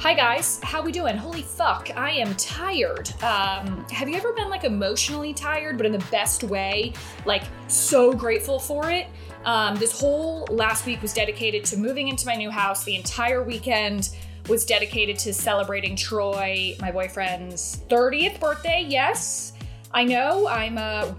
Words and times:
Hi 0.00 0.14
guys, 0.14 0.60
how 0.62 0.80
we 0.80 0.92
doing? 0.92 1.16
Holy 1.16 1.42
fuck, 1.42 1.90
I 1.96 2.12
am 2.12 2.32
tired. 2.36 3.10
Um, 3.20 3.84
have 3.90 4.08
you 4.08 4.14
ever 4.14 4.32
been 4.32 4.48
like 4.48 4.62
emotionally 4.62 5.34
tired, 5.34 5.76
but 5.76 5.86
in 5.86 5.90
the 5.90 6.06
best 6.08 6.44
way? 6.44 6.92
Like 7.24 7.42
so 7.66 8.12
grateful 8.12 8.60
for 8.60 8.92
it. 8.92 9.08
Um, 9.44 9.74
this 9.74 10.00
whole 10.00 10.46
last 10.52 10.86
week 10.86 11.02
was 11.02 11.12
dedicated 11.12 11.64
to 11.64 11.76
moving 11.76 12.06
into 12.06 12.26
my 12.26 12.36
new 12.36 12.48
house. 12.48 12.84
The 12.84 12.94
entire 12.94 13.42
weekend 13.42 14.10
was 14.48 14.64
dedicated 14.64 15.18
to 15.18 15.34
celebrating 15.34 15.96
Troy, 15.96 16.76
my 16.80 16.92
boyfriend's 16.92 17.82
30th 17.88 18.38
birthday. 18.38 18.86
Yes, 18.88 19.52
I 19.92 20.04
know 20.04 20.46
I'm 20.46 20.78
uh, 20.78 21.12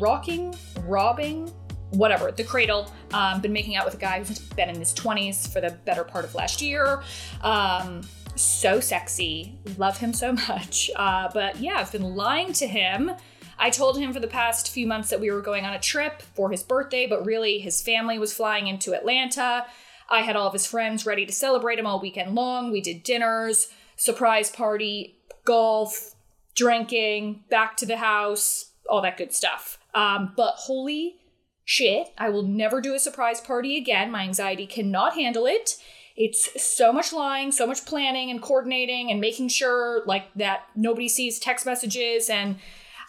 rocking, 0.00 0.54
robbing, 0.84 1.52
whatever, 1.90 2.32
the 2.32 2.44
cradle. 2.44 2.90
Um, 3.12 3.42
been 3.42 3.52
making 3.52 3.76
out 3.76 3.84
with 3.84 3.92
a 3.92 3.98
guy 3.98 4.20
who's 4.20 4.38
been 4.38 4.70
in 4.70 4.76
his 4.76 4.94
20s 4.94 5.52
for 5.52 5.60
the 5.60 5.72
better 5.84 6.02
part 6.02 6.24
of 6.24 6.34
last 6.34 6.62
year. 6.62 7.02
Um, 7.42 8.00
so 8.36 8.80
sexy. 8.80 9.58
Love 9.78 9.98
him 9.98 10.12
so 10.12 10.32
much. 10.48 10.90
Uh, 10.96 11.28
but 11.32 11.58
yeah, 11.58 11.76
I've 11.76 11.92
been 11.92 12.14
lying 12.14 12.52
to 12.54 12.66
him. 12.66 13.12
I 13.58 13.70
told 13.70 13.98
him 13.98 14.12
for 14.12 14.20
the 14.20 14.26
past 14.26 14.70
few 14.70 14.86
months 14.86 15.10
that 15.10 15.20
we 15.20 15.30
were 15.30 15.40
going 15.40 15.64
on 15.64 15.74
a 15.74 15.78
trip 15.78 16.22
for 16.34 16.50
his 16.50 16.62
birthday, 16.62 17.06
but 17.06 17.24
really 17.24 17.58
his 17.58 17.80
family 17.80 18.18
was 18.18 18.32
flying 18.32 18.66
into 18.66 18.94
Atlanta. 18.94 19.66
I 20.10 20.22
had 20.22 20.36
all 20.36 20.48
of 20.48 20.52
his 20.52 20.66
friends 20.66 21.06
ready 21.06 21.24
to 21.26 21.32
celebrate 21.32 21.78
him 21.78 21.86
all 21.86 22.00
weekend 22.00 22.34
long. 22.34 22.72
We 22.72 22.80
did 22.80 23.02
dinners, 23.02 23.68
surprise 23.96 24.50
party, 24.50 25.16
golf, 25.44 26.14
drinking, 26.54 27.44
back 27.50 27.76
to 27.78 27.86
the 27.86 27.98
house, 27.98 28.72
all 28.88 29.00
that 29.02 29.16
good 29.16 29.32
stuff. 29.32 29.78
Um, 29.94 30.32
but 30.36 30.54
holy 30.56 31.16
shit, 31.64 32.08
I 32.18 32.30
will 32.30 32.42
never 32.42 32.80
do 32.80 32.94
a 32.94 32.98
surprise 32.98 33.40
party 33.40 33.76
again. 33.76 34.10
My 34.10 34.22
anxiety 34.22 34.66
cannot 34.66 35.14
handle 35.14 35.46
it 35.46 35.76
it's 36.16 36.62
so 36.62 36.92
much 36.92 37.12
lying, 37.12 37.52
so 37.52 37.66
much 37.66 37.84
planning 37.84 38.30
and 38.30 38.42
coordinating 38.42 39.10
and 39.10 39.20
making 39.20 39.48
sure 39.48 40.02
like 40.06 40.32
that 40.34 40.64
nobody 40.76 41.08
sees 41.08 41.38
text 41.38 41.64
messages 41.64 42.28
and 42.28 42.56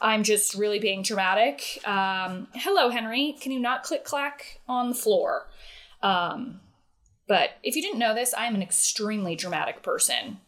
I'm 0.02 0.24
just 0.24 0.54
really 0.54 0.80
being 0.80 1.02
dramatic. 1.02 1.80
Um, 1.86 2.48
hello, 2.56 2.90
Henry. 2.90 3.36
Can 3.40 3.52
you 3.52 3.60
not 3.60 3.84
click 3.84 4.04
clack 4.04 4.60
on 4.68 4.90
the 4.90 4.96
floor? 4.96 5.48
Um, 6.02 6.60
but 7.28 7.52
if 7.64 7.76
you 7.76 7.82
didn't 7.82 8.00
know 8.00 8.14
this, 8.14 8.34
I'm 8.38 8.54
an 8.54 8.62
extremely 8.62 9.36
dramatic 9.36 9.82
person. 9.82 10.40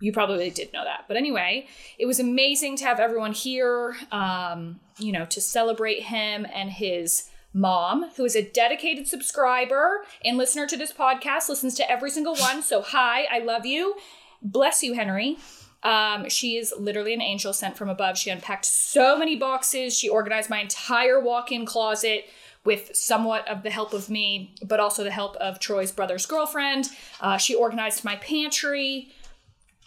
You 0.00 0.12
probably 0.12 0.50
did 0.50 0.72
know 0.72 0.84
that. 0.84 1.04
But 1.08 1.16
anyway, 1.16 1.66
it 1.98 2.06
was 2.06 2.20
amazing 2.20 2.76
to 2.78 2.84
have 2.84 3.00
everyone 3.00 3.32
here, 3.32 3.96
um, 4.10 4.80
you 4.98 5.12
know, 5.12 5.24
to 5.26 5.40
celebrate 5.40 6.02
him 6.02 6.46
and 6.52 6.70
his 6.70 7.28
mom, 7.52 8.10
who 8.16 8.24
is 8.24 8.36
a 8.36 8.42
dedicated 8.42 9.06
subscriber 9.06 10.04
and 10.24 10.38
listener 10.38 10.66
to 10.66 10.76
this 10.76 10.92
podcast, 10.92 11.48
listens 11.48 11.74
to 11.76 11.90
every 11.90 12.10
single 12.10 12.34
one. 12.36 12.62
So, 12.62 12.82
hi, 12.86 13.26
I 13.30 13.40
love 13.40 13.66
you. 13.66 13.96
Bless 14.40 14.82
you, 14.82 14.94
Henry. 14.94 15.38
Um, 15.82 16.28
she 16.28 16.56
is 16.56 16.72
literally 16.78 17.12
an 17.12 17.22
angel 17.22 17.52
sent 17.52 17.76
from 17.76 17.88
above. 17.88 18.16
She 18.16 18.30
unpacked 18.30 18.64
so 18.64 19.18
many 19.18 19.36
boxes. 19.36 19.98
She 19.98 20.08
organized 20.08 20.48
my 20.48 20.60
entire 20.60 21.18
walk 21.20 21.50
in 21.50 21.66
closet 21.66 22.26
with 22.64 22.94
somewhat 22.94 23.48
of 23.48 23.64
the 23.64 23.70
help 23.70 23.92
of 23.92 24.08
me, 24.08 24.54
but 24.64 24.78
also 24.78 25.02
the 25.02 25.10
help 25.10 25.34
of 25.36 25.58
Troy's 25.58 25.90
brother's 25.90 26.26
girlfriend. 26.26 26.88
Uh, 27.20 27.36
she 27.36 27.56
organized 27.56 28.04
my 28.04 28.16
pantry, 28.16 29.10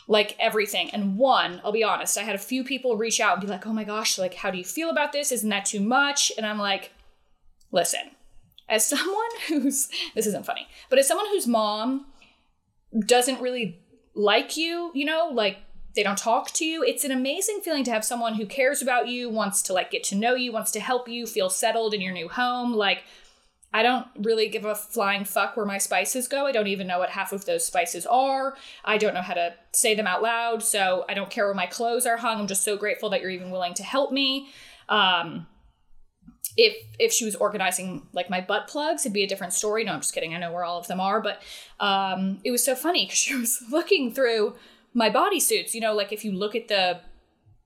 like 0.07 0.35
everything. 0.39 0.89
And 0.89 1.17
one, 1.17 1.61
I'll 1.63 1.71
be 1.71 1.83
honest, 1.83 2.17
I 2.17 2.23
had 2.23 2.35
a 2.35 2.39
few 2.39 2.65
people 2.65 2.97
reach 2.97 3.21
out 3.21 3.37
and 3.37 3.41
be 3.41 3.47
like, 3.47 3.65
oh 3.65 3.73
my 3.73 3.85
gosh, 3.85 4.17
like, 4.17 4.33
how 4.33 4.51
do 4.51 4.57
you 4.57 4.65
feel 4.65 4.89
about 4.89 5.13
this? 5.13 5.31
Isn't 5.31 5.49
that 5.49 5.65
too 5.65 5.79
much? 5.79 6.31
And 6.37 6.45
I'm 6.45 6.59
like, 6.59 6.91
listen, 7.71 8.11
as 8.67 8.87
someone 8.87 9.29
who's, 9.47 9.89
this 10.13 10.27
isn't 10.27 10.45
funny, 10.45 10.67
but 10.89 10.99
as 10.99 11.07
someone 11.07 11.27
whose 11.27 11.47
mom 11.47 12.05
doesn't 12.97 13.41
really 13.41 13.79
like 14.13 14.57
you, 14.57 14.91
you 14.93 15.05
know, 15.05 15.29
like 15.31 15.57
they 15.95 16.03
don't 16.03 16.17
talk 16.17 16.51
to 16.51 16.65
you, 16.65 16.83
it's 16.83 17.03
an 17.03 17.11
amazing 17.11 17.61
feeling 17.61 17.83
to 17.83 17.91
have 17.91 18.05
someone 18.05 18.35
who 18.35 18.45
cares 18.45 18.81
about 18.81 19.07
you, 19.07 19.29
wants 19.29 19.61
to 19.63 19.73
like 19.73 19.91
get 19.91 20.03
to 20.05 20.15
know 20.15 20.35
you, 20.35 20.51
wants 20.51 20.71
to 20.71 20.79
help 20.79 21.07
you 21.07 21.25
feel 21.25 21.49
settled 21.49 21.93
in 21.93 22.01
your 22.01 22.13
new 22.13 22.27
home. 22.27 22.73
Like, 22.73 23.03
I 23.73 23.83
don't 23.83 24.07
really 24.19 24.47
give 24.47 24.63
a 24.63 24.73
flying 24.73 25.25
fuck 25.25 25.57
where 25.57 25.65
my 25.65 25.79
spices 25.79 26.29
go. 26.29 26.45
I 26.45 26.53
don't 26.53 26.67
even 26.67 26.87
know 26.87 26.99
what 26.99 27.09
half 27.09 27.33
of 27.33 27.43
those 27.43 27.65
spices 27.65 28.05
are. 28.05 28.55
I 28.85 28.97
don't 28.97 29.13
know 29.13 29.21
how 29.21 29.33
to 29.33 29.53
say 29.73 29.95
them 29.95 30.07
out 30.07 30.21
loud. 30.21 30.63
So 30.63 31.03
I 31.09 31.13
don't 31.13 31.29
care 31.29 31.45
where 31.45 31.53
my 31.53 31.65
clothes 31.65 32.05
are 32.05 32.15
hung. 32.15 32.39
I'm 32.39 32.47
just 32.47 32.63
so 32.63 32.77
grateful 32.77 33.09
that 33.09 33.19
you're 33.19 33.31
even 33.31 33.51
willing 33.51 33.73
to 33.73 33.83
help 33.83 34.13
me. 34.13 34.47
Um, 34.87 35.47
if 36.57 36.75
if 36.99 37.11
she 37.11 37.25
was 37.25 37.35
organizing 37.35 38.07
like 38.13 38.29
my 38.29 38.41
butt 38.41 38.67
plugs 38.67 39.03
it'd 39.03 39.13
be 39.13 39.23
a 39.23 39.27
different 39.27 39.53
story. 39.53 39.83
No 39.83 39.93
i'm 39.93 40.01
just 40.01 40.13
kidding. 40.13 40.33
I 40.33 40.39
know 40.39 40.51
where 40.51 40.63
all 40.63 40.79
of 40.79 40.87
them 40.87 40.99
are 40.99 41.21
but 41.21 41.41
um, 41.79 42.39
it 42.43 42.51
was 42.51 42.63
so 42.63 42.75
funny 42.75 43.05
because 43.05 43.17
she 43.25 43.35
was 43.35 43.61
looking 43.71 44.13
through 44.13 44.55
my 44.93 45.09
bodysuits 45.09 45.73
you 45.73 45.81
know 45.81 45.93
like 45.93 46.11
if 46.13 46.23
you 46.23 46.31
look 46.31 46.55
at 46.55 46.67
the 46.67 46.99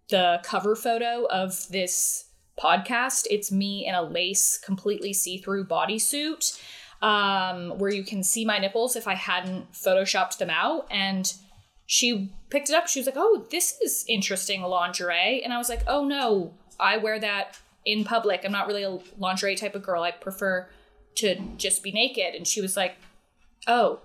the 0.09 0.39
cover 0.43 0.75
photo 0.75 1.25
of 1.29 1.67
this 1.69 2.25
podcast 2.59 3.27
it's 3.29 3.51
me 3.51 3.85
in 3.87 3.93
a 3.93 4.01
lace 4.01 4.57
completely 4.57 5.13
see-through 5.13 5.65
bodysuit 5.65 6.59
um, 7.01 7.77
where 7.77 7.91
you 7.91 8.03
can 8.03 8.23
see 8.23 8.43
my 8.43 8.57
nipples 8.57 8.95
if 8.95 9.07
i 9.07 9.13
hadn't 9.13 9.71
photoshopped 9.71 10.37
them 10.37 10.49
out. 10.49 10.87
And 10.91 11.31
she 11.85 12.31
picked 12.49 12.69
it 12.69 12.75
up. 12.75 12.87
She 12.87 12.99
was 12.99 13.07
like 13.07 13.17
oh 13.17 13.45
this 13.51 13.79
is 13.81 14.05
interesting 14.07 14.61
lingerie. 14.61 15.41
And 15.43 15.53
i 15.53 15.57
was 15.57 15.69
like 15.69 15.83
oh 15.87 16.05
no. 16.05 16.53
I 16.79 16.97
wear 16.97 17.19
that 17.19 17.57
in 17.85 18.03
public. 18.03 18.41
I'm 18.43 18.51
not 18.51 18.67
really 18.67 18.83
a 18.83 18.99
lingerie 19.17 19.55
type 19.55 19.75
of 19.75 19.83
girl. 19.83 20.03
I 20.03 20.11
prefer 20.11 20.67
to 21.15 21.35
just 21.57 21.83
be 21.83 21.91
naked. 21.91 22.35
And 22.35 22.47
she 22.47 22.61
was 22.61 22.77
like, 22.77 22.95
oh, 23.67 23.99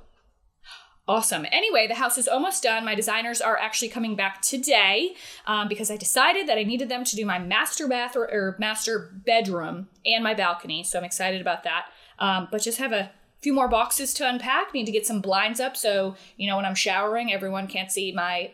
awesome. 1.07 1.47
Anyway, 1.53 1.87
the 1.87 1.95
house 1.95 2.17
is 2.17 2.29
almost 2.29 2.63
done. 2.63 2.85
My 2.85 2.95
designers 2.95 3.41
are 3.41 3.59
actually 3.59 3.89
coming 3.89 4.17
back 4.17 4.41
today 4.43 5.15
um, 5.47 5.69
because 5.69 5.91
I 5.91 5.97
decided 5.97 6.49
that 6.49 6.59
I 6.59 6.63
needed 6.63 6.89
them 6.89 7.05
to 7.05 7.17
do 7.17 7.27
my 7.27 7.39
master 7.39 7.87
bath 7.87 8.17
or, 8.17 8.25
or 8.25 8.57
master 8.59 9.11
bedroom 9.25 9.89
and 10.07 10.25
my 10.25 10.35
balcony. 10.35 10.83
So 10.83 10.99
I'm 10.99 11.05
excited 11.05 11.41
about 11.41 11.65
that. 11.65 11.87
Um, 12.19 12.49
but 12.51 12.63
just 12.63 12.79
have 12.79 12.93
a 12.93 13.11
few 13.43 13.53
more 13.53 13.69
boxes 13.69 14.15
to 14.15 14.29
unpack. 14.29 14.73
Need 14.73 14.87
to 14.87 14.93
get 14.93 15.07
some 15.07 15.21
blinds 15.21 15.61
up 15.61 15.77
so, 15.77 16.17
you 16.37 16.49
know, 16.49 16.57
when 16.57 16.65
I'm 16.65 16.75
showering, 16.75 17.33
everyone 17.33 17.67
can't 17.67 17.93
see 17.93 18.13
my 18.13 18.53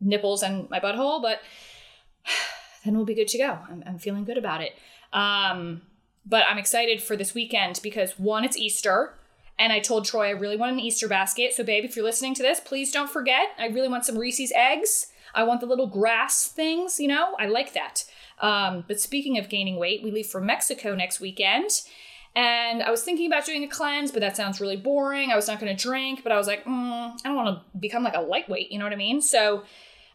nipples 0.00 0.42
and 0.42 0.70
my 0.70 0.78
butthole. 0.78 1.20
But 1.20 1.40
then 2.88 2.96
we'll 2.96 3.06
be 3.06 3.14
good 3.14 3.28
to 3.28 3.38
go. 3.38 3.58
I'm, 3.70 3.84
I'm 3.86 3.98
feeling 3.98 4.24
good 4.24 4.38
about 4.38 4.62
it. 4.62 4.72
Um, 5.12 5.82
but 6.24 6.44
I'm 6.48 6.58
excited 6.58 7.02
for 7.02 7.16
this 7.16 7.34
weekend 7.34 7.80
because 7.82 8.18
one, 8.18 8.44
it's 8.44 8.56
Easter. 8.56 9.14
And 9.58 9.72
I 9.72 9.80
told 9.80 10.04
Troy 10.04 10.28
I 10.28 10.30
really 10.30 10.56
want 10.56 10.72
an 10.72 10.80
Easter 10.80 11.08
basket. 11.08 11.52
So, 11.52 11.64
babe, 11.64 11.84
if 11.84 11.96
you're 11.96 12.04
listening 12.04 12.34
to 12.34 12.42
this, 12.42 12.60
please 12.60 12.92
don't 12.92 13.10
forget. 13.10 13.48
I 13.58 13.66
really 13.66 13.88
want 13.88 14.04
some 14.04 14.16
Reese's 14.16 14.52
eggs. 14.54 15.08
I 15.34 15.44
want 15.44 15.60
the 15.60 15.66
little 15.66 15.88
grass 15.88 16.46
things, 16.46 17.00
you 17.00 17.08
know? 17.08 17.34
I 17.38 17.46
like 17.46 17.74
that. 17.74 18.04
Um, 18.40 18.84
but 18.86 19.00
speaking 19.00 19.36
of 19.36 19.48
gaining 19.48 19.76
weight, 19.76 20.02
we 20.02 20.10
leave 20.10 20.26
for 20.26 20.40
Mexico 20.40 20.94
next 20.94 21.20
weekend. 21.20 21.70
And 22.36 22.84
I 22.84 22.90
was 22.90 23.02
thinking 23.02 23.26
about 23.26 23.46
doing 23.46 23.64
a 23.64 23.68
cleanse, 23.68 24.12
but 24.12 24.20
that 24.20 24.36
sounds 24.36 24.60
really 24.60 24.76
boring. 24.76 25.32
I 25.32 25.36
was 25.36 25.48
not 25.48 25.58
going 25.58 25.74
to 25.76 25.82
drink, 25.82 26.22
but 26.22 26.30
I 26.30 26.36
was 26.36 26.46
like, 26.46 26.64
mm, 26.64 27.12
I 27.12 27.18
don't 27.24 27.34
want 27.34 27.58
to 27.58 27.78
become 27.78 28.04
like 28.04 28.14
a 28.14 28.20
lightweight, 28.20 28.70
you 28.70 28.78
know 28.78 28.84
what 28.84 28.92
I 28.92 28.96
mean? 28.96 29.20
So, 29.20 29.64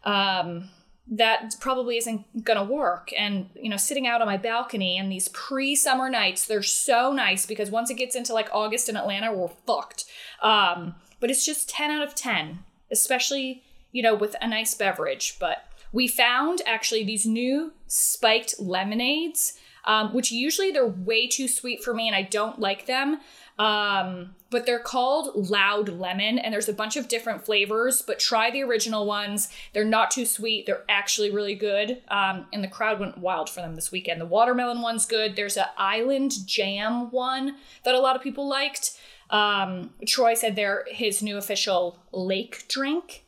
um, 0.04 0.70
that 1.06 1.54
probably 1.60 1.98
isn't 1.98 2.44
going 2.44 2.56
to 2.56 2.72
work. 2.72 3.10
And, 3.16 3.50
you 3.54 3.68
know, 3.68 3.76
sitting 3.76 4.06
out 4.06 4.20
on 4.20 4.26
my 4.26 4.38
balcony 4.38 4.96
and 4.96 5.12
these 5.12 5.28
pre 5.28 5.74
summer 5.74 6.08
nights, 6.08 6.46
they're 6.46 6.62
so 6.62 7.12
nice 7.12 7.44
because 7.44 7.70
once 7.70 7.90
it 7.90 7.94
gets 7.94 8.16
into 8.16 8.32
like 8.32 8.48
August 8.52 8.88
in 8.88 8.96
Atlanta, 8.96 9.32
we're 9.32 9.48
fucked. 9.48 10.04
Um, 10.42 10.94
but 11.20 11.30
it's 11.30 11.44
just 11.44 11.68
10 11.68 11.90
out 11.90 12.06
of 12.06 12.14
10, 12.14 12.60
especially, 12.90 13.62
you 13.92 14.02
know, 14.02 14.14
with 14.14 14.34
a 14.40 14.48
nice 14.48 14.74
beverage. 14.74 15.36
But 15.38 15.64
we 15.92 16.08
found 16.08 16.62
actually 16.66 17.04
these 17.04 17.26
new 17.26 17.72
spiked 17.86 18.54
lemonades, 18.58 19.58
um, 19.84 20.14
which 20.14 20.32
usually 20.32 20.70
they're 20.70 20.86
way 20.86 21.28
too 21.28 21.48
sweet 21.48 21.84
for 21.84 21.92
me 21.92 22.08
and 22.08 22.16
I 22.16 22.22
don't 22.22 22.58
like 22.58 22.86
them. 22.86 23.20
Um, 23.58 24.34
but 24.50 24.66
they're 24.66 24.78
called 24.78 25.50
Loud 25.50 25.88
Lemon, 25.88 26.38
and 26.38 26.52
there's 26.52 26.68
a 26.68 26.72
bunch 26.72 26.96
of 26.96 27.08
different 27.08 27.44
flavors. 27.44 28.02
But 28.02 28.18
try 28.18 28.50
the 28.50 28.62
original 28.62 29.06
ones. 29.06 29.48
They're 29.72 29.84
not 29.84 30.10
too 30.10 30.24
sweet. 30.24 30.66
They're 30.66 30.84
actually 30.88 31.30
really 31.30 31.54
good. 31.54 32.02
Um, 32.08 32.46
and 32.52 32.62
the 32.62 32.68
crowd 32.68 33.00
went 33.00 33.18
wild 33.18 33.50
for 33.50 33.60
them 33.60 33.74
this 33.74 33.92
weekend. 33.92 34.20
The 34.20 34.26
watermelon 34.26 34.80
one's 34.80 35.06
good. 35.06 35.36
There's 35.36 35.56
an 35.56 35.66
island 35.76 36.32
jam 36.46 37.10
one 37.10 37.56
that 37.84 37.94
a 37.94 38.00
lot 38.00 38.16
of 38.16 38.22
people 38.22 38.48
liked. 38.48 38.98
Um, 39.30 39.90
Troy 40.06 40.34
said 40.34 40.54
they're 40.54 40.84
his 40.88 41.22
new 41.22 41.36
official 41.36 41.98
lake 42.12 42.66
drink. 42.68 43.24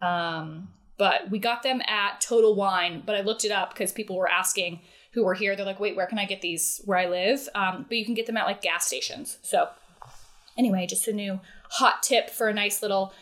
Um, 0.00 0.68
but 0.96 1.30
we 1.30 1.38
got 1.38 1.62
them 1.62 1.80
at 1.86 2.20
Total 2.20 2.54
Wine. 2.54 3.02
But 3.04 3.16
I 3.16 3.20
looked 3.22 3.44
it 3.44 3.52
up 3.52 3.70
because 3.70 3.92
people 3.92 4.16
were 4.16 4.30
asking 4.30 4.80
who 5.18 5.24
were 5.24 5.34
here. 5.34 5.56
They're 5.56 5.66
like, 5.66 5.80
wait, 5.80 5.96
where 5.96 6.06
can 6.06 6.18
I 6.18 6.24
get 6.24 6.40
these 6.40 6.80
where 6.84 6.98
I 6.98 7.06
live? 7.06 7.48
Um, 7.54 7.86
but 7.88 7.98
you 7.98 8.04
can 8.04 8.14
get 8.14 8.26
them 8.26 8.36
at 8.36 8.46
like 8.46 8.62
gas 8.62 8.86
stations. 8.86 9.38
So, 9.42 9.68
anyway, 10.56 10.86
just 10.86 11.08
a 11.08 11.12
new 11.12 11.40
hot 11.70 12.02
tip 12.02 12.30
for 12.30 12.48
a 12.48 12.54
nice 12.54 12.82
little 12.82 13.12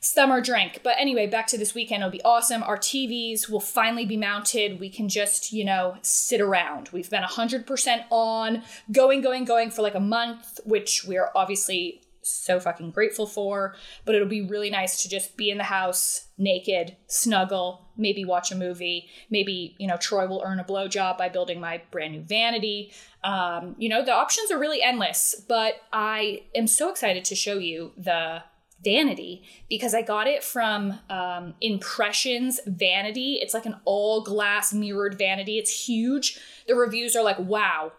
summer 0.00 0.40
drink. 0.40 0.80
But 0.82 0.96
anyway, 0.98 1.26
back 1.26 1.46
to 1.48 1.58
this 1.58 1.74
weekend. 1.74 2.02
It'll 2.02 2.10
be 2.10 2.22
awesome. 2.22 2.62
Our 2.62 2.78
TVs 2.78 3.50
will 3.50 3.60
finally 3.60 4.06
be 4.06 4.16
mounted. 4.16 4.80
We 4.80 4.88
can 4.88 5.08
just, 5.08 5.52
you 5.52 5.64
know, 5.64 5.96
sit 6.00 6.40
around. 6.40 6.88
We've 6.90 7.10
been 7.10 7.22
100% 7.22 8.04
on, 8.10 8.62
going, 8.90 9.20
going, 9.20 9.44
going 9.44 9.70
for 9.70 9.82
like 9.82 9.94
a 9.94 10.00
month, 10.00 10.58
which 10.64 11.04
we're 11.06 11.28
obviously 11.34 12.00
so 12.22 12.58
fucking 12.60 12.92
grateful 12.92 13.26
for. 13.26 13.76
But 14.06 14.14
it'll 14.14 14.26
be 14.26 14.42
really 14.42 14.70
nice 14.70 15.02
to 15.02 15.08
just 15.08 15.36
be 15.36 15.50
in 15.50 15.58
the 15.58 15.64
house 15.64 16.28
naked, 16.38 16.96
snuggle, 17.06 17.86
maybe 17.96 18.24
watch 18.24 18.50
a 18.52 18.56
movie. 18.56 19.08
Maybe, 19.30 19.74
you 19.78 19.86
know, 19.86 19.96
Troy 19.96 20.26
will 20.26 20.42
earn 20.44 20.60
a 20.60 20.64
blowjob 20.64 21.18
by 21.18 21.28
building 21.28 21.60
my 21.60 21.82
brand 21.90 22.12
new 22.12 22.22
vanity. 22.22 22.92
Um, 23.24 23.76
you 23.78 23.88
know, 23.88 24.04
the 24.04 24.12
options 24.12 24.50
are 24.50 24.58
really 24.58 24.82
endless, 24.82 25.42
but 25.48 25.74
I 25.92 26.42
am 26.54 26.66
so 26.66 26.90
excited 26.90 27.24
to 27.26 27.34
show 27.34 27.58
you 27.58 27.92
the 27.96 28.42
vanity 28.84 29.44
because 29.68 29.94
I 29.94 30.02
got 30.02 30.26
it 30.26 30.42
from 30.42 30.98
um, 31.08 31.54
Impressions 31.60 32.60
Vanity. 32.66 33.38
It's 33.40 33.54
like 33.54 33.66
an 33.66 33.76
all 33.84 34.22
glass 34.22 34.72
mirrored 34.72 35.16
vanity. 35.16 35.58
It's 35.58 35.86
huge. 35.86 36.38
The 36.66 36.74
reviews 36.74 37.14
are 37.14 37.22
like, 37.22 37.38
wow, 37.38 37.92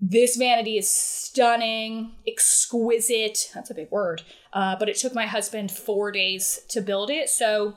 this 0.00 0.36
vanity 0.36 0.76
is 0.76 0.90
stunning, 0.90 2.12
exquisite. 2.26 3.50
That's 3.54 3.70
a 3.70 3.74
big 3.74 3.90
word. 3.90 4.22
Uh, 4.52 4.76
but 4.76 4.88
it 4.88 4.96
took 4.96 5.14
my 5.14 5.26
husband 5.26 5.70
four 5.70 6.12
days 6.12 6.60
to 6.68 6.80
build 6.80 7.10
it. 7.10 7.28
So 7.28 7.76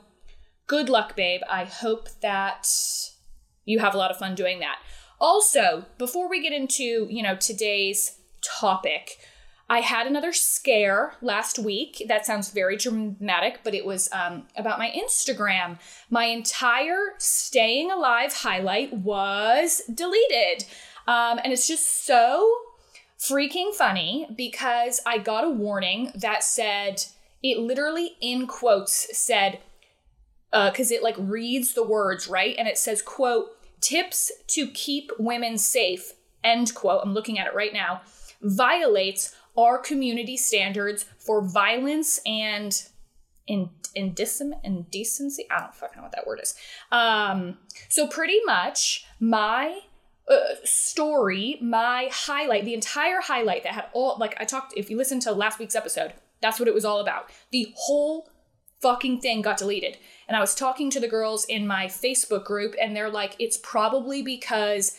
good 0.70 0.88
luck, 0.88 1.16
babe. 1.16 1.40
I 1.50 1.64
hope 1.64 2.08
that 2.20 2.68
you 3.64 3.80
have 3.80 3.92
a 3.92 3.98
lot 3.98 4.12
of 4.12 4.18
fun 4.18 4.36
doing 4.36 4.60
that. 4.60 4.78
Also, 5.20 5.84
before 5.98 6.30
we 6.30 6.40
get 6.40 6.52
into, 6.52 7.08
you 7.10 7.24
know, 7.24 7.34
today's 7.34 8.18
topic, 8.40 9.18
I 9.68 9.80
had 9.80 10.06
another 10.06 10.32
scare 10.32 11.14
last 11.22 11.58
week. 11.58 12.04
That 12.06 12.24
sounds 12.24 12.50
very 12.50 12.76
dramatic, 12.76 13.62
but 13.64 13.74
it 13.74 13.84
was 13.84 14.08
um, 14.12 14.44
about 14.54 14.78
my 14.78 14.92
Instagram. 14.92 15.80
My 16.08 16.26
entire 16.26 17.14
staying 17.18 17.90
alive 17.90 18.32
highlight 18.32 18.92
was 18.92 19.82
deleted. 19.92 20.66
Um, 21.08 21.40
and 21.42 21.52
it's 21.52 21.66
just 21.66 22.06
so 22.06 22.48
freaking 23.18 23.74
funny 23.74 24.28
because 24.36 25.00
I 25.04 25.18
got 25.18 25.42
a 25.42 25.50
warning 25.50 26.12
that 26.14 26.44
said, 26.44 27.02
it 27.42 27.58
literally 27.58 28.12
in 28.20 28.46
quotes 28.46 29.18
said, 29.18 29.58
because 30.52 30.90
uh, 30.90 30.94
it 30.94 31.02
like 31.02 31.16
reads 31.18 31.74
the 31.74 31.84
words, 31.84 32.28
right? 32.28 32.54
And 32.58 32.66
it 32.66 32.78
says, 32.78 33.02
quote, 33.02 33.50
tips 33.80 34.32
to 34.48 34.66
keep 34.68 35.10
women 35.18 35.58
safe, 35.58 36.12
end 36.42 36.74
quote. 36.74 37.00
I'm 37.04 37.14
looking 37.14 37.38
at 37.38 37.46
it 37.46 37.54
right 37.54 37.72
now, 37.72 38.02
violates 38.42 39.34
our 39.56 39.78
community 39.78 40.36
standards 40.36 41.04
for 41.18 41.42
violence 41.42 42.20
and 42.26 42.82
in, 43.46 43.70
indecency. 43.94 45.46
I 45.50 45.60
don't 45.60 45.74
fucking 45.74 45.96
know 45.96 46.02
what 46.02 46.12
that 46.12 46.26
word 46.26 46.40
is. 46.42 46.54
Um, 46.92 47.58
so 47.88 48.06
pretty 48.06 48.40
much 48.44 49.06
my 49.18 49.80
uh, 50.28 50.54
story, 50.64 51.58
my 51.60 52.08
highlight, 52.12 52.64
the 52.64 52.74
entire 52.74 53.20
highlight 53.20 53.64
that 53.64 53.72
had 53.72 53.86
all 53.92 54.16
like 54.18 54.36
I 54.38 54.44
talked. 54.44 54.74
If 54.76 54.90
you 54.90 54.96
listen 54.96 55.20
to 55.20 55.32
last 55.32 55.58
week's 55.58 55.74
episode, 55.74 56.12
that's 56.40 56.58
what 56.58 56.68
it 56.68 56.74
was 56.74 56.84
all 56.84 57.00
about. 57.00 57.30
The 57.50 57.74
whole 57.76 58.30
fucking 58.82 59.20
thing 59.20 59.42
got 59.42 59.58
deleted. 59.58 59.98
And 60.28 60.36
I 60.36 60.40
was 60.40 60.54
talking 60.54 60.90
to 60.90 61.00
the 61.00 61.08
girls 61.08 61.44
in 61.44 61.66
my 61.66 61.86
Facebook 61.86 62.44
group, 62.44 62.74
and 62.80 62.94
they're 62.94 63.10
like, 63.10 63.36
it's 63.38 63.58
probably 63.58 64.22
because 64.22 64.96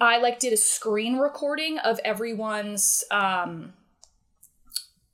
I 0.00 0.18
like 0.18 0.38
did 0.38 0.52
a 0.52 0.58
screen 0.58 1.16
recording 1.16 1.78
of 1.78 1.98
everyone's 2.04 3.02
um 3.10 3.72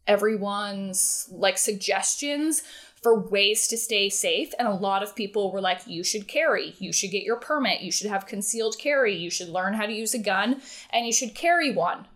everyone's 0.07 1.29
like 1.31 1.57
suggestions 1.57 2.63
for 3.03 3.29
ways 3.29 3.67
to 3.69 3.77
stay 3.77 4.09
safe. 4.09 4.53
And 4.59 4.67
a 4.67 4.75
lot 4.75 5.03
of 5.03 5.15
people 5.17 5.53
were 5.53 5.61
like, 5.61 5.81
you 5.87 6.05
should 6.05 6.29
carry, 6.29 6.75
you 6.79 6.93
should 6.93 7.11
get 7.11 7.25
your 7.25 7.37
permit, 7.37 7.83
you 7.83 7.93
should 7.93 8.09
have 8.09 8.27
concealed 8.27 8.77
carry, 8.79 9.15
you 9.15 9.31
should 9.31 9.49
learn 9.49 9.75
how 9.75 9.87
to 9.87 9.93
use 9.93 10.15
a 10.15 10.19
gun, 10.19 10.61
and 10.91 11.07
you 11.07 11.13
should 11.13 11.35
carry 11.35 11.73
one. 11.73 12.07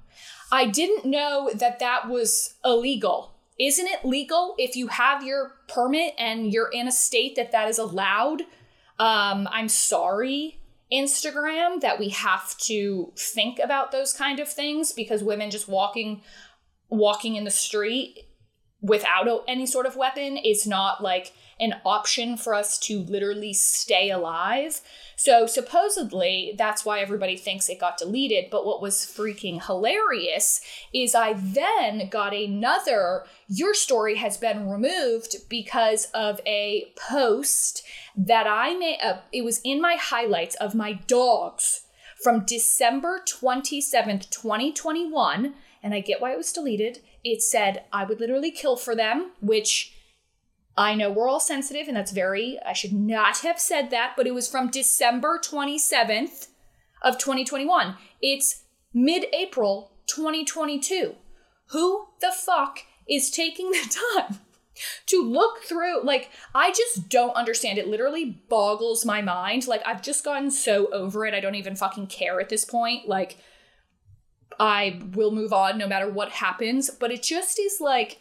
I 0.50 0.66
didn't 0.66 1.04
know 1.04 1.50
that 1.54 1.80
that 1.80 2.08
was 2.08 2.54
illegal. 2.64 3.35
Isn't 3.58 3.86
it 3.86 4.04
legal 4.04 4.54
if 4.58 4.76
you 4.76 4.88
have 4.88 5.24
your 5.24 5.52
permit 5.68 6.14
and 6.18 6.52
you're 6.52 6.70
in 6.70 6.88
a 6.88 6.92
state 6.92 7.36
that 7.36 7.52
that 7.52 7.68
is 7.68 7.78
allowed? 7.78 8.42
Um, 8.98 9.48
I'm 9.50 9.68
sorry, 9.68 10.60
Instagram, 10.92 11.80
that 11.80 11.98
we 11.98 12.10
have 12.10 12.56
to 12.58 13.12
think 13.16 13.58
about 13.58 13.92
those 13.92 14.12
kind 14.12 14.40
of 14.40 14.48
things 14.48 14.92
because 14.92 15.22
women 15.22 15.50
just 15.50 15.68
walking 15.68 16.22
walking 16.88 17.34
in 17.34 17.44
the 17.44 17.50
street 17.50 18.26
without 18.80 19.26
any 19.48 19.66
sort 19.66 19.86
of 19.86 19.96
weapon 19.96 20.36
is 20.36 20.66
not 20.66 21.02
like 21.02 21.32
an 21.58 21.74
option 21.84 22.36
for 22.36 22.54
us 22.54 22.78
to 22.78 23.00
literally 23.00 23.52
stay 23.52 24.10
alive. 24.10 24.80
So 25.16 25.46
supposedly 25.46 26.54
that's 26.58 26.84
why 26.84 27.00
everybody 27.00 27.36
thinks 27.36 27.68
it 27.68 27.80
got 27.80 27.96
deleted. 27.96 28.50
But 28.50 28.66
what 28.66 28.82
was 28.82 28.96
freaking 28.96 29.64
hilarious 29.64 30.60
is 30.92 31.14
I 31.14 31.32
then 31.32 32.08
got 32.10 32.34
another, 32.34 33.24
your 33.48 33.72
story 33.72 34.16
has 34.16 34.36
been 34.36 34.68
removed 34.68 35.36
because 35.48 36.06
of 36.12 36.40
a 36.46 36.92
post 36.96 37.82
that 38.16 38.46
I 38.46 38.74
made. 38.74 38.98
Uh, 39.02 39.18
it 39.32 39.42
was 39.42 39.60
in 39.64 39.80
my 39.80 39.96
highlights 39.98 40.56
of 40.56 40.74
my 40.74 40.92
dogs 40.92 41.82
from 42.22 42.44
December 42.44 43.22
27th, 43.26 44.28
2021. 44.30 45.54
And 45.82 45.94
I 45.94 46.00
get 46.00 46.20
why 46.20 46.32
it 46.32 46.38
was 46.38 46.52
deleted 46.52 47.00
it 47.26 47.42
said 47.42 47.82
I 47.92 48.04
would 48.04 48.20
literally 48.20 48.52
kill 48.52 48.76
for 48.76 48.94
them, 48.94 49.32
which 49.40 49.92
I 50.76 50.94
know 50.94 51.10
we're 51.10 51.28
all 51.28 51.40
sensitive 51.40 51.88
and 51.88 51.96
that's 51.96 52.12
very, 52.12 52.58
I 52.64 52.74
should 52.74 52.92
not 52.92 53.38
have 53.38 53.58
said 53.58 53.90
that, 53.90 54.12
but 54.16 54.26
it 54.26 54.34
was 54.34 54.48
from 54.48 54.70
December 54.70 55.40
27th 55.42 56.48
of 57.02 57.18
2021. 57.18 57.96
It's 58.20 58.64
mid 58.92 59.26
April 59.32 59.92
2022. 60.06 61.14
Who 61.70 62.06
the 62.20 62.32
fuck 62.32 62.80
is 63.08 63.30
taking 63.30 63.70
the 63.70 63.98
time 64.18 64.40
to 65.06 65.22
look 65.22 65.62
through? 65.62 66.02
Like, 66.02 66.30
I 66.54 66.70
just 66.72 67.08
don't 67.08 67.34
understand. 67.34 67.78
It 67.78 67.88
literally 67.88 68.42
boggles 68.48 69.04
my 69.04 69.22
mind. 69.22 69.66
Like, 69.66 69.82
I've 69.86 70.02
just 70.02 70.24
gotten 70.24 70.50
so 70.50 70.88
over 70.92 71.24
it. 71.24 71.34
I 71.34 71.40
don't 71.40 71.54
even 71.54 71.74
fucking 71.74 72.08
care 72.08 72.38
at 72.38 72.50
this 72.50 72.64
point. 72.64 73.08
Like, 73.08 73.38
I 74.60 75.00
will 75.14 75.32
move 75.32 75.52
on 75.52 75.78
no 75.78 75.88
matter 75.88 76.10
what 76.10 76.32
happens. 76.32 76.90
But 76.90 77.10
it 77.10 77.22
just 77.22 77.58
is 77.58 77.78
like, 77.80 78.20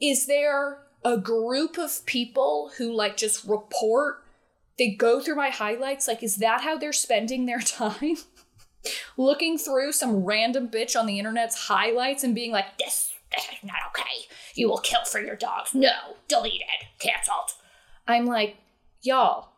is 0.00 0.26
there 0.26 0.85
a 1.06 1.16
group 1.16 1.78
of 1.78 2.04
people 2.04 2.72
who 2.78 2.92
like 2.92 3.16
just 3.16 3.44
report? 3.46 4.24
They 4.78 4.90
go 4.90 5.20
through 5.20 5.36
my 5.36 5.50
highlights. 5.50 6.08
Like, 6.08 6.22
is 6.22 6.36
that 6.36 6.62
how 6.62 6.76
they're 6.76 6.92
spending 6.92 7.46
their 7.46 7.60
time? 7.60 8.16
Looking 9.16 9.56
through 9.56 9.92
some 9.92 10.24
random 10.24 10.68
bitch 10.68 10.98
on 10.98 11.06
the 11.06 11.18
internet's 11.18 11.66
highlights 11.68 12.24
and 12.24 12.34
being 12.34 12.52
like, 12.52 12.76
this, 12.78 13.12
this 13.34 13.44
is 13.44 13.64
not 13.64 13.76
okay. 13.88 14.26
You 14.54 14.68
will 14.68 14.78
kill 14.78 15.04
for 15.04 15.20
your 15.20 15.36
dogs. 15.36 15.74
No, 15.74 16.16
deleted, 16.28 16.66
canceled. 16.98 17.52
I'm 18.06 18.26
like, 18.26 18.56
y'all, 19.02 19.50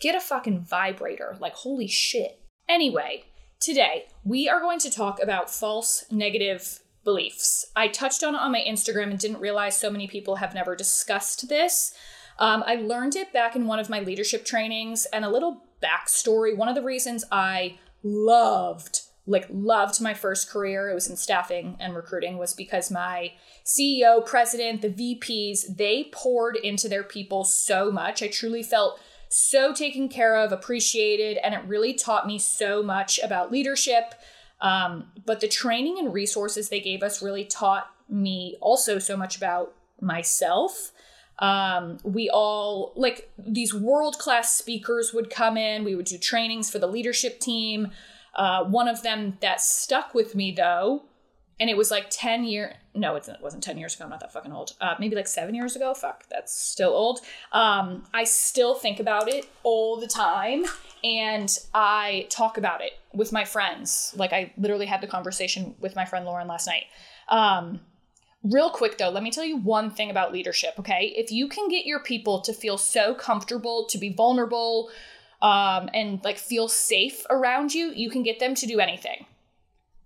get 0.00 0.14
a 0.14 0.20
fucking 0.20 0.60
vibrator. 0.60 1.36
Like, 1.40 1.54
holy 1.54 1.88
shit. 1.88 2.38
Anyway, 2.68 3.24
Today, 3.62 4.06
we 4.24 4.48
are 4.48 4.58
going 4.58 4.80
to 4.80 4.90
talk 4.90 5.22
about 5.22 5.48
false 5.48 6.04
negative 6.10 6.80
beliefs. 7.04 7.66
I 7.74 7.88
touched 7.88 8.22
on 8.22 8.34
it 8.34 8.40
on 8.40 8.52
my 8.52 8.64
Instagram 8.66 9.10
and 9.10 9.18
didn't 9.18 9.40
realize 9.40 9.76
so 9.76 9.90
many 9.90 10.06
people 10.06 10.36
have 10.36 10.54
never 10.54 10.76
discussed 10.76 11.48
this. 11.48 11.94
Um, 12.38 12.64
I 12.66 12.76
learned 12.76 13.16
it 13.16 13.32
back 13.32 13.56
in 13.56 13.66
one 13.66 13.78
of 13.78 13.90
my 13.90 14.00
leadership 14.00 14.44
trainings, 14.44 15.06
and 15.06 15.24
a 15.24 15.30
little 15.30 15.64
backstory. 15.82 16.56
One 16.56 16.68
of 16.68 16.74
the 16.74 16.82
reasons 16.82 17.24
I 17.30 17.78
loved, 18.02 19.00
like, 19.26 19.46
loved 19.50 20.00
my 20.00 20.14
first 20.14 20.50
career, 20.50 20.88
it 20.88 20.94
was 20.94 21.08
in 21.08 21.16
staffing 21.16 21.76
and 21.78 21.94
recruiting, 21.94 22.38
was 22.38 22.54
because 22.54 22.90
my 22.90 23.32
CEO, 23.64 24.24
president, 24.24 24.82
the 24.82 24.88
VPs, 24.88 25.76
they 25.76 26.08
poured 26.12 26.56
into 26.56 26.88
their 26.88 27.04
people 27.04 27.44
so 27.44 27.92
much. 27.92 28.22
I 28.22 28.28
truly 28.28 28.62
felt 28.62 28.98
so 29.28 29.72
taken 29.72 30.08
care 30.08 30.36
of, 30.36 30.52
appreciated, 30.52 31.38
and 31.38 31.54
it 31.54 31.64
really 31.66 31.94
taught 31.94 32.26
me 32.26 32.38
so 32.38 32.82
much 32.82 33.18
about 33.20 33.50
leadership. 33.50 34.14
Um, 34.62 35.12
but 35.26 35.40
the 35.40 35.48
training 35.48 35.98
and 35.98 36.14
resources 36.14 36.68
they 36.70 36.80
gave 36.80 37.02
us 37.02 37.20
really 37.20 37.44
taught 37.44 37.90
me 38.08 38.56
also 38.60 38.98
so 38.98 39.16
much 39.16 39.36
about 39.36 39.74
myself. 40.00 40.92
Um, 41.38 41.98
we 42.04 42.30
all, 42.30 42.92
like, 42.94 43.30
these 43.36 43.74
world 43.74 44.18
class 44.18 44.54
speakers 44.54 45.12
would 45.12 45.28
come 45.28 45.56
in, 45.56 45.82
we 45.82 45.96
would 45.96 46.06
do 46.06 46.16
trainings 46.16 46.70
for 46.70 46.78
the 46.78 46.86
leadership 46.86 47.40
team. 47.40 47.90
Uh, 48.34 48.64
one 48.64 48.86
of 48.86 49.02
them 49.02 49.36
that 49.40 49.60
stuck 49.60 50.14
with 50.14 50.34
me, 50.34 50.52
though, 50.52 51.02
and 51.60 51.70
it 51.70 51.76
was 51.76 51.90
like 51.90 52.06
10 52.10 52.44
year 52.44 52.74
no 52.94 53.14
it 53.16 53.28
wasn't 53.40 53.62
10 53.62 53.78
years 53.78 53.94
ago 53.94 54.04
i'm 54.04 54.10
not 54.10 54.20
that 54.20 54.32
fucking 54.32 54.52
old. 54.52 54.72
Uh, 54.80 54.94
maybe 54.98 55.16
like 55.16 55.26
seven 55.26 55.54
years 55.54 55.76
ago? 55.76 55.94
Fuck 55.94 56.24
that's 56.30 56.52
still 56.52 56.90
old. 56.90 57.20
Um, 57.52 58.04
i 58.12 58.24
still 58.24 58.74
think 58.74 59.00
about 59.00 59.28
it 59.28 59.48
all 59.62 59.98
the 59.98 60.06
time 60.06 60.64
and 61.04 61.58
i 61.74 62.26
talk 62.30 62.58
about 62.58 62.80
it 62.80 62.92
with 63.12 63.32
my 63.32 63.44
friends. 63.44 64.14
Like 64.16 64.32
i 64.32 64.52
literally 64.56 64.86
had 64.86 65.00
the 65.00 65.06
conversation 65.06 65.74
with 65.80 65.96
my 65.96 66.04
friend 66.04 66.24
lauren 66.24 66.48
last 66.48 66.66
night. 66.66 66.84
Um, 67.28 67.80
real 68.42 68.70
quick 68.70 68.98
though 68.98 69.10
let 69.10 69.22
me 69.22 69.30
tell 69.30 69.44
you 69.44 69.56
one 69.56 69.90
thing 69.90 70.10
about 70.10 70.32
leadership 70.32 70.74
okay? 70.78 71.12
If 71.16 71.30
you 71.30 71.48
can 71.48 71.68
get 71.68 71.86
your 71.86 72.00
people 72.00 72.40
to 72.42 72.52
feel 72.52 72.78
so 72.78 73.14
comfortable 73.14 73.86
to 73.86 73.98
be 73.98 74.12
vulnerable 74.12 74.90
um, 75.40 75.88
and 75.92 76.22
like 76.24 76.38
feel 76.38 76.68
safe 76.68 77.24
around 77.30 77.74
you 77.74 77.92
you 77.92 78.10
can 78.10 78.22
get 78.22 78.40
them 78.40 78.54
to 78.56 78.66
do 78.66 78.80
anything 78.80 79.26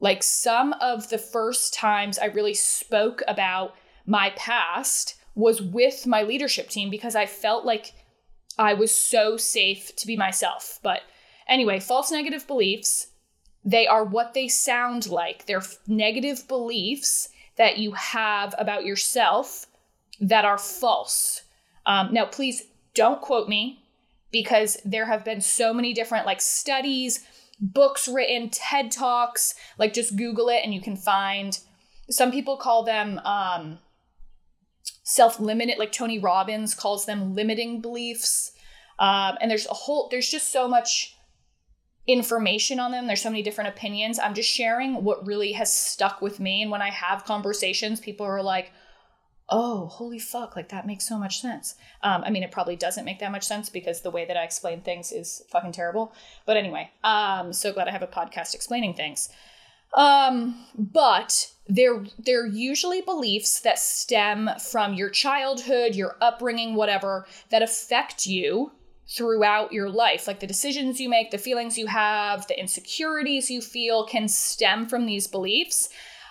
like 0.00 0.22
some 0.22 0.74
of 0.74 1.08
the 1.08 1.18
first 1.18 1.74
times 1.74 2.18
I 2.18 2.26
really 2.26 2.54
spoke 2.54 3.22
about 3.26 3.74
my 4.06 4.30
past 4.36 5.16
was 5.34 5.60
with 5.60 6.06
my 6.06 6.22
leadership 6.22 6.68
team 6.68 6.90
because 6.90 7.14
I 7.14 7.26
felt 7.26 7.64
like 7.64 7.92
I 8.58 8.74
was 8.74 8.96
so 8.96 9.36
safe 9.36 9.94
to 9.96 10.06
be 10.06 10.16
myself. 10.16 10.78
But 10.82 11.02
anyway, 11.48 11.80
false 11.80 12.10
negative 12.10 12.46
beliefs, 12.46 13.08
they 13.64 13.86
are 13.86 14.04
what 14.04 14.34
they 14.34 14.48
sound 14.48 15.08
like. 15.08 15.46
They're 15.46 15.62
negative 15.86 16.46
beliefs 16.48 17.28
that 17.56 17.78
you 17.78 17.92
have 17.92 18.54
about 18.58 18.84
yourself 18.84 19.66
that 20.20 20.44
are 20.44 20.58
false. 20.58 21.42
Um, 21.84 22.12
now, 22.12 22.26
please 22.26 22.62
don't 22.94 23.20
quote 23.20 23.48
me 23.48 23.82
because 24.32 24.78
there 24.84 25.06
have 25.06 25.24
been 25.24 25.40
so 25.40 25.72
many 25.72 25.92
different 25.92 26.26
like 26.26 26.40
studies, 26.40 27.24
books 27.60 28.08
written, 28.08 28.50
TED 28.50 28.90
Talks. 28.90 29.54
Like 29.78 29.92
just 29.92 30.16
Google 30.16 30.48
it 30.48 30.60
and 30.64 30.74
you 30.74 30.80
can 30.80 30.96
find. 30.96 31.58
Some 32.10 32.30
people 32.30 32.56
call 32.56 32.84
them 32.84 33.18
um, 33.24 33.78
self-limited. 35.04 35.78
Like 35.78 35.92
Tony 35.92 36.18
Robbins 36.18 36.74
calls 36.74 37.06
them 37.06 37.34
limiting 37.34 37.80
beliefs. 37.80 38.52
Um, 38.98 39.36
and 39.40 39.50
there's 39.50 39.66
a 39.66 39.74
whole. 39.74 40.08
There's 40.10 40.28
just 40.28 40.52
so 40.52 40.68
much 40.68 41.16
information 42.06 42.78
on 42.78 42.92
them. 42.92 43.06
There's 43.06 43.22
so 43.22 43.30
many 43.30 43.42
different 43.42 43.68
opinions. 43.68 44.18
I'm 44.18 44.34
just 44.34 44.48
sharing 44.48 45.02
what 45.02 45.26
really 45.26 45.52
has 45.52 45.72
stuck 45.72 46.22
with 46.22 46.38
me. 46.38 46.62
And 46.62 46.70
when 46.70 46.82
I 46.82 46.90
have 46.90 47.24
conversations, 47.24 48.00
people 48.00 48.24
are 48.24 48.42
like, 48.42 48.70
oh, 49.48 49.86
holy 49.86 50.18
fuck, 50.18 50.56
like 50.56 50.70
that 50.70 50.86
makes 50.86 51.08
so 51.08 51.18
much 51.18 51.40
sense. 51.40 51.76
Um, 52.02 52.24
I 52.24 52.30
mean, 52.30 52.42
it 52.42 52.50
probably 52.50 52.76
doesn't 52.76 53.04
make 53.04 53.20
that 53.20 53.32
much 53.32 53.44
sense 53.44 53.68
because 53.68 54.00
the 54.00 54.10
way 54.10 54.24
that 54.24 54.36
I 54.36 54.42
explain 54.42 54.80
things 54.80 55.12
is 55.12 55.42
fucking 55.50 55.72
terrible. 55.72 56.12
But 56.46 56.56
anyway, 56.56 56.90
um, 57.04 57.52
so 57.52 57.72
glad 57.72 57.88
I 57.88 57.92
have 57.92 58.02
a 58.02 58.08
podcast 58.08 58.54
explaining 58.54 58.94
things. 58.94 59.28
Um, 59.94 60.66
but 60.76 61.52
they're 61.68 62.04
they're 62.18 62.46
usually 62.46 63.00
beliefs 63.00 63.60
that 63.60 63.78
stem 63.78 64.50
from 64.58 64.94
your 64.94 65.10
childhood, 65.10 65.94
your 65.94 66.16
upbringing, 66.20 66.74
whatever, 66.74 67.26
that 67.50 67.62
affect 67.62 68.26
you 68.26 68.72
throughout 69.08 69.72
your 69.72 69.88
life. 69.88 70.26
Like 70.26 70.40
the 70.40 70.46
decisions 70.46 71.00
you 71.00 71.08
make, 71.08 71.30
the 71.30 71.38
feelings 71.38 71.78
you 71.78 71.86
have, 71.86 72.46
the 72.48 72.58
insecurities 72.58 73.50
you 73.50 73.60
feel 73.60 74.04
can 74.04 74.26
stem 74.26 74.86
from 74.88 75.06
these 75.06 75.28
beliefs. 75.28 75.88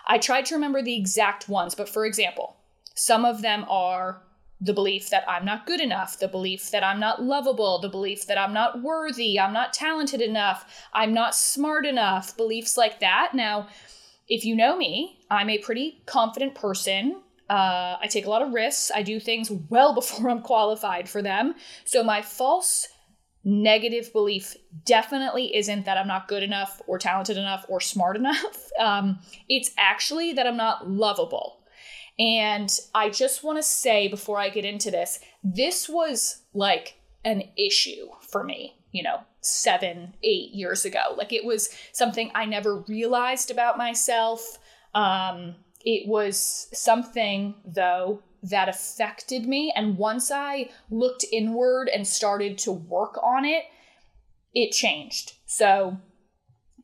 I 0.08 0.18
tried 0.18 0.46
to 0.48 0.56
remember 0.56 0.82
the 0.82 0.98
exact 0.98 1.50
ones, 1.50 1.74
but 1.74 1.90
for 1.90 2.06
example, 2.06 2.58
some 2.96 3.25
of 3.25 3.42
them 3.42 3.66
are 3.70 4.24
the 4.62 4.74
belief 4.74 5.10
that 5.10 5.25
I'm 5.30 5.46
not 5.46 5.66
good 5.66 5.82
enough, 5.82 6.18
the 6.18 6.28
belief 6.28 6.72
that 6.72 6.84
I'm 6.84 7.00
not 7.00 7.22
lovable, 7.22 7.80
the 7.80 7.90
belief 7.90 8.25
that 8.28 8.38
I'm 8.38 8.54
not 8.54 8.82
worthy, 8.82 9.40
I'm 9.40 9.54
not 9.54 9.74
talented 9.74 10.22
enough, 10.22 10.66
I'm 10.94 11.14
not 11.14 11.36
smart 11.36 11.86
enough, 11.86 12.36
beliefs 12.38 12.78
like 12.78 13.02
that. 13.02 13.32
Now, 13.34 13.68
if 14.28 14.46
you 14.46 14.56
know 14.56 14.75
me, 14.78 15.20
I'm 15.30 15.50
a 15.50 15.58
pretty 15.60 16.02
confident 16.06 16.56
person. 16.56 17.22
Uh, 17.50 17.98
I 18.02 18.08
take 18.10 18.25
a 18.25 18.30
lot 18.30 18.42
of 18.42 18.54
risks. 18.54 18.92
I 18.96 19.04
do 19.04 19.20
things 19.20 19.52
well 19.52 19.94
before 19.94 20.30
I'm 20.30 20.42
qualified 20.42 21.08
for 21.10 21.22
them. 21.22 21.54
So, 21.84 22.04
my 22.04 22.22
false 22.22 22.88
negative 23.44 24.12
belief 24.12 24.56
definitely 24.86 25.56
isn't 25.56 25.86
that 25.86 25.98
I'm 25.98 26.08
not 26.08 26.28
good 26.28 26.42
enough 26.42 26.82
or 26.88 26.98
talented 26.98 27.38
enough 27.38 27.66
or 27.70 27.80
smart 27.80 28.16
enough. 28.22 28.70
Um, 28.80 29.20
it's 29.50 29.72
actually 29.78 30.34
that 30.34 30.48
I'm 30.48 30.58
not 30.58 30.90
lovable. 30.90 31.60
And 32.18 32.70
I 32.94 33.10
just 33.10 33.44
want 33.44 33.58
to 33.58 33.64
say 33.64 34.08
before 34.08 34.40
I 34.40 34.50
get 34.50 34.66
into 34.66 34.90
this, 34.92 35.20
this 35.44 35.90
was 35.90 36.44
like 36.54 36.96
an 37.26 37.44
issue 37.58 38.08
for 38.22 38.44
me, 38.44 38.78
you 38.92 39.04
know, 39.04 39.20
seven, 39.42 40.14
eight 40.24 40.52
years 40.52 40.86
ago. 40.86 41.14
Like 41.18 41.34
it 41.34 41.44
was 41.44 41.70
something 41.92 42.32
I 42.34 42.46
never 42.46 42.78
realized 42.88 43.52
about 43.52 43.78
myself. 43.78 44.58
Um, 44.94 45.56
it 45.84 46.08
was 46.08 46.68
something, 46.74 47.56
though, 47.66 48.24
that 48.44 48.70
affected 48.70 49.46
me. 49.46 49.74
And 49.76 49.98
once 49.98 50.32
I 50.32 50.70
looked 50.90 51.26
inward 51.32 51.90
and 51.90 52.08
started 52.08 52.58
to 52.60 52.72
work 52.72 53.18
on 53.22 53.44
it, 53.44 53.66
it 54.54 54.72
changed. 54.72 55.34
So 55.46 55.98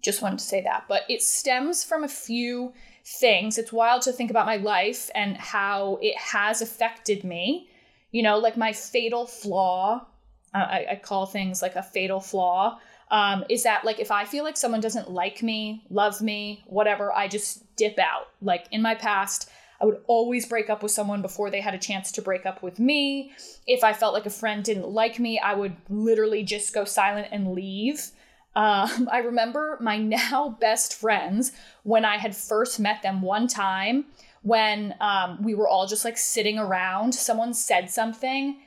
just 0.04 0.22
wanted 0.22 0.40
to 0.40 0.46
say 0.46 0.62
that. 0.64 0.86
But 0.90 1.04
it 1.08 1.22
stems 1.22 1.84
from 1.84 2.04
a 2.04 2.10
few 2.10 2.74
things. 3.05 3.58
It's 3.58 3.74
wild 3.74 4.01
to 4.03 4.12
think 4.12 4.29
about 4.29 4.46
my 4.46 4.58
life 4.58 5.10
and 5.15 5.38
how 5.38 6.00
it 6.01 6.17
has 6.17 6.62
affected 6.62 7.24
me. 7.24 7.70
You 8.12 8.24
know, 8.24 8.38
like 8.38 8.58
my 8.58 8.74
fatal 8.74 9.25
flaw, 9.25 10.05
uh, 10.53 10.58
I, 10.58 10.86
I, 10.91 10.96
call 10.96 11.25
things 11.25 11.62
like 11.62 11.75
a 11.75 11.84
fatal 11.84 12.20
flaw, 12.20 12.79
um, 13.10 13.46
is 13.50 13.63
that 13.63 13.86
like 13.86 14.00
if 14.00 14.12
I 14.12 14.25
feel 14.25 14.43
like 14.43 14.58
someone 14.58 14.81
doesn't 14.81 15.10
like 15.10 15.41
me, 15.41 15.86
love 15.89 16.22
me, 16.22 16.63
whatever, 16.67 17.13
I 17.13 17.27
just 17.27 17.75
dip 17.77 17.98
out. 17.98 18.27
Like 18.41 18.65
in 18.72 18.81
my 18.81 18.96
past, 18.96 19.50
I 19.81 19.86
would 19.86 20.01
always 20.08 20.46
break 20.46 20.70
up 20.70 20.84
with 20.84 20.91
someone 20.91 21.22
before 21.22 21.50
they 21.50 21.62
had 21.62 21.74
a 21.74 21.79
chance 21.79 22.12
to 22.13 22.22
break 22.22 22.46
up 22.46 22.62
with 22.62 22.79
me. 22.79 23.31
If 23.65 23.84
I 23.84 23.93
felt 23.93 24.13
like 24.13 24.27
a 24.27 24.31
friend 24.31 24.63
didn't 24.63 24.88
like 24.88 25.20
me, 25.20 25.39
I 25.39 25.55
would 25.55 25.75
literally 25.89 26.43
just 26.43 26.74
go 26.74 26.86
silent 26.86 27.29
and 27.31 27.53
leave. 27.53 28.12
Um, 28.55 29.10
I 29.12 29.20
remember 29.20 29.77
my 29.79 29.98
now 29.98 30.58
best 30.60 30.93
friends 30.93 31.51
when 31.84 32.05
I 32.05 32.17
had 32.17 32.36
first 32.36 32.79
met 32.79 33.01
them 33.01 33.22
one 33.22 33.48
time 33.48 34.05
when 34.43 34.96
um, 35.00 35.41
we 35.43 35.53
were 35.53 35.67
all 35.67 35.88
just 35.88 36.03
like 36.03 36.17
sitting 36.17 36.58
around. 36.58 37.13
Someone 37.13 37.53
said 37.53 37.89
something, 37.89 38.58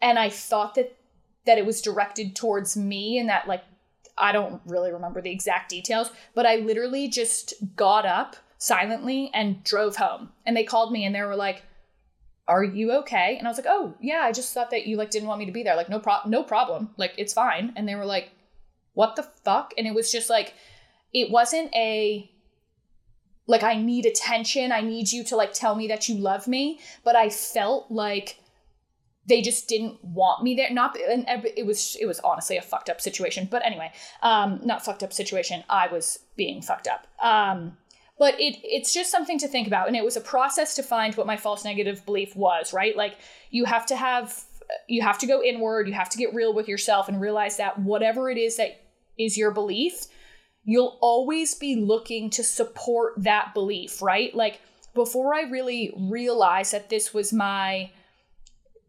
and 0.00 0.18
I 0.18 0.30
thought 0.30 0.74
that 0.76 0.96
that 1.44 1.58
it 1.58 1.66
was 1.66 1.80
directed 1.80 2.36
towards 2.36 2.76
me, 2.76 3.18
and 3.18 3.28
that 3.28 3.48
like 3.48 3.64
I 4.16 4.32
don't 4.32 4.60
really 4.64 4.92
remember 4.92 5.20
the 5.20 5.30
exact 5.30 5.70
details, 5.70 6.10
but 6.34 6.46
I 6.46 6.56
literally 6.56 7.08
just 7.08 7.54
got 7.76 8.06
up 8.06 8.36
silently 8.58 9.30
and 9.34 9.62
drove 9.62 9.96
home. 9.96 10.30
And 10.44 10.56
they 10.56 10.64
called 10.64 10.92
me 10.92 11.04
and 11.04 11.14
they 11.14 11.22
were 11.22 11.36
like, 11.36 11.62
"Are 12.46 12.64
you 12.64 12.92
okay?" 12.92 13.36
And 13.38 13.46
I 13.46 13.50
was 13.50 13.58
like, 13.58 13.66
"Oh 13.68 13.94
yeah, 14.00 14.20
I 14.22 14.32
just 14.32 14.54
thought 14.54 14.70
that 14.70 14.86
you 14.86 14.96
like 14.96 15.10
didn't 15.10 15.28
want 15.28 15.38
me 15.38 15.46
to 15.46 15.52
be 15.52 15.62
there. 15.62 15.76
Like 15.76 15.88
no 15.88 16.00
pro- 16.00 16.26
no 16.26 16.42
problem. 16.42 16.90
Like 16.96 17.12
it's 17.18 17.32
fine." 17.32 17.72
And 17.76 17.88
they 17.88 17.94
were 17.94 18.06
like 18.06 18.30
what 18.94 19.16
the 19.16 19.22
fuck? 19.22 19.74
And 19.76 19.86
it 19.86 19.94
was 19.94 20.10
just 20.10 20.28
like, 20.30 20.54
it 21.12 21.30
wasn't 21.30 21.74
a, 21.74 22.30
like, 23.46 23.62
I 23.62 23.74
need 23.74 24.06
attention. 24.06 24.72
I 24.72 24.80
need 24.80 25.10
you 25.12 25.24
to 25.24 25.36
like 25.36 25.52
tell 25.52 25.74
me 25.74 25.88
that 25.88 26.08
you 26.08 26.16
love 26.16 26.46
me. 26.46 26.80
But 27.04 27.16
I 27.16 27.30
felt 27.30 27.90
like 27.90 28.38
they 29.26 29.42
just 29.42 29.68
didn't 29.68 30.02
want 30.02 30.42
me 30.42 30.54
there. 30.54 30.70
Not, 30.70 30.98
and 30.98 31.26
it 31.56 31.66
was, 31.66 31.96
it 32.00 32.06
was 32.06 32.20
honestly 32.20 32.56
a 32.56 32.62
fucked 32.62 32.90
up 32.90 33.00
situation. 33.00 33.48
But 33.50 33.64
anyway, 33.64 33.92
um, 34.22 34.60
not 34.64 34.84
fucked 34.84 35.02
up 35.02 35.12
situation. 35.12 35.64
I 35.68 35.88
was 35.88 36.18
being 36.36 36.62
fucked 36.62 36.88
up. 36.88 37.06
Um, 37.22 37.76
but 38.18 38.34
it 38.38 38.58
it's 38.62 38.92
just 38.92 39.10
something 39.10 39.38
to 39.38 39.48
think 39.48 39.66
about 39.66 39.86
and 39.86 39.96
it 39.96 40.04
was 40.04 40.16
a 40.16 40.20
process 40.20 40.74
to 40.74 40.82
find 40.82 41.14
what 41.14 41.26
my 41.26 41.36
false 41.36 41.64
negative 41.64 42.04
belief 42.04 42.34
was 42.36 42.72
right 42.72 42.96
like 42.96 43.16
you 43.50 43.64
have 43.64 43.86
to 43.86 43.96
have 43.96 44.44
you 44.86 45.02
have 45.02 45.18
to 45.18 45.26
go 45.26 45.42
inward 45.42 45.88
you 45.88 45.94
have 45.94 46.08
to 46.10 46.18
get 46.18 46.34
real 46.34 46.52
with 46.52 46.68
yourself 46.68 47.08
and 47.08 47.20
realize 47.20 47.56
that 47.56 47.78
whatever 47.78 48.30
it 48.30 48.38
is 48.38 48.56
that 48.56 48.80
is 49.18 49.36
your 49.36 49.50
belief, 49.50 50.06
you'll 50.64 50.98
always 51.00 51.54
be 51.54 51.76
looking 51.76 52.30
to 52.30 52.44
support 52.44 53.14
that 53.18 53.52
belief, 53.52 54.00
right? 54.00 54.34
Like 54.34 54.60
before 54.94 55.34
I 55.34 55.42
really 55.42 55.92
realized 55.96 56.72
that 56.72 56.88
this 56.88 57.12
was 57.12 57.32
my 57.32 57.90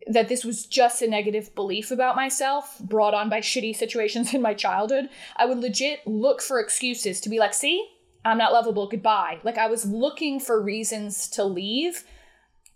that 0.07 0.29
this 0.29 0.45
was 0.45 0.65
just 0.65 1.01
a 1.01 1.07
negative 1.07 1.53
belief 1.53 1.91
about 1.91 2.15
myself 2.15 2.79
brought 2.79 3.13
on 3.13 3.29
by 3.29 3.41
shitty 3.41 3.75
situations 3.75 4.33
in 4.33 4.41
my 4.41 4.53
childhood, 4.53 5.09
I 5.35 5.45
would 5.45 5.59
legit 5.59 6.05
look 6.07 6.41
for 6.41 6.59
excuses 6.59 7.19
to 7.21 7.29
be 7.29 7.37
like, 7.37 7.53
see, 7.53 7.87
I'm 8.25 8.37
not 8.37 8.53
lovable, 8.53 8.87
goodbye. 8.87 9.39
Like 9.43 9.57
I 9.57 9.67
was 9.67 9.85
looking 9.85 10.39
for 10.39 10.61
reasons 10.61 11.27
to 11.29 11.43
leave 11.43 12.05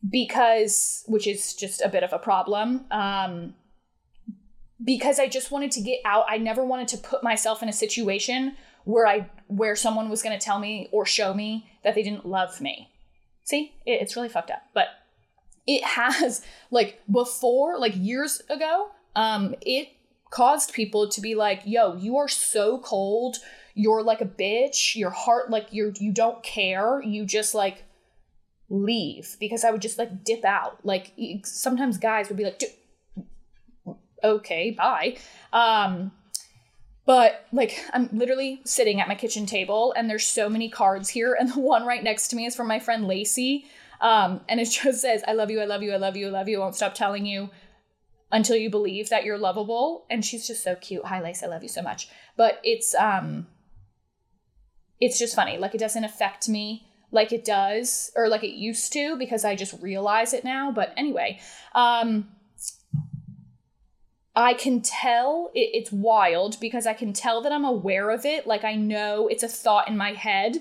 because, 0.07 1.03
which 1.07 1.27
is 1.27 1.53
just 1.53 1.81
a 1.81 1.89
bit 1.89 2.03
of 2.03 2.13
a 2.13 2.19
problem. 2.19 2.85
Um, 2.91 3.55
because 4.83 5.19
I 5.19 5.27
just 5.27 5.51
wanted 5.51 5.71
to 5.71 5.81
get 5.81 5.99
out. 6.05 6.25
I 6.27 6.37
never 6.37 6.65
wanted 6.65 6.89
to 6.89 6.97
put 6.97 7.23
myself 7.23 7.63
in 7.63 7.69
a 7.69 7.73
situation 7.73 8.55
where 8.85 9.07
I 9.07 9.29
where 9.47 9.75
someone 9.75 10.09
was 10.09 10.21
going 10.21 10.37
to 10.37 10.43
tell 10.43 10.59
me 10.59 10.89
or 10.91 11.05
show 11.05 11.33
me 11.33 11.69
that 11.83 11.95
they 11.95 12.03
didn't 12.03 12.25
love 12.25 12.59
me. 12.59 12.89
See, 13.43 13.73
it, 13.85 14.01
it's 14.01 14.15
really 14.15 14.29
fucked 14.29 14.51
up. 14.51 14.63
But 14.73 14.87
it 15.65 15.83
has 15.83 16.41
like 16.71 17.01
before, 17.09 17.79
like 17.79 17.93
years 17.95 18.41
ago, 18.49 18.89
um, 19.15 19.55
it 19.61 19.89
caused 20.31 20.73
people 20.73 21.07
to 21.09 21.21
be 21.21 21.35
like, 21.35 21.61
"Yo, 21.65 21.95
you 21.95 22.17
are 22.17 22.27
so 22.27 22.79
cold. 22.79 23.37
You're 23.75 24.03
like 24.03 24.21
a 24.21 24.25
bitch. 24.25 24.95
Your 24.95 25.11
heart, 25.11 25.49
like 25.49 25.67
you're 25.71 25.93
you 25.97 26.11
don't 26.11 26.43
care. 26.43 27.01
You 27.01 27.25
just 27.25 27.55
like." 27.55 27.85
Leave 28.73 29.37
because 29.39 29.63
I 29.63 29.71
would 29.71 29.81
just 29.81 29.97
like 29.97 30.23
dip 30.23 30.43
out. 30.43 30.79
Like 30.83 31.13
sometimes 31.45 31.97
guys 31.97 32.27
would 32.27 32.37
be 32.37 32.43
like, 32.43 32.61
okay, 34.23 34.71
bye. 34.71 35.17
Um, 35.53 36.11
but 37.05 37.45
like 37.53 37.79
I'm 37.93 38.09
literally 38.11 38.61
sitting 38.65 38.99
at 38.99 39.07
my 39.07 39.15
kitchen 39.15 39.45
table 39.45 39.93
and 39.95 40.09
there's 40.09 40.25
so 40.25 40.49
many 40.49 40.69
cards 40.69 41.09
here, 41.09 41.37
and 41.39 41.49
the 41.53 41.59
one 41.59 41.85
right 41.85 42.03
next 42.03 42.29
to 42.29 42.35
me 42.35 42.45
is 42.45 42.55
from 42.55 42.67
my 42.67 42.79
friend 42.79 43.07
Lacey. 43.07 43.65
Um, 44.01 44.41
and 44.49 44.59
it 44.59 44.65
just 44.83 45.01
says, 45.01 45.23
I 45.27 45.33
love 45.33 45.51
you, 45.51 45.61
I 45.61 45.65
love 45.65 45.83
you, 45.83 45.93
I 45.93 45.97
love 45.97 46.17
you, 46.17 46.27
I 46.27 46.31
love 46.31 46.49
you. 46.49 46.57
I 46.57 46.59
won't 46.59 46.75
stop 46.75 46.93
telling 46.93 47.25
you 47.25 47.49
until 48.31 48.55
you 48.55 48.69
believe 48.69 49.09
that 49.09 49.23
you're 49.23 49.37
lovable. 49.37 50.05
And 50.09 50.25
she's 50.25 50.47
just 50.47 50.63
so 50.63 50.75
cute. 50.75 51.05
Hi, 51.05 51.21
Lacey, 51.21 51.45
I 51.45 51.49
love 51.49 51.61
you 51.61 51.69
so 51.69 51.83
much. 51.83 52.09
But 52.35 52.59
it's 52.63 52.95
um 52.95 53.45
it's 54.99 55.19
just 55.19 55.35
funny. 55.35 55.57
Like 55.57 55.75
it 55.75 55.79
doesn't 55.79 56.03
affect 56.03 56.49
me 56.49 56.87
like 57.13 57.31
it 57.31 57.45
does 57.45 58.11
or 58.15 58.27
like 58.27 58.43
it 58.43 58.55
used 58.55 58.91
to 58.93 59.15
because 59.17 59.45
I 59.45 59.55
just 59.55 59.81
realize 59.81 60.33
it 60.33 60.43
now. 60.43 60.71
But 60.71 60.93
anyway, 60.97 61.39
um, 61.73 62.27
I 64.35 64.55
can 64.55 64.81
tell 64.81 65.51
it, 65.53 65.69
it's 65.73 65.91
wild 65.91 66.59
because 66.59 66.87
I 66.87 66.93
can 66.93 67.13
tell 67.13 67.41
that 67.43 67.51
I'm 67.51 67.63
aware 67.63 68.09
of 68.09 68.25
it. 68.25 68.47
Like 68.47 68.63
I 68.63 68.75
know 68.75 69.27
it's 69.27 69.43
a 69.43 69.47
thought 69.47 69.87
in 69.87 69.95
my 69.95 70.13
head, 70.13 70.57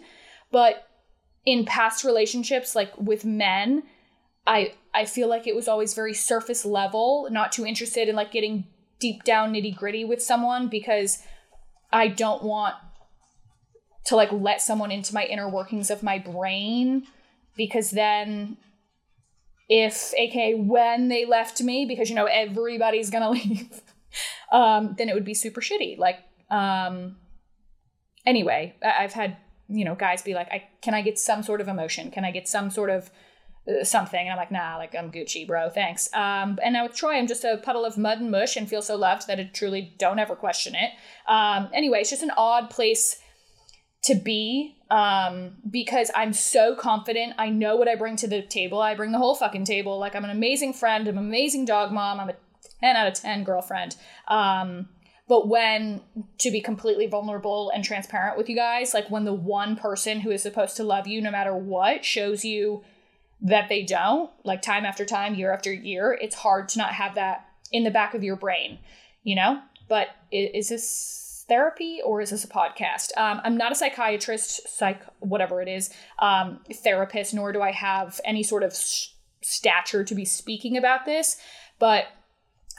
but 0.52 0.87
in 1.44 1.64
past 1.64 2.04
relationships, 2.04 2.76
like 2.76 2.92
with 2.99 3.25
men, 3.25 3.85
I 4.47 4.75
I 4.94 5.06
feel 5.06 5.28
like 5.28 5.47
it 5.47 5.56
was 5.56 5.68
always 5.68 5.94
very 5.94 6.14
surface 6.14 6.66
level, 6.66 7.28
not 7.30 7.50
too 7.50 7.64
interested 7.64 8.09
in 8.09 8.14
like 8.14 8.30
getting 8.30 8.66
deep 8.99 9.25
down 9.25 9.54
nitty 9.54 9.75
gritty 9.75 10.04
with 10.04 10.23
someone 10.23 10.68
because 10.68 11.23
I 11.90 12.09
don't 12.09 12.42
want 12.42 12.75
to 14.04 14.16
like 14.16 14.32
let 14.32 14.61
someone 14.61 14.90
into 14.90 15.14
my 15.14 15.25
inner 15.25 15.49
workings 15.49 15.90
of 15.90 16.02
my 16.02 16.18
brain 16.18 17.06
because 17.56 17.90
then 17.90 18.56
if 19.68 20.12
aka 20.14 20.54
when 20.54 21.09
they 21.09 21.25
left 21.25 21.62
me 21.62 21.85
because 21.87 22.11
you 22.11 22.16
know 22.16 22.26
everybody's 22.26 23.11
gonna 23.11 23.30
leave 23.38 23.80
um 24.50 24.94
then 24.99 25.09
it 25.09 25.14
would 25.14 25.25
be 25.25 25.35
super 25.35 25.61
shitty. 25.61 25.99
Like 25.99 26.18
um 26.50 27.16
anyway 28.26 28.75
i've 28.82 29.14
had 29.14 29.37
you 29.68 29.85
know 29.85 29.94
guys 29.94 30.23
be 30.23 30.35
like 30.35 30.47
i 30.52 30.62
can 30.80 30.94
i 30.94 31.02
get 31.02 31.18
some 31.18 31.42
sort 31.42 31.61
of 31.61 31.68
emotion? 31.68 32.11
Can 32.11 32.25
i 32.25 32.30
get 32.30 32.49
some 32.49 32.71
sort 32.71 32.90
of 32.90 33.11
uh, 33.68 33.85
something? 33.85 34.21
And 34.21 34.30
i'm 34.30 34.37
like 34.37 34.50
nah 34.50 34.76
like 34.76 34.94
i'm 34.94 35.11
gucci 35.11 35.47
bro 35.47 35.71
thanks. 35.71 36.12
Um 36.12 36.59
and 36.62 36.75
now 36.75 36.85
with 36.85 36.97
troy 36.97 37.12
i'm 37.12 37.26
just 37.26 37.44
a 37.44 37.59
puddle 37.62 37.85
of 37.85 37.97
mud 37.97 38.21
and 38.21 38.30
mush 38.30 38.56
and 38.56 38.68
feel 38.68 38.82
so 38.82 38.97
loved 38.97 39.26
that 39.28 39.38
i 39.38 39.44
truly 39.44 39.94
don't 39.99 40.18
ever 40.18 40.35
question 40.35 40.75
it. 40.75 40.90
Um 41.26 41.68
anyway 41.73 42.00
it's 42.00 42.11
just 42.11 42.23
an 42.23 42.32
odd 42.37 42.68
place 42.68 43.22
to 44.04 44.14
be 44.14 44.76
um, 44.90 45.52
because 45.71 46.11
I'm 46.14 46.32
so 46.32 46.75
confident. 46.75 47.35
I 47.38 47.49
know 47.49 47.76
what 47.76 47.88
I 47.88 47.94
bring 47.94 48.16
to 48.16 48.28
the 48.28 48.42
table. 48.42 48.80
I 48.80 48.94
bring 48.94 49.12
the 49.12 49.18
whole 49.18 49.35
fucking 49.35 49.64
table. 49.64 49.99
Like 49.99 50.14
I'm 50.14 50.25
an 50.25 50.30
amazing 50.30 50.75
friend. 50.75 51.06
I'm 51.06 51.16
an 51.16 51.25
amazing 51.25 51.64
dog 51.64 51.92
mom. 51.92 52.21
I'm 52.21 52.30
a 52.30 52.37
10 52.80 52.97
out 52.97 53.06
of 53.06 53.14
10 53.14 53.44
girlfriend. 53.44 53.97
Um, 54.28 54.88
but 55.28 55.49
when 55.49 56.02
to 56.38 56.50
be 56.50 56.61
completely 56.61 57.06
vulnerable 57.06 57.71
and 57.75 57.85
transparent 57.85 58.37
with 58.37 58.50
you 58.50 58.56
guys, 58.56 58.92
like 58.92 59.11
when 59.11 59.25
the 59.25 59.32
one 59.32 59.76
person 59.76 60.21
who 60.21 60.30
is 60.30 60.42
supposed 60.42 60.76
to 60.76 60.85
love 60.85 61.06
you 61.06 61.23
no 61.23 61.30
matter 61.30 61.56
what 61.56 62.04
shows 62.04 62.44
you 62.44 62.82
that 63.40 63.68
they 63.68 63.82
don't, 63.82 64.30
like 64.44 64.62
time 64.62 64.85
after 64.85 65.04
time, 65.04 65.35
year 65.35 65.52
after 65.52 65.73
year, 65.73 66.18
it's 66.21 66.35
hard 66.35 66.68
to 66.71 66.78
not 66.78 66.92
have 66.94 67.14
that 67.14 67.49
in 67.71 67.85
the 67.85 67.90
back 67.90 68.14
of 68.14 68.23
your 68.23 68.37
brain, 68.37 68.78
you 69.23 69.35
know? 69.35 69.61
But 69.88 70.09
is 70.30 70.68
this 70.68 71.22
therapy 71.52 72.00
or 72.02 72.23
is 72.23 72.30
this 72.30 72.44
a 72.44 72.49
podcast? 72.49 73.14
Um, 73.18 73.42
I'm 73.44 73.59
not 73.59 73.73
a 73.73 73.75
psychiatrist, 73.75 74.66
psych, 74.66 75.02
whatever 75.21 75.61
it 75.61 75.68
is, 75.68 75.90
um, 76.18 76.61
therapist, 76.73 77.35
nor 77.35 77.52
do 77.52 77.61
I 77.61 77.73
have 77.73 78.23
any 78.25 78.42
sort 78.42 78.62
of 78.62 78.73
stature 79.42 80.02
to 80.02 80.14
be 80.14 80.25
speaking 80.25 80.78
about 80.78 81.04
this. 81.04 81.37
But 81.78 82.06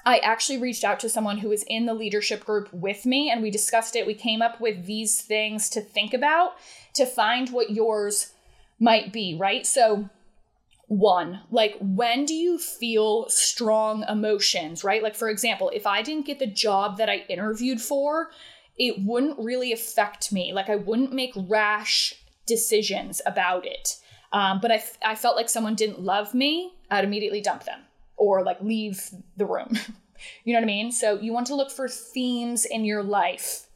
I 0.07 0.17
actually 0.17 0.57
reached 0.57 0.83
out 0.83 0.99
to 1.01 1.09
someone 1.09 1.37
who 1.37 1.49
was 1.49 1.63
in 1.67 1.85
the 1.85 1.93
leadership 1.93 2.43
group 2.43 2.73
with 2.73 3.05
me 3.05 3.29
and 3.29 3.43
we 3.43 3.51
discussed 3.51 3.95
it. 3.95 4.07
We 4.07 4.15
came 4.15 4.41
up 4.41 4.59
with 4.59 4.87
these 4.87 5.21
things 5.21 5.69
to 5.69 5.81
think 5.81 6.11
about 6.15 6.53
to 6.95 7.05
find 7.05 7.49
what 7.49 7.69
yours 7.69 8.33
might 8.79 9.13
be, 9.13 9.37
right? 9.39 9.67
So, 9.67 10.09
one, 10.87 11.41
like 11.51 11.75
when 11.79 12.25
do 12.25 12.33
you 12.33 12.57
feel 12.57 13.29
strong 13.29 14.03
emotions, 14.09 14.83
right? 14.83 15.03
Like, 15.03 15.15
for 15.15 15.29
example, 15.29 15.71
if 15.73 15.85
I 15.85 16.01
didn't 16.01 16.25
get 16.25 16.39
the 16.39 16.47
job 16.47 16.97
that 16.97 17.09
I 17.09 17.25
interviewed 17.29 17.81
for, 17.81 18.31
it 18.77 19.03
wouldn't 19.03 19.39
really 19.39 19.71
affect 19.71 20.31
me. 20.31 20.53
Like 20.53 20.69
I 20.69 20.75
wouldn't 20.75 21.13
make 21.13 21.33
rash 21.35 22.15
decisions 22.45 23.21
about 23.25 23.65
it. 23.65 23.97
Um, 24.31 24.59
but 24.59 24.71
I, 24.71 24.75
f- 24.75 24.97
I 25.05 25.15
felt 25.15 25.35
like 25.35 25.49
someone 25.49 25.75
didn't 25.75 26.01
love 26.01 26.33
me, 26.33 26.73
I'd 26.89 27.03
immediately 27.03 27.41
dump 27.41 27.65
them 27.65 27.81
or 28.17 28.43
like 28.43 28.61
leave 28.61 29.09
the 29.37 29.45
room. 29.45 29.77
you 30.43 30.53
know 30.53 30.59
what 30.59 30.63
I 30.63 30.67
mean? 30.67 30.91
So 30.91 31.19
you 31.19 31.33
want 31.33 31.47
to 31.47 31.55
look 31.55 31.71
for 31.71 31.87
themes 31.87 32.65
in 32.65 32.83
your 32.85 33.03
life, 33.03 33.67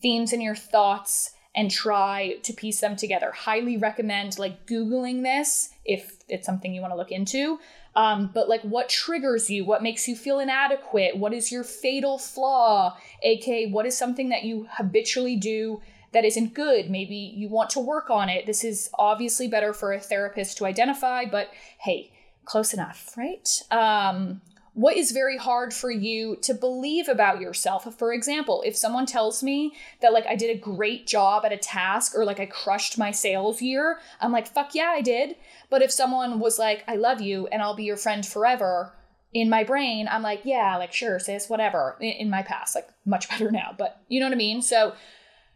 themes 0.00 0.32
in 0.32 0.40
your 0.40 0.54
thoughts, 0.54 1.32
and 1.56 1.70
try 1.70 2.36
to 2.42 2.52
piece 2.52 2.80
them 2.80 2.96
together. 2.96 3.32
Highly 3.32 3.78
recommend 3.78 4.38
like 4.38 4.66
Googling 4.66 5.22
this 5.22 5.70
if 5.84 6.18
it's 6.28 6.46
something 6.46 6.72
you 6.72 6.82
want 6.82 6.92
to 6.92 6.96
look 6.98 7.10
into. 7.10 7.58
Um, 7.96 8.30
but 8.32 8.48
like 8.48 8.60
what 8.62 8.88
triggers 8.88 9.48
you? 9.48 9.64
What 9.64 9.82
makes 9.82 10.06
you 10.06 10.14
feel 10.14 10.38
inadequate? 10.38 11.16
What 11.16 11.32
is 11.32 11.50
your 11.50 11.64
fatal 11.64 12.18
flaw? 12.18 12.96
aka 13.22 13.70
what 13.70 13.86
is 13.86 13.96
something 13.96 14.28
that 14.28 14.44
you 14.44 14.68
habitually 14.70 15.36
do 15.36 15.80
that 16.12 16.24
isn't 16.24 16.54
good? 16.54 16.90
Maybe 16.90 17.16
you 17.16 17.48
want 17.48 17.70
to 17.70 17.80
work 17.80 18.10
on 18.10 18.28
it. 18.28 18.46
This 18.46 18.62
is 18.64 18.90
obviously 18.98 19.48
better 19.48 19.72
for 19.72 19.92
a 19.92 20.00
therapist 20.00 20.58
to 20.58 20.66
identify, 20.66 21.24
but 21.24 21.48
hey, 21.78 22.10
close 22.44 22.72
enough, 22.72 23.14
right? 23.16 23.48
Um, 23.70 24.40
what 24.76 24.94
is 24.94 25.10
very 25.10 25.38
hard 25.38 25.72
for 25.72 25.90
you 25.90 26.36
to 26.42 26.52
believe 26.52 27.08
about 27.08 27.40
yourself. 27.40 27.98
For 27.98 28.12
example, 28.12 28.62
if 28.66 28.76
someone 28.76 29.06
tells 29.06 29.42
me 29.42 29.72
that 30.02 30.12
like 30.12 30.26
I 30.26 30.36
did 30.36 30.54
a 30.54 30.60
great 30.60 31.06
job 31.06 31.46
at 31.46 31.52
a 31.52 31.56
task 31.56 32.12
or 32.14 32.26
like 32.26 32.40
I 32.40 32.44
crushed 32.44 32.98
my 32.98 33.10
sales 33.10 33.62
year, 33.62 34.00
I'm 34.20 34.32
like, 34.32 34.46
fuck 34.46 34.74
yeah, 34.74 34.92
I 34.94 35.00
did. 35.00 35.36
But 35.70 35.80
if 35.80 35.90
someone 35.90 36.40
was 36.40 36.58
like, 36.58 36.84
I 36.86 36.96
love 36.96 37.22
you 37.22 37.46
and 37.46 37.62
I'll 37.62 37.74
be 37.74 37.84
your 37.84 37.96
friend 37.96 38.24
forever, 38.24 38.92
in 39.32 39.48
my 39.48 39.64
brain, 39.64 40.08
I'm 40.10 40.22
like, 40.22 40.42
yeah, 40.44 40.76
like 40.76 40.92
sure, 40.92 41.18
sis, 41.20 41.48
whatever. 41.48 41.96
In, 41.98 42.10
in 42.10 42.30
my 42.30 42.42
past, 42.42 42.74
like 42.74 42.88
much 43.06 43.28
better 43.30 43.50
now, 43.50 43.74
but 43.78 44.02
you 44.08 44.20
know 44.20 44.26
what 44.26 44.34
I 44.34 44.36
mean? 44.36 44.60
So 44.60 44.92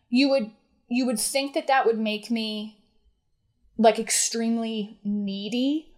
you 0.09 0.30
would 0.30 0.50
you 0.88 1.04
would 1.04 1.20
think 1.20 1.52
that 1.52 1.66
that 1.66 1.85
would 1.85 1.98
make 1.98 2.30
me 2.30 2.83
like 3.76 3.98
extremely 3.98 4.98
needy 5.04 5.89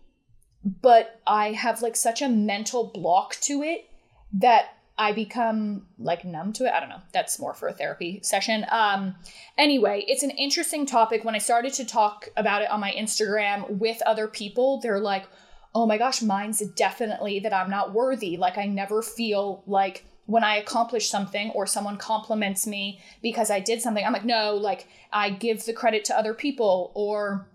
but 0.64 1.20
I 1.27 1.53
have 1.53 1.83
like 1.83 1.96
such 1.96 2.22
a 2.22 2.29
mental 2.29 2.85
block 2.85 3.37
to 3.42 3.62
it 3.62 3.88
that 4.35 4.77
I 4.98 5.12
become 5.12 5.87
like 5.98 6.25
numb 6.25 6.53
to 6.55 6.66
it. 6.66 6.72
I 6.72 6.81
don't 6.81 6.88
know. 6.88 7.01
That's 7.12 7.38
more 7.40 7.55
for 7.55 7.68
a 7.68 7.72
therapy 7.72 8.20
session. 8.22 8.66
Um 8.70 9.16
anyway, 9.59 10.05
it's 10.07 10.22
an 10.22 10.31
interesting 10.31 10.87
topic 10.87 11.25
when 11.25 11.35
I 11.35 11.38
started 11.38 11.72
to 11.75 11.85
talk 11.85 12.29
about 12.37 12.62
it 12.62 12.70
on 12.70 12.81
my 12.81 12.92
Instagram 12.92 13.68
with 13.79 14.03
other 14.07 14.29
people, 14.29 14.81
they're 14.81 15.01
like, 15.01 15.27
"Oh 15.75 15.87
my 15.87 15.98
gosh, 15.98 16.22
mine's 16.22 16.61
definitely 16.61 17.40
that 17.40 17.53
I'm 17.53 17.70
not 17.70 17.92
worthy. 17.92 18.37
Like 18.37 18.59
I 18.59 18.66
never 18.66 19.03
feel 19.03 19.64
like 19.66 20.05
when 20.27 20.44
I 20.44 20.57
accomplish 20.57 21.09
something 21.09 21.51
or 21.51 21.66
someone 21.66 21.96
compliments 21.96 22.66
me 22.66 23.01
because 23.22 23.51
I 23.51 23.61
did 23.61 23.83
something, 23.83 24.05
I'm 24.05 24.12
like, 24.12 24.25
no, 24.25 24.55
like 24.55 24.87
I 25.12 25.31
give 25.31 25.64
the 25.64 25.72
credit 25.72 26.05
to 26.07 26.18
other 26.18 26.33
people 26.33 26.92
or 26.94 27.48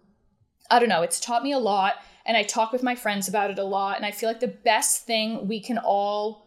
I 0.70 0.80
don't 0.80 0.90
know. 0.90 1.02
It's 1.02 1.20
taught 1.20 1.44
me 1.44 1.54
a 1.54 1.60
lot 1.60 1.96
and 2.28 2.36
I 2.36 2.44
talk 2.44 2.74
with 2.74 2.84
my 2.84 2.94
friends 2.94 3.30
about 3.30 3.50
it 3.50 3.58
a 3.58 3.64
lot. 3.64 3.96
And 3.96 4.06
I 4.06 4.12
feel 4.12 4.30
like 4.30 4.42
the 4.42 4.48
best 4.48 5.06
thing 5.06 5.48
we 5.48 5.62
can 5.62 5.78
all 5.78 6.46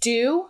do 0.00 0.46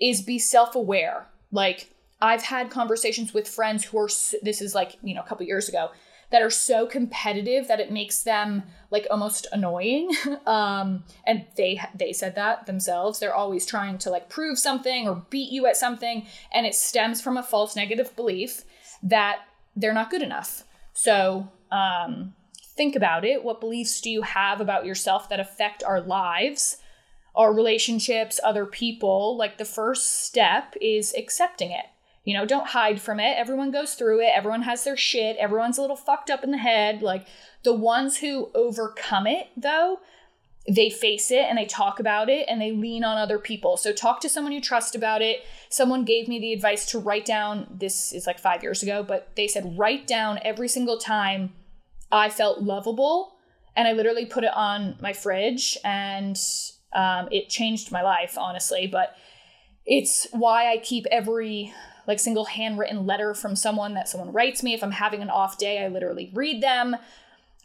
is 0.00 0.20
be 0.20 0.38
self 0.38 0.74
aware. 0.74 1.26
Like, 1.50 1.88
I've 2.20 2.42
had 2.42 2.70
conversations 2.70 3.32
with 3.32 3.48
friends 3.48 3.84
who 3.84 3.98
are, 3.98 4.08
this 4.42 4.60
is 4.60 4.74
like, 4.74 4.96
you 5.02 5.14
know, 5.14 5.22
a 5.22 5.24
couple 5.24 5.46
years 5.46 5.68
ago, 5.68 5.90
that 6.30 6.42
are 6.42 6.50
so 6.50 6.86
competitive 6.86 7.68
that 7.68 7.80
it 7.80 7.90
makes 7.90 8.22
them 8.22 8.64
like 8.90 9.06
almost 9.10 9.46
annoying. 9.52 10.10
um, 10.46 11.04
and 11.26 11.46
they 11.56 11.80
they 11.94 12.12
said 12.12 12.34
that 12.34 12.66
themselves. 12.66 13.18
They're 13.18 13.34
always 13.34 13.64
trying 13.64 13.98
to 13.98 14.10
like 14.10 14.28
prove 14.28 14.58
something 14.58 15.08
or 15.08 15.24
beat 15.30 15.50
you 15.50 15.66
at 15.66 15.76
something, 15.76 16.26
and 16.52 16.66
it 16.66 16.74
stems 16.74 17.22
from 17.22 17.36
a 17.36 17.42
false 17.42 17.76
negative 17.76 18.14
belief 18.14 18.64
that 19.02 19.40
they're 19.76 19.94
not 19.94 20.10
good 20.10 20.22
enough. 20.22 20.64
So 20.92 21.48
um, 21.70 22.34
think 22.76 22.96
about 22.96 23.24
it. 23.24 23.44
What 23.44 23.60
beliefs 23.60 24.00
do 24.00 24.10
you 24.10 24.22
have 24.22 24.60
about 24.60 24.84
yourself 24.84 25.28
that 25.28 25.40
affect 25.40 25.82
our 25.82 26.00
lives, 26.00 26.78
our 27.34 27.52
relationships, 27.52 28.40
other 28.42 28.66
people? 28.66 29.36
Like 29.36 29.58
the 29.58 29.64
first 29.64 30.24
step 30.24 30.74
is 30.80 31.14
accepting 31.16 31.70
it. 31.70 31.86
You 32.24 32.34
know, 32.34 32.46
don't 32.46 32.68
hide 32.68 33.00
from 33.00 33.20
it. 33.20 33.36
Everyone 33.36 33.70
goes 33.70 33.94
through 33.94 34.20
it. 34.20 34.32
Everyone 34.34 34.62
has 34.62 34.84
their 34.84 34.96
shit. 34.96 35.36
Everyone's 35.36 35.76
a 35.76 35.82
little 35.82 35.96
fucked 35.96 36.30
up 36.30 36.42
in 36.42 36.52
the 36.52 36.58
head. 36.58 37.02
Like 37.02 37.26
the 37.64 37.74
ones 37.74 38.18
who 38.18 38.50
overcome 38.54 39.26
it, 39.26 39.48
though, 39.56 40.00
they 40.66 40.88
face 40.88 41.30
it 41.30 41.44
and 41.44 41.58
they 41.58 41.66
talk 41.66 42.00
about 42.00 42.30
it 42.30 42.46
and 42.48 42.60
they 42.60 42.72
lean 42.72 43.04
on 43.04 43.18
other 43.18 43.38
people. 43.38 43.76
So 43.76 43.92
talk 43.92 44.20
to 44.20 44.30
someone 44.30 44.54
you 44.54 44.62
trust 44.62 44.94
about 44.94 45.20
it. 45.20 45.44
Someone 45.68 46.04
gave 46.04 46.26
me 46.26 46.38
the 46.38 46.54
advice 46.54 46.86
to 46.86 46.98
write 46.98 47.26
down, 47.26 47.66
this 47.70 48.14
is 48.14 48.26
like 48.26 48.38
five 48.38 48.62
years 48.62 48.82
ago, 48.82 49.02
but 49.02 49.36
they 49.36 49.46
said 49.46 49.78
write 49.78 50.06
down 50.06 50.40
every 50.42 50.68
single 50.68 50.96
time 50.96 51.52
I 52.10 52.30
felt 52.30 52.62
lovable. 52.62 53.32
And 53.76 53.88
I 53.88 53.92
literally 53.92 54.26
put 54.26 54.44
it 54.44 54.54
on 54.54 54.96
my 55.00 55.12
fridge 55.12 55.76
and 55.84 56.38
um, 56.92 57.28
it 57.32 57.48
changed 57.48 57.90
my 57.90 58.02
life, 58.02 58.38
honestly. 58.38 58.86
But 58.86 59.16
it's 59.84 60.26
why 60.30 60.70
I 60.70 60.78
keep 60.78 61.06
every 61.10 61.72
like 62.06 62.20
single 62.20 62.44
handwritten 62.44 63.06
letter 63.06 63.34
from 63.34 63.56
someone 63.56 63.94
that 63.94 64.08
someone 64.08 64.32
writes 64.32 64.62
me. 64.62 64.74
If 64.74 64.84
I'm 64.84 64.92
having 64.92 65.22
an 65.22 65.30
off 65.30 65.58
day, 65.58 65.84
I 65.84 65.88
literally 65.88 66.30
read 66.34 66.62
them. 66.62 66.96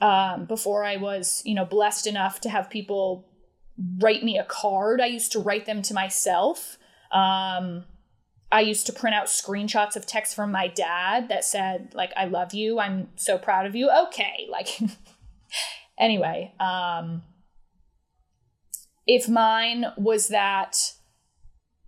Um, 0.02 0.46
before 0.46 0.84
I 0.84 0.96
was, 0.96 1.42
you 1.46 1.54
know, 1.54 1.66
blessed 1.66 2.08
enough 2.08 2.40
to 2.42 2.50
have 2.50 2.70
people 2.70 3.28
write 4.00 4.24
me 4.24 4.38
a 4.38 4.44
card, 4.44 5.02
I 5.02 5.08
used 5.08 5.32
to 5.34 5.40
write 5.40 5.66
them 5.66 5.82
to 5.84 5.94
myself. 5.94 6.78
Um, 7.12 7.86
I 8.52 8.62
used 8.62 8.86
to 8.88 8.94
print 8.94 9.16
out 9.16 9.28
screenshots 9.28 9.96
of 9.96 10.06
texts 10.06 10.34
from 10.34 10.52
my 10.52 10.68
dad 10.68 11.30
that 11.30 11.44
said, 11.44 11.92
like, 11.94 12.12
I 12.18 12.26
love 12.26 12.54
you. 12.54 12.80
I'm 12.80 13.10
so 13.16 13.38
proud 13.38 13.66
of 13.66 13.76
you. 13.76 13.90
Okay. 14.08 14.48
Like, 14.60 14.80
anyway, 15.98 16.54
um, 16.60 17.22
if 19.08 19.30
mine 19.30 19.86
was 19.98 20.28
that 20.30 20.94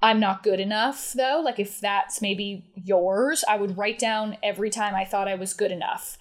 I'm 0.02 0.19
not 0.19 0.43
good 0.43 0.60
enough, 0.60 1.13
though, 1.13 1.41
like 1.43 1.60
if 1.60 1.80
that's 1.80 2.21
maybe 2.21 2.71
yours, 2.76 3.43
I 3.47 3.58
would 3.58 3.78
write 3.78 4.00
down 4.00 4.38
every 4.41 4.69
time 4.69 4.95
I 4.95 5.06
thought 5.06 5.28
I 5.28 5.36
was 5.36 5.54
good 5.54 5.71
enough 5.71 6.17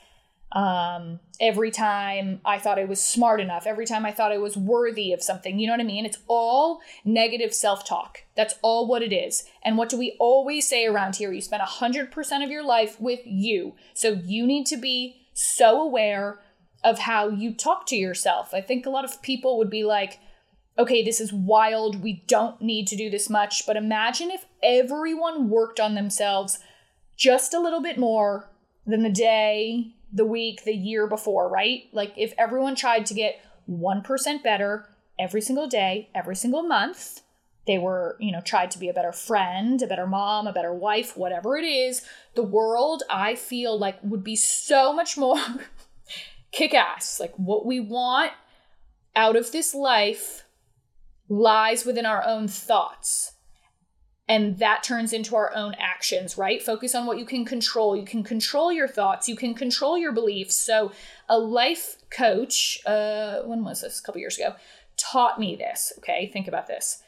um, 0.52 1.20
every 1.40 1.70
time 1.70 2.40
I 2.44 2.58
thought 2.58 2.78
I 2.78 2.84
was 2.84 3.02
smart 3.02 3.40
enough, 3.40 3.66
every 3.66 3.86
time 3.86 4.04
I 4.04 4.10
thought 4.10 4.32
I 4.32 4.38
was 4.38 4.56
worthy 4.56 5.12
of 5.12 5.22
something. 5.22 5.58
You 5.58 5.68
know 5.68 5.74
what 5.74 5.80
I 5.80 5.84
mean? 5.84 6.04
It's 6.04 6.18
all 6.26 6.80
negative 7.04 7.54
self 7.54 7.84
talk. 7.86 8.24
That's 8.36 8.54
all 8.62 8.88
what 8.88 9.02
it 9.02 9.12
is. 9.12 9.44
And 9.64 9.78
what 9.78 9.88
do 9.88 9.96
we 9.96 10.16
always 10.18 10.68
say 10.68 10.86
around 10.86 11.16
here? 11.16 11.32
You 11.32 11.40
spend 11.40 11.62
100% 11.62 12.44
of 12.44 12.50
your 12.50 12.64
life 12.64 13.00
with 13.00 13.20
you. 13.24 13.74
So 13.94 14.20
you 14.24 14.46
need 14.46 14.66
to 14.66 14.76
be 14.76 15.26
so 15.32 15.80
aware 15.80 16.40
of 16.82 17.00
how 17.00 17.28
you 17.28 17.54
talk 17.54 17.86
to 17.86 17.96
yourself. 17.96 18.52
I 18.52 18.60
think 18.60 18.86
a 18.86 18.90
lot 18.90 19.04
of 19.04 19.22
people 19.22 19.56
would 19.58 19.70
be 19.70 19.84
like, 19.84 20.18
okay, 20.78 21.04
this 21.04 21.20
is 21.20 21.32
wild. 21.32 22.02
We 22.02 22.24
don't 22.26 22.60
need 22.60 22.86
to 22.88 22.96
do 22.96 23.08
this 23.08 23.30
much. 23.30 23.66
But 23.66 23.76
imagine 23.76 24.30
if 24.30 24.46
everyone 24.62 25.48
worked 25.48 25.78
on 25.78 25.94
themselves 25.94 26.58
just 27.16 27.54
a 27.54 27.60
little 27.60 27.82
bit 27.82 27.98
more 27.98 28.50
than 28.86 29.02
the 29.02 29.10
day 29.10 29.94
the 30.12 30.24
week, 30.24 30.64
the 30.64 30.74
year 30.74 31.06
before, 31.06 31.48
right? 31.48 31.84
Like 31.92 32.12
if 32.16 32.34
everyone 32.38 32.74
tried 32.74 33.06
to 33.06 33.14
get 33.14 33.40
1% 33.70 34.42
better 34.42 34.88
every 35.18 35.40
single 35.40 35.68
day, 35.68 36.08
every 36.14 36.36
single 36.36 36.62
month, 36.62 37.20
they 37.66 37.78
were, 37.78 38.16
you 38.18 38.32
know, 38.32 38.40
tried 38.40 38.70
to 38.72 38.78
be 38.78 38.88
a 38.88 38.92
better 38.92 39.12
friend, 39.12 39.80
a 39.82 39.86
better 39.86 40.06
mom, 40.06 40.46
a 40.46 40.52
better 40.52 40.72
wife, 40.72 41.16
whatever 41.16 41.56
it 41.56 41.64
is, 41.64 42.02
the 42.34 42.42
world 42.42 43.02
I 43.10 43.34
feel 43.36 43.78
like 43.78 43.98
would 44.02 44.24
be 44.24 44.36
so 44.36 44.92
much 44.92 45.16
more 45.16 45.38
kick 46.52 46.74
ass. 46.74 47.20
Like 47.20 47.34
what 47.36 47.66
we 47.66 47.78
want 47.78 48.32
out 49.14 49.36
of 49.36 49.52
this 49.52 49.74
life 49.74 50.44
lies 51.28 51.84
within 51.84 52.06
our 52.06 52.26
own 52.26 52.48
thoughts 52.48 53.32
and 54.30 54.60
that 54.60 54.84
turns 54.84 55.12
into 55.12 55.34
our 55.34 55.52
own 55.56 55.74
actions, 55.80 56.38
right? 56.38 56.62
Focus 56.62 56.94
on 56.94 57.04
what 57.04 57.18
you 57.18 57.26
can 57.26 57.44
control. 57.44 57.96
You 57.96 58.04
can 58.04 58.22
control 58.22 58.72
your 58.72 58.86
thoughts, 58.86 59.28
you 59.28 59.34
can 59.34 59.54
control 59.54 59.98
your 59.98 60.12
beliefs. 60.12 60.54
So, 60.54 60.92
a 61.28 61.36
life 61.36 61.96
coach, 62.10 62.78
uh, 62.86 63.40
when 63.40 63.64
was 63.64 63.80
this? 63.80 63.98
A 63.98 64.02
couple 64.04 64.20
years 64.20 64.38
ago, 64.38 64.54
taught 64.96 65.40
me 65.40 65.56
this. 65.56 65.92
Okay, 65.98 66.30
think 66.32 66.46
about 66.46 66.68
this. 66.68 67.02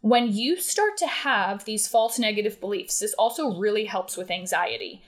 When 0.00 0.32
you 0.32 0.56
start 0.56 0.96
to 0.96 1.06
have 1.06 1.66
these 1.66 1.86
false 1.86 2.18
negative 2.18 2.58
beliefs, 2.58 3.00
this 3.00 3.12
also 3.14 3.58
really 3.58 3.84
helps 3.84 4.16
with 4.16 4.30
anxiety. 4.30 5.02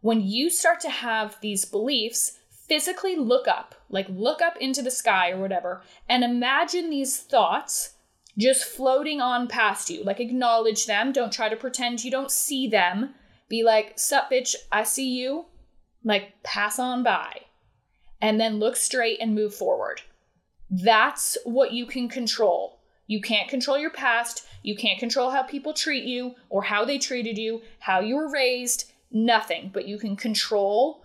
When 0.00 0.20
you 0.20 0.48
start 0.48 0.78
to 0.82 0.88
have 0.88 1.36
these 1.40 1.64
beliefs, 1.64 2.38
physically 2.68 3.16
look 3.16 3.48
up, 3.48 3.74
like 3.90 4.06
look 4.08 4.40
up 4.40 4.56
into 4.60 4.82
the 4.82 4.92
sky 4.92 5.32
or 5.32 5.40
whatever, 5.40 5.82
and 6.08 6.22
imagine 6.22 6.90
these 6.90 7.16
thoughts 7.18 7.94
just 8.38 8.64
floating 8.64 9.20
on 9.20 9.48
past 9.48 9.90
you. 9.90 10.04
Like 10.04 10.20
acknowledge 10.20 10.86
them. 10.86 11.12
Don't 11.12 11.32
try 11.32 11.48
to 11.48 11.56
pretend 11.56 12.04
you 12.04 12.10
don't 12.10 12.30
see 12.30 12.68
them. 12.68 13.14
Be 13.48 13.62
like, 13.62 13.98
sup, 13.98 14.30
bitch, 14.30 14.54
I 14.70 14.84
see 14.84 15.08
you. 15.18 15.46
Like, 16.04 16.42
pass 16.42 16.78
on 16.78 17.02
by. 17.02 17.40
And 18.20 18.40
then 18.40 18.58
look 18.58 18.76
straight 18.76 19.18
and 19.20 19.34
move 19.34 19.54
forward. 19.54 20.02
That's 20.70 21.36
what 21.44 21.72
you 21.72 21.86
can 21.86 22.08
control. 22.08 22.78
You 23.06 23.20
can't 23.20 23.48
control 23.48 23.78
your 23.78 23.90
past. 23.90 24.46
You 24.62 24.76
can't 24.76 24.98
control 24.98 25.30
how 25.30 25.42
people 25.42 25.72
treat 25.72 26.04
you 26.04 26.34
or 26.50 26.62
how 26.62 26.84
they 26.84 26.98
treated 26.98 27.38
you, 27.38 27.62
how 27.80 28.00
you 28.00 28.16
were 28.16 28.30
raised, 28.30 28.92
nothing. 29.10 29.70
But 29.72 29.88
you 29.88 29.98
can 29.98 30.14
control 30.14 31.04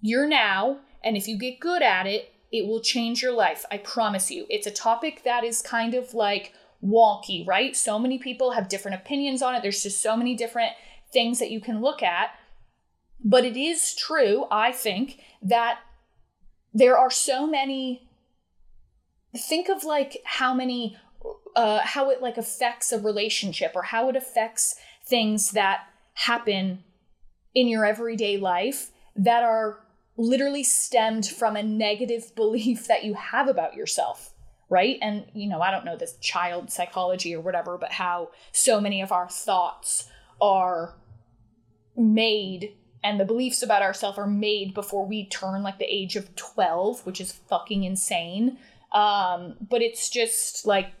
your 0.00 0.26
now. 0.26 0.78
And 1.02 1.16
if 1.16 1.28
you 1.28 1.38
get 1.38 1.60
good 1.60 1.82
at 1.82 2.06
it, 2.06 2.32
it 2.50 2.66
will 2.66 2.80
change 2.80 3.22
your 3.22 3.32
life. 3.32 3.64
I 3.70 3.78
promise 3.78 4.30
you. 4.30 4.46
It's 4.50 4.66
a 4.66 4.72
topic 4.72 5.22
that 5.24 5.44
is 5.44 5.62
kind 5.62 5.94
of 5.94 6.12
like 6.12 6.52
wonky, 6.84 7.46
right? 7.46 7.74
So 7.74 7.98
many 7.98 8.18
people 8.18 8.52
have 8.52 8.68
different 8.68 9.00
opinions 9.00 9.42
on 9.42 9.54
it. 9.54 9.62
There's 9.62 9.82
just 9.82 10.02
so 10.02 10.16
many 10.16 10.36
different 10.36 10.72
things 11.12 11.38
that 11.38 11.50
you 11.50 11.60
can 11.60 11.80
look 11.80 12.02
at. 12.02 12.30
But 13.24 13.44
it 13.44 13.56
is 13.56 13.94
true, 13.94 14.46
I 14.50 14.72
think, 14.72 15.20
that 15.42 15.78
there 16.74 16.98
are 16.98 17.10
so 17.10 17.46
many. 17.46 18.08
Think 19.36 19.68
of 19.68 19.82
like 19.82 20.18
how 20.24 20.54
many, 20.54 20.96
uh, 21.56 21.80
how 21.82 22.10
it 22.10 22.20
like 22.20 22.36
affects 22.36 22.92
a 22.92 23.00
relationship 23.00 23.72
or 23.74 23.82
how 23.82 24.08
it 24.08 24.16
affects 24.16 24.76
things 25.06 25.52
that 25.52 25.86
happen 26.14 26.84
in 27.54 27.66
your 27.66 27.84
everyday 27.84 28.36
life 28.36 28.90
that 29.16 29.42
are 29.42 29.80
literally 30.16 30.62
stemmed 30.62 31.26
from 31.26 31.56
a 31.56 31.62
negative 31.62 32.32
belief 32.36 32.86
that 32.86 33.04
you 33.04 33.14
have 33.14 33.48
about 33.48 33.74
yourself 33.74 34.33
right? 34.68 34.98
And, 35.02 35.26
you 35.34 35.48
know, 35.48 35.60
I 35.60 35.70
don't 35.70 35.84
know 35.84 35.96
this 35.96 36.16
child 36.18 36.70
psychology 36.70 37.34
or 37.34 37.40
whatever, 37.40 37.78
but 37.78 37.92
how 37.92 38.30
so 38.52 38.80
many 38.80 39.02
of 39.02 39.12
our 39.12 39.28
thoughts 39.28 40.08
are 40.40 40.94
made 41.96 42.74
and 43.04 43.20
the 43.20 43.24
beliefs 43.26 43.62
about 43.62 43.82
ourselves 43.82 44.18
are 44.18 44.26
made 44.26 44.72
before 44.72 45.06
we 45.06 45.28
turn 45.28 45.62
like 45.62 45.78
the 45.78 45.84
age 45.84 46.16
of 46.16 46.34
12, 46.36 47.04
which 47.04 47.20
is 47.20 47.32
fucking 47.32 47.84
insane. 47.84 48.56
Um, 48.92 49.56
but 49.60 49.82
it's 49.82 50.08
just 50.08 50.66
like 50.66 50.92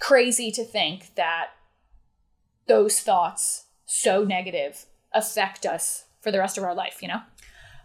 crazy 0.00 0.50
to 0.50 0.64
think 0.64 1.14
that 1.14 1.50
those 2.66 2.98
thoughts, 2.98 3.66
so 3.86 4.24
negative, 4.24 4.86
affect 5.12 5.64
us 5.64 6.06
for 6.20 6.32
the 6.32 6.40
rest 6.40 6.58
of 6.58 6.64
our 6.64 6.74
life, 6.74 7.02
you 7.02 7.08
know? 7.08 7.20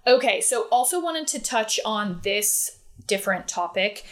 Okay, 0.07 0.41
so 0.41 0.67
also 0.71 0.99
wanted 0.99 1.27
to 1.27 1.39
touch 1.39 1.79
on 1.85 2.21
this 2.23 2.79
different 3.05 3.47
topic 3.47 4.05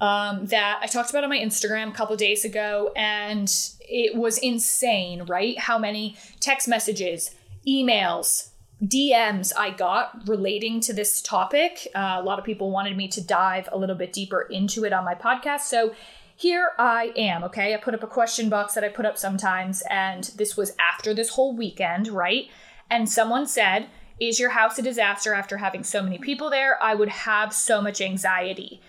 um, 0.00 0.46
that 0.46 0.78
I 0.80 0.86
talked 0.86 1.10
about 1.10 1.24
on 1.24 1.30
my 1.30 1.38
Instagram 1.38 1.88
a 1.88 1.92
couple 1.92 2.16
days 2.16 2.44
ago, 2.44 2.92
and 2.94 3.52
it 3.80 4.14
was 4.14 4.38
insane, 4.38 5.24
right? 5.24 5.58
How 5.58 5.78
many 5.78 6.16
text 6.40 6.68
messages, 6.68 7.34
emails, 7.66 8.50
DMs 8.82 9.52
I 9.56 9.70
got 9.70 10.28
relating 10.28 10.80
to 10.82 10.92
this 10.92 11.20
topic. 11.20 11.88
Uh, 11.94 12.18
a 12.20 12.22
lot 12.22 12.38
of 12.38 12.44
people 12.44 12.70
wanted 12.70 12.96
me 12.96 13.08
to 13.08 13.20
dive 13.20 13.68
a 13.72 13.78
little 13.78 13.96
bit 13.96 14.12
deeper 14.12 14.42
into 14.42 14.84
it 14.84 14.92
on 14.92 15.04
my 15.04 15.14
podcast. 15.14 15.62
So 15.62 15.92
here 16.36 16.70
I 16.78 17.12
am, 17.16 17.42
okay? 17.44 17.74
I 17.74 17.78
put 17.78 17.94
up 17.94 18.04
a 18.04 18.06
question 18.06 18.48
box 18.48 18.74
that 18.74 18.84
I 18.84 18.88
put 18.88 19.04
up 19.04 19.18
sometimes, 19.18 19.82
and 19.90 20.22
this 20.36 20.56
was 20.56 20.76
after 20.78 21.12
this 21.12 21.30
whole 21.30 21.56
weekend, 21.56 22.06
right? 22.06 22.46
And 22.88 23.10
someone 23.10 23.46
said, 23.46 23.88
is 24.20 24.40
your 24.40 24.50
house 24.50 24.78
a 24.78 24.82
disaster 24.82 25.34
after 25.34 25.58
having 25.58 25.84
so 25.84 26.02
many 26.02 26.18
people 26.18 26.50
there? 26.50 26.82
I 26.82 26.94
would 26.94 27.08
have 27.08 27.52
so 27.52 27.80
much 27.80 28.00
anxiety. 28.00 28.80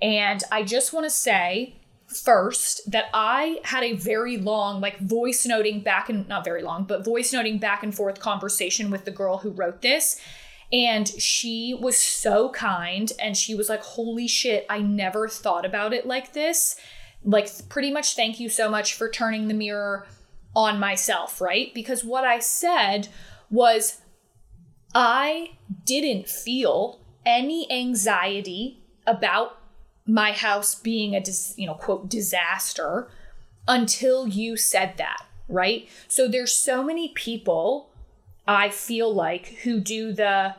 And 0.00 0.42
I 0.52 0.62
just 0.62 0.92
want 0.92 1.04
to 1.04 1.10
say 1.10 1.76
first 2.06 2.90
that 2.90 3.06
I 3.12 3.60
had 3.64 3.82
a 3.82 3.94
very 3.94 4.36
long, 4.36 4.80
like 4.80 4.98
voice 5.00 5.44
noting 5.44 5.80
back 5.80 6.08
and 6.08 6.28
not 6.28 6.44
very 6.44 6.62
long, 6.62 6.84
but 6.84 7.04
voice 7.04 7.32
noting 7.32 7.58
back 7.58 7.82
and 7.82 7.94
forth 7.94 8.20
conversation 8.20 8.90
with 8.90 9.04
the 9.04 9.10
girl 9.10 9.38
who 9.38 9.50
wrote 9.50 9.82
this. 9.82 10.20
And 10.72 11.08
she 11.08 11.76
was 11.80 11.96
so 11.96 12.50
kind 12.50 13.12
and 13.20 13.36
she 13.36 13.54
was 13.54 13.68
like, 13.68 13.82
Holy 13.82 14.28
shit, 14.28 14.66
I 14.68 14.80
never 14.80 15.28
thought 15.28 15.64
about 15.64 15.92
it 15.92 16.06
like 16.06 16.32
this. 16.32 16.76
Like, 17.24 17.48
pretty 17.68 17.90
much 17.90 18.14
thank 18.14 18.38
you 18.38 18.48
so 18.48 18.70
much 18.70 18.94
for 18.94 19.08
turning 19.08 19.48
the 19.48 19.54
mirror 19.54 20.06
on 20.54 20.78
myself, 20.78 21.40
right? 21.40 21.74
Because 21.74 22.04
what 22.04 22.24
I 22.24 22.38
said 22.38 23.08
was, 23.50 24.00
I 24.96 25.50
didn't 25.84 26.26
feel 26.26 27.00
any 27.26 27.70
anxiety 27.70 28.80
about 29.06 29.58
my 30.06 30.32
house 30.32 30.74
being 30.74 31.14
a 31.14 31.20
dis, 31.20 31.52
you 31.58 31.66
know 31.66 31.74
quote 31.74 32.08
disaster 32.08 33.10
until 33.68 34.26
you 34.26 34.56
said 34.56 34.96
that, 34.96 35.26
right? 35.48 35.86
So 36.08 36.28
there's 36.28 36.54
so 36.54 36.82
many 36.82 37.08
people 37.08 37.90
I 38.48 38.70
feel 38.70 39.12
like 39.12 39.48
who 39.64 39.80
do 39.80 40.14
the 40.14 40.54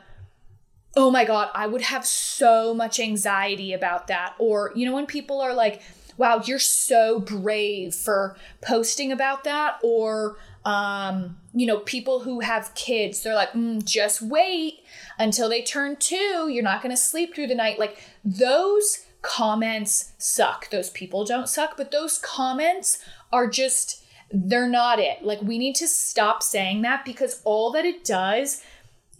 oh 0.96 1.10
my 1.10 1.24
god, 1.24 1.50
I 1.52 1.66
would 1.66 1.82
have 1.82 2.06
so 2.06 2.72
much 2.72 3.00
anxiety 3.00 3.72
about 3.72 4.06
that 4.06 4.34
or 4.38 4.70
you 4.76 4.86
know 4.86 4.94
when 4.94 5.06
people 5.06 5.40
are 5.40 5.52
like 5.52 5.82
wow, 6.16 6.42
you're 6.44 6.58
so 6.58 7.20
brave 7.20 7.94
for 7.94 8.36
posting 8.60 9.10
about 9.12 9.44
that 9.44 9.78
or 9.82 10.36
um, 10.64 11.38
you 11.58 11.66
know, 11.66 11.78
people 11.78 12.20
who 12.20 12.38
have 12.38 12.72
kids, 12.76 13.20
they're 13.20 13.34
like, 13.34 13.50
mm, 13.50 13.84
just 13.84 14.22
wait 14.22 14.78
until 15.18 15.48
they 15.48 15.60
turn 15.60 15.96
two. 15.96 16.48
You're 16.48 16.62
not 16.62 16.82
going 16.82 16.94
to 16.94 16.96
sleep 16.96 17.34
through 17.34 17.48
the 17.48 17.54
night. 17.56 17.80
Like 17.80 18.00
those 18.24 19.04
comments 19.22 20.12
suck. 20.18 20.70
Those 20.70 20.90
people 20.90 21.24
don't 21.24 21.48
suck, 21.48 21.76
but 21.76 21.90
those 21.90 22.18
comments 22.18 23.02
are 23.32 23.48
just, 23.48 24.04
they're 24.30 24.68
not 24.68 25.00
it. 25.00 25.24
Like 25.24 25.42
we 25.42 25.58
need 25.58 25.74
to 25.76 25.88
stop 25.88 26.44
saying 26.44 26.82
that 26.82 27.04
because 27.04 27.42
all 27.42 27.72
that 27.72 27.84
it 27.84 28.04
does 28.04 28.62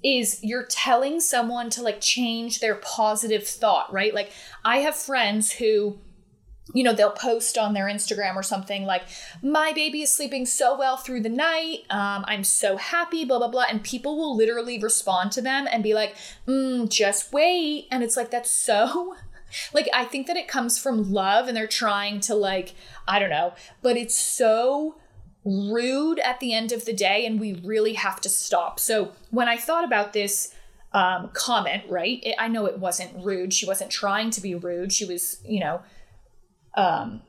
is 0.05 0.38
you're 0.44 0.66
telling 0.66 1.18
someone 1.18 1.70
to 1.70 1.83
like 1.83 2.01
change 2.01 2.61
their 2.61 2.77
positive 2.77 3.48
thought, 3.48 3.92
right? 3.92 4.14
Like 4.14 4.31
I 4.64 4.77
have 4.79 4.94
friends 4.94 5.51
who 5.51 5.98
you 6.75 6.83
know, 6.83 6.93
they'll 6.93 7.11
post 7.11 7.57
on 7.57 7.73
their 7.73 7.87
Instagram 7.87 8.37
or 8.37 8.43
something 8.43 8.85
like, 8.85 9.03
my 9.43 9.73
baby 9.73 10.03
is 10.03 10.15
sleeping 10.15 10.45
so 10.45 10.77
well 10.77 10.97
through 10.97 11.21
the 11.23 11.29
night. 11.29 11.85
Um, 11.91 12.25
I'm 12.27 12.45
so 12.45 12.77
happy, 12.77 13.25
blah, 13.25 13.39
blah, 13.39 13.49
blah. 13.49 13.65
And 13.71 13.83
people 13.83 14.17
will 14.17 14.37
literally 14.37 14.79
respond 14.79 15.33
to 15.33 15.41
them 15.41 15.67
and 15.71 15.83
be 15.83 15.95
like, 15.95 16.15
mm, 16.47 16.89
just 16.91 17.33
wait. 17.33 17.89
And 17.91 18.03
it's 18.03 18.17
like, 18.17 18.31
that's 18.31 18.51
so, 18.51 19.17
like, 19.73 19.89
I 19.95 20.05
think 20.05 20.27
that 20.27 20.37
it 20.37 20.47
comes 20.47 20.79
from 20.79 21.11
love 21.11 21.49
and 21.49 21.57
they're 21.57 21.67
trying 21.67 22.21
to, 22.21 22.35
like, 22.35 22.75
I 23.07 23.19
don't 23.19 23.31
know, 23.31 23.55
but 23.81 23.97
it's 23.97 24.15
so 24.15 24.97
rude 25.45 26.19
at 26.19 26.41
the 26.41 26.53
end 26.53 26.73
of 26.73 26.85
the 26.85 26.93
day. 26.93 27.25
And 27.25 27.41
we 27.41 27.55
really 27.65 27.95
have 27.95 28.21
to 28.21 28.29
stop. 28.29 28.79
So 28.79 29.13
when 29.31 29.49
I 29.49 29.57
thought 29.57 29.85
about 29.85 30.13
this, 30.13 30.55
um, 30.93 31.31
comment, 31.35 31.85
right? 31.89 32.19
It, 32.23 32.35
I 32.39 32.49
know 32.49 32.67
it 32.67 32.79
wasn't 32.79 33.25
rude. 33.25 33.53
She 33.53 33.67
wasn't 33.67 33.91
trying 33.91 34.31
to 34.31 34.41
be 34.41 34.55
rude. 34.55 34.93
She 34.93 35.05
was, 35.05 35.39
you 35.47 35.61
know, 35.61 35.83
um, 36.79 37.23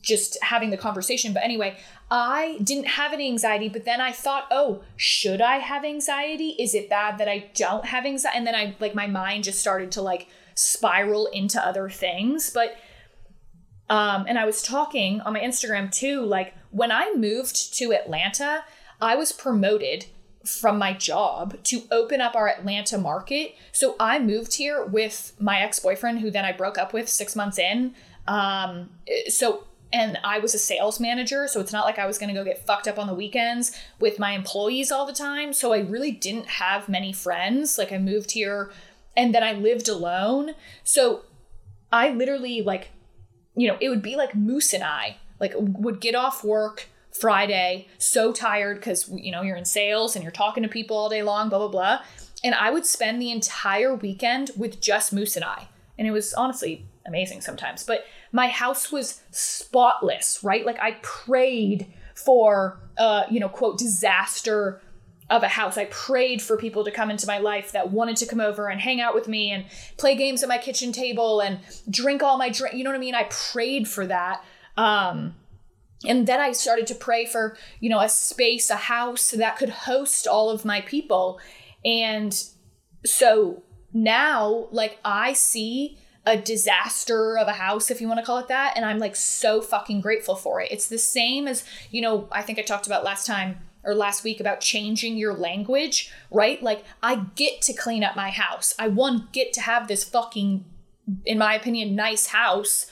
just 0.00 0.38
having 0.42 0.70
the 0.70 0.76
conversation. 0.76 1.32
But 1.32 1.44
anyway, 1.44 1.76
I 2.10 2.58
didn't 2.62 2.86
have 2.86 3.12
any 3.12 3.28
anxiety, 3.28 3.68
but 3.68 3.84
then 3.84 4.00
I 4.00 4.12
thought, 4.12 4.46
oh, 4.50 4.82
should 4.96 5.42
I 5.42 5.56
have 5.58 5.84
anxiety? 5.84 6.56
Is 6.58 6.74
it 6.74 6.88
bad 6.88 7.18
that 7.18 7.28
I 7.28 7.50
don't 7.54 7.84
have 7.84 8.06
anxiety? 8.06 8.38
And 8.38 8.46
then 8.46 8.54
I, 8.54 8.74
like, 8.80 8.94
my 8.94 9.06
mind 9.06 9.44
just 9.44 9.60
started 9.60 9.92
to, 9.92 10.02
like, 10.02 10.28
spiral 10.54 11.26
into 11.26 11.64
other 11.64 11.90
things. 11.90 12.50
But, 12.50 12.76
um, 13.90 14.24
and 14.26 14.38
I 14.38 14.46
was 14.46 14.62
talking 14.62 15.20
on 15.20 15.34
my 15.34 15.40
Instagram 15.40 15.92
too, 15.92 16.22
like, 16.22 16.54
when 16.70 16.90
I 16.90 17.12
moved 17.14 17.74
to 17.74 17.92
Atlanta, 17.92 18.64
I 19.00 19.16
was 19.16 19.32
promoted 19.32 20.06
from 20.44 20.78
my 20.78 20.94
job 20.94 21.62
to 21.64 21.82
open 21.90 22.20
up 22.20 22.34
our 22.34 22.48
Atlanta 22.48 22.96
market. 22.96 23.54
So 23.72 23.96
I 24.00 24.18
moved 24.18 24.54
here 24.54 24.84
with 24.84 25.34
my 25.38 25.60
ex 25.60 25.78
boyfriend, 25.78 26.20
who 26.20 26.30
then 26.30 26.44
I 26.44 26.52
broke 26.52 26.78
up 26.78 26.94
with 26.94 27.08
six 27.08 27.36
months 27.36 27.58
in. 27.58 27.94
Um, 28.28 28.90
so 29.28 29.64
and 29.90 30.18
I 30.22 30.38
was 30.38 30.54
a 30.54 30.58
sales 30.58 31.00
manager, 31.00 31.48
so 31.48 31.60
it's 31.60 31.72
not 31.72 31.86
like 31.86 31.98
I 31.98 32.06
was 32.06 32.18
going 32.18 32.28
to 32.28 32.38
go 32.38 32.44
get 32.44 32.64
fucked 32.66 32.86
up 32.86 32.98
on 32.98 33.06
the 33.06 33.14
weekends 33.14 33.72
with 33.98 34.18
my 34.18 34.32
employees 34.32 34.92
all 34.92 35.06
the 35.06 35.14
time. 35.14 35.54
So 35.54 35.72
I 35.72 35.78
really 35.78 36.12
didn't 36.12 36.46
have 36.46 36.90
many 36.90 37.10
friends. 37.10 37.78
Like 37.78 37.90
I 37.90 37.96
moved 37.96 38.32
here 38.32 38.70
and 39.16 39.34
then 39.34 39.42
I 39.42 39.52
lived 39.52 39.88
alone. 39.88 40.54
So 40.84 41.22
I 41.90 42.10
literally 42.10 42.60
like 42.62 42.90
you 43.56 43.66
know, 43.66 43.76
it 43.80 43.88
would 43.88 44.02
be 44.02 44.14
like 44.14 44.36
Moose 44.36 44.72
and 44.72 44.84
I 44.84 45.16
like 45.40 45.52
would 45.56 46.00
get 46.00 46.14
off 46.14 46.44
work 46.44 46.88
Friday 47.10 47.88
so 47.96 48.32
tired 48.32 48.80
cuz 48.82 49.08
you 49.08 49.32
know, 49.32 49.42
you're 49.42 49.56
in 49.56 49.64
sales 49.64 50.14
and 50.14 50.22
you're 50.22 50.30
talking 50.30 50.62
to 50.62 50.68
people 50.68 50.96
all 50.96 51.08
day 51.08 51.22
long, 51.22 51.48
blah 51.48 51.58
blah 51.58 51.68
blah. 51.68 52.02
And 52.44 52.54
I 52.54 52.70
would 52.70 52.86
spend 52.86 53.20
the 53.20 53.32
entire 53.32 53.94
weekend 53.94 54.50
with 54.56 54.80
just 54.80 55.12
Moose 55.14 55.34
and 55.34 55.44
I. 55.44 55.68
And 55.98 56.06
it 56.06 56.12
was 56.12 56.34
honestly 56.34 56.86
amazing 57.04 57.40
sometimes. 57.40 57.82
But 57.82 58.04
my 58.32 58.48
house 58.48 58.92
was 58.92 59.20
spotless, 59.30 60.40
right? 60.42 60.64
Like 60.64 60.78
I 60.80 60.98
prayed 61.02 61.86
for 62.14 62.80
uh, 62.98 63.24
you 63.30 63.40
know, 63.40 63.48
quote, 63.48 63.78
disaster 63.78 64.82
of 65.30 65.42
a 65.42 65.48
house. 65.48 65.78
I 65.78 65.84
prayed 65.86 66.42
for 66.42 66.56
people 66.56 66.84
to 66.84 66.90
come 66.90 67.10
into 67.10 67.26
my 67.26 67.38
life 67.38 67.72
that 67.72 67.90
wanted 67.90 68.16
to 68.16 68.26
come 68.26 68.40
over 68.40 68.68
and 68.68 68.80
hang 68.80 69.00
out 69.00 69.14
with 69.14 69.28
me 69.28 69.50
and 69.50 69.66
play 69.96 70.16
games 70.16 70.42
at 70.42 70.48
my 70.48 70.58
kitchen 70.58 70.90
table 70.90 71.40
and 71.40 71.60
drink 71.88 72.22
all 72.22 72.38
my 72.38 72.48
drink. 72.48 72.74
You 72.74 72.84
know 72.84 72.90
what 72.90 72.96
I 72.96 73.00
mean? 73.00 73.14
I 73.14 73.28
prayed 73.30 73.86
for 73.86 74.06
that. 74.06 74.42
Um, 74.76 75.34
and 76.06 76.26
then 76.26 76.40
I 76.40 76.52
started 76.52 76.86
to 76.88 76.94
pray 76.94 77.26
for, 77.26 77.56
you 77.80 77.90
know, 77.90 78.00
a 78.00 78.08
space, 78.08 78.70
a 78.70 78.76
house 78.76 79.32
that 79.32 79.56
could 79.56 79.70
host 79.70 80.26
all 80.26 80.50
of 80.50 80.64
my 80.64 80.80
people. 80.80 81.40
And 81.84 82.32
so 83.04 83.62
now, 83.92 84.68
like, 84.70 84.98
I 85.04 85.34
see 85.34 85.98
a 86.26 86.36
disaster 86.36 87.38
of 87.38 87.48
a 87.48 87.52
house, 87.52 87.90
if 87.90 88.00
you 88.00 88.08
want 88.08 88.20
to 88.20 88.26
call 88.26 88.38
it 88.38 88.48
that. 88.48 88.74
And 88.76 88.84
I'm 88.84 88.98
like 88.98 89.16
so 89.16 89.62
fucking 89.62 90.00
grateful 90.00 90.36
for 90.36 90.60
it. 90.60 90.70
It's 90.70 90.88
the 90.88 90.98
same 90.98 91.48
as, 91.48 91.64
you 91.90 92.02
know, 92.02 92.28
I 92.30 92.42
think 92.42 92.58
I 92.58 92.62
talked 92.62 92.86
about 92.86 93.04
last 93.04 93.26
time 93.26 93.58
or 93.84 93.94
last 93.94 94.24
week 94.24 94.40
about 94.40 94.60
changing 94.60 95.16
your 95.16 95.32
language, 95.32 96.12
right? 96.30 96.62
Like, 96.62 96.84
I 97.02 97.26
get 97.36 97.62
to 97.62 97.72
clean 97.72 98.04
up 98.04 98.16
my 98.16 98.30
house. 98.30 98.74
I, 98.78 98.88
one, 98.88 99.28
get 99.32 99.52
to 99.54 99.60
have 99.62 99.88
this 99.88 100.04
fucking, 100.04 100.64
in 101.24 101.38
my 101.38 101.54
opinion, 101.54 101.94
nice 101.94 102.26
house 102.26 102.86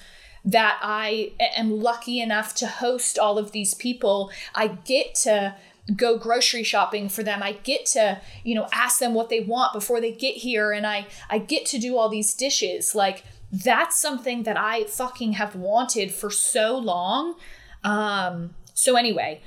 that 0.44 0.78
I 0.80 1.32
am 1.56 1.80
lucky 1.80 2.20
enough 2.20 2.54
to 2.54 2.66
host 2.66 3.18
all 3.18 3.36
of 3.36 3.50
these 3.50 3.74
people. 3.74 4.30
I 4.54 4.68
get 4.68 5.14
to 5.16 5.56
go 5.94 6.18
grocery 6.18 6.62
shopping 6.62 7.08
for 7.08 7.22
them. 7.22 7.42
I 7.42 7.52
get 7.52 7.86
to, 7.86 8.20
you 8.42 8.54
know, 8.54 8.66
ask 8.72 8.98
them 8.98 9.14
what 9.14 9.28
they 9.28 9.40
want 9.40 9.72
before 9.72 10.00
they 10.00 10.12
get 10.12 10.36
here 10.36 10.72
and 10.72 10.86
I 10.86 11.06
I 11.30 11.38
get 11.38 11.66
to 11.66 11.78
do 11.78 11.96
all 11.96 12.08
these 12.08 12.34
dishes. 12.34 12.94
Like 12.94 13.24
that's 13.52 13.96
something 13.96 14.42
that 14.42 14.56
I 14.56 14.84
fucking 14.84 15.34
have 15.34 15.54
wanted 15.54 16.12
for 16.12 16.30
so 16.30 16.76
long. 16.76 17.36
Um 17.84 18.54
so 18.74 18.96
anyway, 18.96 19.40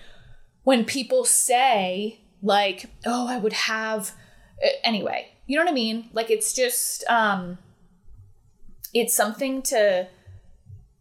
when 0.63 0.86
people 0.86 1.25
say 1.25 2.19
like, 2.41 2.86
"Oh, 3.06 3.28
I 3.28 3.38
would 3.38 3.54
have 3.54 4.12
anyway." 4.84 5.32
You 5.45 5.58
know 5.58 5.65
what 5.65 5.71
I 5.71 5.75
mean? 5.75 6.10
Like 6.13 6.30
it's 6.30 6.54
just 6.54 7.04
um 7.10 7.58
it's 8.93 9.15
something 9.15 9.62
to 9.63 10.08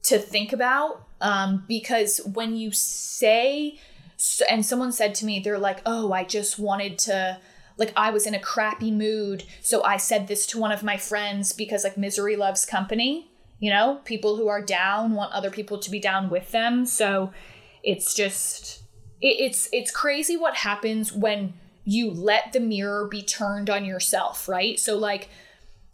to 0.02 0.18
think 0.18 0.52
about 0.52 1.06
um 1.20 1.64
because 1.68 2.20
when 2.24 2.56
you 2.56 2.72
say 2.72 3.78
and 4.50 4.64
someone 4.64 4.92
said 4.92 5.14
to 5.16 5.24
me, 5.24 5.40
they're 5.40 5.58
like, 5.58 5.80
oh, 5.86 6.12
I 6.12 6.24
just 6.24 6.58
wanted 6.58 6.98
to, 7.00 7.38
like, 7.76 7.92
I 7.96 8.10
was 8.10 8.26
in 8.26 8.34
a 8.34 8.40
crappy 8.40 8.90
mood. 8.90 9.44
So 9.62 9.84
I 9.84 9.96
said 9.96 10.26
this 10.26 10.46
to 10.48 10.58
one 10.58 10.72
of 10.72 10.82
my 10.82 10.96
friends 10.96 11.52
because, 11.52 11.84
like, 11.84 11.96
misery 11.96 12.36
loves 12.36 12.66
company. 12.66 13.30
You 13.60 13.70
know, 13.70 14.00
people 14.04 14.36
who 14.36 14.48
are 14.48 14.62
down 14.62 15.14
want 15.14 15.32
other 15.32 15.50
people 15.50 15.78
to 15.78 15.90
be 15.90 15.98
down 16.00 16.30
with 16.30 16.50
them. 16.52 16.86
So 16.86 17.32
it's 17.82 18.14
just, 18.14 18.82
it, 19.20 19.36
it's, 19.40 19.68
it's 19.72 19.90
crazy 19.90 20.36
what 20.36 20.56
happens 20.56 21.12
when 21.12 21.54
you 21.84 22.10
let 22.10 22.52
the 22.52 22.60
mirror 22.60 23.08
be 23.08 23.22
turned 23.22 23.70
on 23.70 23.84
yourself, 23.84 24.48
right? 24.48 24.78
So, 24.78 24.96
like, 24.96 25.28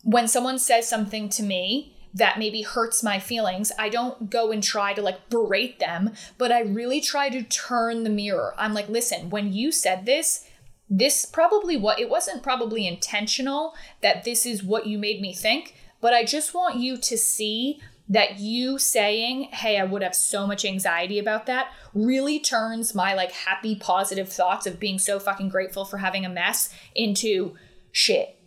when 0.02 0.28
someone 0.28 0.58
says 0.58 0.88
something 0.88 1.28
to 1.30 1.42
me, 1.42 1.93
that 2.14 2.38
maybe 2.38 2.62
hurts 2.62 3.02
my 3.02 3.18
feelings, 3.18 3.72
I 3.78 3.88
don't 3.88 4.30
go 4.30 4.52
and 4.52 4.62
try 4.62 4.94
to 4.94 5.02
like 5.02 5.28
berate 5.28 5.80
them, 5.80 6.12
but 6.38 6.52
I 6.52 6.60
really 6.60 7.00
try 7.00 7.28
to 7.28 7.42
turn 7.42 8.04
the 8.04 8.10
mirror. 8.10 8.54
I'm 8.56 8.72
like, 8.72 8.88
listen, 8.88 9.30
when 9.30 9.52
you 9.52 9.72
said 9.72 10.06
this, 10.06 10.48
this 10.88 11.26
probably 11.26 11.76
what 11.76 11.98
it 11.98 12.08
wasn't 12.08 12.42
probably 12.42 12.86
intentional 12.86 13.74
that 14.00 14.24
this 14.24 14.46
is 14.46 14.62
what 14.62 14.86
you 14.86 14.98
made 14.98 15.20
me 15.20 15.32
think, 15.32 15.74
but 16.00 16.14
I 16.14 16.24
just 16.24 16.54
want 16.54 16.76
you 16.76 16.96
to 16.98 17.18
see 17.18 17.80
that 18.08 18.38
you 18.38 18.78
saying, 18.78 19.44
Hey, 19.44 19.78
I 19.78 19.84
would 19.84 20.02
have 20.02 20.14
so 20.14 20.46
much 20.46 20.64
anxiety 20.64 21.18
about 21.18 21.46
that 21.46 21.72
really 21.94 22.38
turns 22.38 22.94
my 22.94 23.14
like 23.14 23.32
happy, 23.32 23.76
positive 23.76 24.28
thoughts 24.28 24.66
of 24.66 24.78
being 24.78 24.98
so 24.98 25.18
fucking 25.18 25.48
grateful 25.48 25.84
for 25.84 25.98
having 25.98 26.24
a 26.24 26.28
mess 26.28 26.72
into 26.94 27.54
shit. 27.92 28.38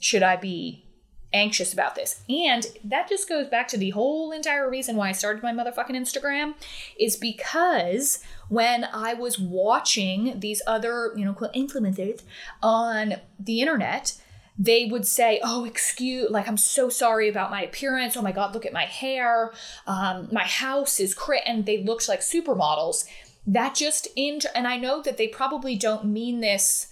Should 0.00 0.22
I 0.22 0.36
be 0.36 0.84
anxious 1.32 1.72
about 1.72 1.94
this. 1.94 2.22
And 2.28 2.66
that 2.84 3.08
just 3.08 3.28
goes 3.28 3.46
back 3.46 3.68
to 3.68 3.78
the 3.78 3.90
whole 3.90 4.32
entire 4.32 4.68
reason 4.68 4.96
why 4.96 5.08
I 5.08 5.12
started 5.12 5.42
my 5.42 5.52
motherfucking 5.52 5.90
Instagram 5.90 6.54
is 6.98 7.16
because 7.16 8.22
when 8.48 8.84
I 8.92 9.14
was 9.14 9.38
watching 9.38 10.40
these 10.40 10.60
other, 10.66 11.12
you 11.16 11.24
know, 11.24 11.32
quote 11.32 11.54
influencers 11.54 12.22
on 12.62 13.16
the 13.38 13.60
internet, 13.60 14.14
they 14.58 14.84
would 14.84 15.06
say, 15.06 15.40
"Oh, 15.42 15.64
excuse, 15.64 16.30
like 16.30 16.46
I'm 16.46 16.58
so 16.58 16.90
sorry 16.90 17.30
about 17.30 17.50
my 17.50 17.62
appearance. 17.62 18.14
Oh 18.14 18.22
my 18.22 18.32
god, 18.32 18.52
look 18.52 18.66
at 18.66 18.74
my 18.74 18.84
hair. 18.84 19.52
Um, 19.86 20.28
my 20.30 20.44
house 20.44 21.00
is 21.00 21.14
crit," 21.14 21.42
and 21.46 21.64
they 21.64 21.82
looked 21.82 22.08
like 22.08 22.20
supermodels. 22.20 23.06
That 23.46 23.74
just 23.74 24.06
in, 24.16 24.40
and 24.54 24.68
I 24.68 24.76
know 24.76 25.00
that 25.00 25.16
they 25.16 25.28
probably 25.28 25.76
don't 25.76 26.04
mean 26.04 26.40
this. 26.40 26.88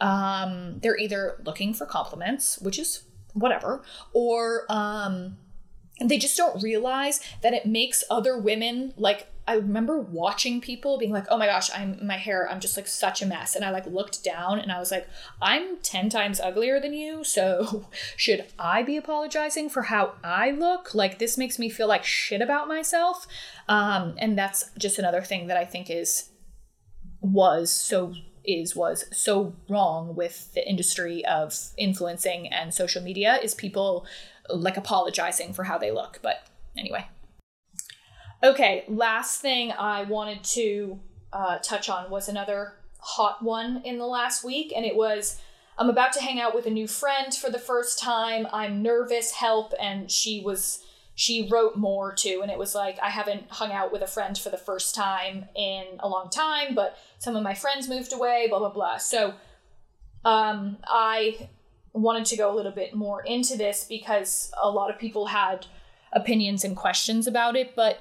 Um, 0.00 0.80
they're 0.80 0.98
either 0.98 1.40
looking 1.44 1.72
for 1.72 1.86
compliments, 1.86 2.58
which 2.58 2.80
is 2.80 3.03
whatever, 3.34 3.82
or 4.12 4.64
um, 4.70 5.36
they 6.00 6.18
just 6.18 6.36
don't 6.36 6.62
realize 6.62 7.20
that 7.42 7.52
it 7.52 7.66
makes 7.66 8.02
other 8.10 8.38
women 8.38 8.94
like 8.96 9.28
I 9.46 9.56
remember 9.56 10.00
watching 10.00 10.60
people 10.62 10.96
being 10.96 11.12
like, 11.12 11.26
"Oh 11.28 11.36
my 11.36 11.46
gosh, 11.46 11.70
I'm 11.74 11.98
my 12.04 12.16
hair, 12.16 12.48
I'm 12.50 12.60
just 12.60 12.76
like 12.76 12.86
such 12.86 13.20
a 13.20 13.26
mess." 13.26 13.54
And 13.54 13.64
I 13.64 13.70
like 13.70 13.86
looked 13.86 14.24
down 14.24 14.58
and 14.58 14.72
I 14.72 14.78
was 14.78 14.90
like, 14.90 15.06
"I'm 15.42 15.76
10 15.82 16.08
times 16.08 16.40
uglier 16.40 16.80
than 16.80 16.94
you, 16.94 17.24
so 17.24 17.88
should 18.16 18.46
I 18.58 18.82
be 18.82 18.96
apologizing 18.96 19.68
for 19.68 19.82
how 19.82 20.14
I 20.24 20.50
look? 20.50 20.94
Like 20.94 21.18
this 21.18 21.36
makes 21.36 21.58
me 21.58 21.68
feel 21.68 21.88
like 21.88 22.04
shit 22.04 22.40
about 22.40 22.68
myself." 22.68 23.26
Um 23.68 24.14
and 24.18 24.38
that's 24.38 24.70
just 24.78 24.98
another 24.98 25.20
thing 25.20 25.46
that 25.48 25.58
I 25.58 25.66
think 25.66 25.90
is 25.90 26.30
was 27.20 27.70
so 27.70 28.14
is 28.44 28.76
was 28.76 29.04
so 29.12 29.54
wrong 29.68 30.14
with 30.14 30.52
the 30.54 30.68
industry 30.68 31.24
of 31.24 31.54
influencing 31.76 32.48
and 32.48 32.72
social 32.72 33.02
media 33.02 33.38
is 33.42 33.54
people 33.54 34.06
like 34.48 34.76
apologizing 34.76 35.52
for 35.52 35.64
how 35.64 35.78
they 35.78 35.90
look. 35.90 36.20
But 36.22 36.46
anyway. 36.76 37.06
Okay, 38.42 38.84
last 38.88 39.40
thing 39.40 39.72
I 39.72 40.02
wanted 40.02 40.44
to 40.44 41.00
uh, 41.32 41.58
touch 41.58 41.88
on 41.88 42.10
was 42.10 42.28
another 42.28 42.74
hot 42.98 43.42
one 43.42 43.82
in 43.84 43.98
the 43.98 44.06
last 44.06 44.44
week, 44.44 44.72
and 44.74 44.84
it 44.84 44.96
was 44.96 45.40
I'm 45.76 45.90
about 45.90 46.12
to 46.12 46.20
hang 46.20 46.40
out 46.40 46.54
with 46.54 46.66
a 46.66 46.70
new 46.70 46.86
friend 46.86 47.34
for 47.34 47.50
the 47.50 47.58
first 47.58 47.98
time. 47.98 48.46
I'm 48.52 48.82
nervous, 48.82 49.32
help, 49.32 49.72
and 49.80 50.10
she 50.10 50.40
was 50.40 50.84
she 51.14 51.48
wrote 51.50 51.76
more 51.76 52.12
too 52.12 52.40
and 52.42 52.50
it 52.50 52.58
was 52.58 52.74
like 52.74 52.98
i 53.02 53.08
haven't 53.08 53.44
hung 53.50 53.72
out 53.72 53.92
with 53.92 54.02
a 54.02 54.06
friend 54.06 54.36
for 54.36 54.50
the 54.50 54.56
first 54.56 54.94
time 54.94 55.46
in 55.54 55.84
a 56.00 56.08
long 56.08 56.28
time 56.28 56.74
but 56.74 56.96
some 57.18 57.36
of 57.36 57.42
my 57.42 57.54
friends 57.54 57.88
moved 57.88 58.12
away 58.12 58.46
blah 58.48 58.58
blah 58.58 58.70
blah 58.70 58.96
so 58.96 59.34
um, 60.24 60.76
i 60.86 61.48
wanted 61.92 62.24
to 62.24 62.36
go 62.36 62.52
a 62.52 62.54
little 62.54 62.72
bit 62.72 62.94
more 62.94 63.22
into 63.22 63.56
this 63.56 63.84
because 63.84 64.50
a 64.60 64.68
lot 64.68 64.90
of 64.90 64.98
people 64.98 65.26
had 65.26 65.66
opinions 66.12 66.64
and 66.64 66.76
questions 66.76 67.26
about 67.26 67.54
it 67.56 67.76
but 67.76 68.00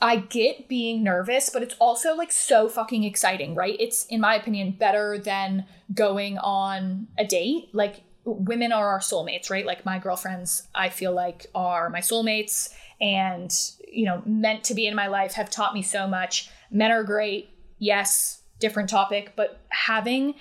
I 0.00 0.16
get 0.16 0.68
being 0.68 1.02
nervous, 1.02 1.48
but 1.48 1.62
it's 1.62 1.74
also 1.78 2.14
like 2.14 2.30
so 2.30 2.68
fucking 2.68 3.04
exciting, 3.04 3.54
right? 3.54 3.76
It's, 3.80 4.04
in 4.06 4.20
my 4.20 4.34
opinion, 4.34 4.72
better 4.72 5.18
than 5.18 5.64
going 5.94 6.36
on 6.38 7.08
a 7.16 7.24
date. 7.24 7.70
Like, 7.72 8.02
women 8.26 8.72
are 8.72 8.88
our 8.90 8.98
soulmates, 8.98 9.50
right? 9.50 9.64
Like, 9.64 9.84
my 9.84 9.98
girlfriends, 9.98 10.66
I 10.74 10.88
feel 10.88 11.12
like, 11.12 11.46
are 11.54 11.88
my 11.88 12.00
soulmates 12.00 12.74
and, 13.00 13.52
you 13.86 14.04
know, 14.04 14.22
meant 14.26 14.64
to 14.64 14.74
be 14.74 14.86
in 14.86 14.94
my 14.94 15.06
life, 15.06 15.34
have 15.34 15.48
taught 15.48 15.74
me 15.74 15.82
so 15.82 16.06
much. 16.06 16.50
Men 16.70 16.90
are 16.90 17.04
great. 17.04 17.50
Yes, 17.78 18.42
different 18.58 18.90
topic, 18.90 19.34
but 19.36 19.60
having 19.68 20.34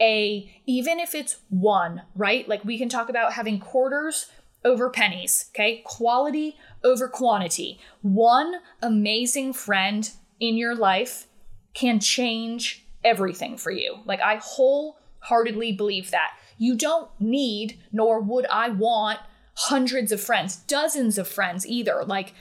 a, 0.00 0.50
even 0.66 1.00
if 1.00 1.14
it's 1.14 1.36
one, 1.48 2.02
right? 2.14 2.46
Like, 2.48 2.64
we 2.64 2.78
can 2.78 2.88
talk 2.88 3.08
about 3.08 3.32
having 3.32 3.58
quarters 3.58 4.26
over 4.64 4.90
pennies, 4.90 5.50
okay? 5.54 5.82
Quality 5.84 6.56
over 6.84 7.08
quantity. 7.08 7.80
One 8.02 8.56
amazing 8.82 9.54
friend 9.54 10.10
in 10.38 10.56
your 10.56 10.74
life 10.74 11.26
can 11.72 12.00
change 12.00 12.84
everything 13.02 13.56
for 13.56 13.70
you. 13.70 14.00
Like, 14.04 14.20
I 14.20 14.40
wholeheartedly 14.42 15.72
believe 15.72 16.10
that. 16.10 16.32
You 16.60 16.76
don't 16.76 17.10
need, 17.18 17.80
nor 17.90 18.20
would 18.20 18.44
I 18.50 18.68
want, 18.68 19.18
hundreds 19.54 20.12
of 20.12 20.20
friends, 20.20 20.56
dozens 20.56 21.16
of 21.16 21.26
friends 21.26 21.66
either. 21.66 22.04
Like, 22.04 22.34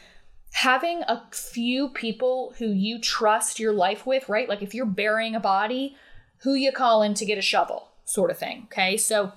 having 0.51 1.03
a 1.03 1.23
few 1.31 1.87
people 1.87 2.53
who 2.57 2.67
you 2.67 2.99
trust 2.99 3.61
your 3.61 3.71
life 3.71 4.05
with, 4.05 4.27
right? 4.27 4.49
Like, 4.49 4.61
if 4.61 4.73
you're 4.73 4.85
burying 4.85 5.35
a 5.35 5.39
body, 5.39 5.95
who 6.39 6.53
you 6.53 6.73
call 6.73 7.01
in 7.01 7.13
to 7.13 7.25
get 7.25 7.37
a 7.37 7.41
shovel, 7.41 7.91
sort 8.03 8.29
of 8.29 8.37
thing, 8.37 8.63
okay? 8.65 8.97
So, 8.97 9.31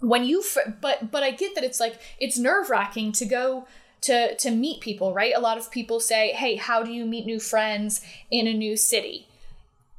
when 0.00 0.24
you 0.24 0.44
but 0.82 1.10
but 1.10 1.22
I 1.22 1.30
get 1.30 1.54
that 1.54 1.64
it's 1.64 1.80
like 1.80 1.98
it's 2.18 2.36
nerve-wracking 2.36 3.12
to 3.12 3.24
go 3.24 3.66
to 4.02 4.34
to 4.36 4.50
meet 4.50 4.82
people, 4.82 5.14
right? 5.14 5.32
A 5.34 5.40
lot 5.40 5.56
of 5.56 5.70
people 5.70 6.00
say, 6.00 6.32
"Hey, 6.32 6.56
how 6.56 6.82
do 6.82 6.92
you 6.92 7.06
meet 7.06 7.24
new 7.24 7.40
friends 7.40 8.04
in 8.30 8.46
a 8.46 8.52
new 8.52 8.76
city?" 8.76 9.26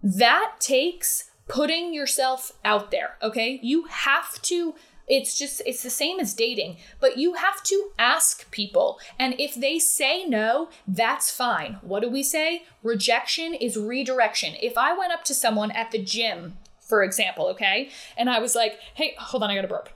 That 0.04 0.58
takes 0.60 1.32
putting 1.48 1.94
yourself 1.94 2.54
out 2.64 2.92
there, 2.92 3.18
okay? 3.22 3.60
You 3.62 3.86
have 3.86 4.42
to 4.44 4.76
it's 5.06 5.38
just 5.38 5.62
it's 5.66 5.84
the 5.84 5.90
same 5.90 6.22
as 6.22 6.34
dating, 6.34 6.78
but 7.02 7.18
you 7.18 7.34
have 7.34 7.62
to 7.64 7.90
ask 8.00 8.50
people. 8.52 9.00
And 9.20 9.36
if 9.38 9.54
they 9.54 9.78
say 9.78 10.26
no, 10.26 10.70
that's 10.88 11.30
fine. 11.30 11.78
What 11.82 12.04
do 12.04 12.10
we 12.10 12.24
say? 12.24 12.64
Rejection 12.84 13.54
is 13.54 13.76
redirection. 13.76 14.56
If 14.62 14.78
I 14.78 14.98
went 14.98 15.12
up 15.12 15.26
to 15.26 15.34
someone 15.34 15.72
at 15.72 15.92
the 15.92 16.02
gym 16.02 16.58
for 16.94 17.02
example, 17.04 17.48
okay? 17.48 17.90
And 18.18 18.30
I 18.30 18.40
was 18.40 18.56
like, 18.56 18.80
hey, 18.94 19.16
hold 19.18 19.42
on, 19.42 19.50
I 19.50 19.56
got 19.56 19.66
a 19.66 19.68
burp. 19.68 19.90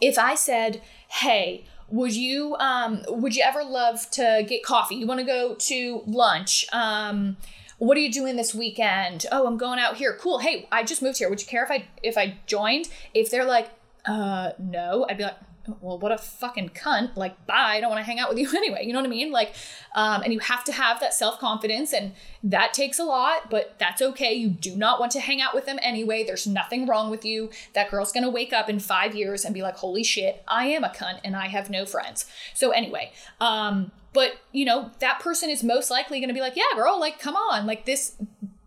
If 0.00 0.18
I 0.18 0.34
said, 0.34 0.82
hey, 1.08 1.64
would 1.88 2.16
you 2.16 2.56
um 2.56 3.04
would 3.08 3.36
you 3.36 3.44
ever 3.44 3.62
love 3.62 4.10
to 4.12 4.44
get 4.48 4.64
coffee? 4.64 4.96
You 4.96 5.06
want 5.06 5.20
to 5.20 5.26
go 5.26 5.54
to 5.54 6.02
lunch? 6.06 6.66
Um 6.72 7.36
what 7.78 7.96
are 7.96 8.00
you 8.00 8.12
doing 8.12 8.36
this 8.36 8.54
weekend? 8.54 9.26
Oh, 9.30 9.46
I'm 9.46 9.56
going 9.56 9.78
out 9.78 9.96
here. 9.96 10.16
Cool. 10.18 10.38
Hey, 10.38 10.68
I 10.72 10.82
just 10.82 11.02
moved 11.02 11.18
here. 11.18 11.28
Would 11.28 11.40
you 11.40 11.46
care 11.46 11.64
if 11.64 11.70
I 11.70 11.86
if 12.02 12.16
I 12.16 12.38
joined? 12.46 12.88
If 13.14 13.30
they're 13.30 13.44
like, 13.44 13.70
uh 14.06 14.52
no, 14.58 15.06
I'd 15.08 15.18
be 15.18 15.24
like, 15.24 15.36
well, 15.80 15.98
what 15.98 16.12
a 16.12 16.18
fucking 16.18 16.70
cunt. 16.70 17.16
Like, 17.16 17.46
bye, 17.46 17.54
I 17.54 17.80
don't 17.80 17.90
want 17.90 18.00
to 18.00 18.06
hang 18.06 18.18
out 18.18 18.28
with 18.28 18.38
you 18.38 18.48
anyway. 18.56 18.84
You 18.86 18.92
know 18.92 19.00
what 19.00 19.06
I 19.06 19.10
mean? 19.10 19.32
Like, 19.32 19.54
um, 19.94 20.22
and 20.22 20.32
you 20.32 20.38
have 20.40 20.64
to 20.64 20.72
have 20.72 21.00
that 21.00 21.14
self 21.14 21.38
confidence, 21.38 21.92
and 21.92 22.12
that 22.42 22.72
takes 22.72 22.98
a 22.98 23.04
lot, 23.04 23.50
but 23.50 23.74
that's 23.78 24.00
okay. 24.02 24.34
You 24.34 24.48
do 24.48 24.76
not 24.76 25.00
want 25.00 25.12
to 25.12 25.20
hang 25.20 25.40
out 25.40 25.54
with 25.54 25.66
them 25.66 25.78
anyway. 25.82 26.24
There's 26.24 26.46
nothing 26.46 26.86
wrong 26.86 27.10
with 27.10 27.24
you. 27.24 27.50
That 27.74 27.90
girl's 27.90 28.12
gonna 28.12 28.30
wake 28.30 28.52
up 28.52 28.68
in 28.68 28.78
five 28.78 29.14
years 29.14 29.44
and 29.44 29.54
be 29.54 29.62
like, 29.62 29.76
holy 29.76 30.04
shit, 30.04 30.42
I 30.48 30.66
am 30.68 30.84
a 30.84 30.88
cunt 30.88 31.20
and 31.24 31.36
I 31.36 31.48
have 31.48 31.70
no 31.70 31.84
friends. 31.86 32.26
So, 32.54 32.70
anyway, 32.70 33.12
um, 33.40 33.92
but 34.16 34.38
you 34.50 34.64
know, 34.64 34.90
that 35.00 35.20
person 35.20 35.50
is 35.50 35.62
most 35.62 35.90
likely 35.90 36.20
gonna 36.20 36.32
be 36.32 36.40
like, 36.40 36.56
yeah, 36.56 36.74
girl, 36.74 36.98
like, 36.98 37.20
come 37.20 37.36
on, 37.36 37.66
like, 37.66 37.84
this 37.84 38.16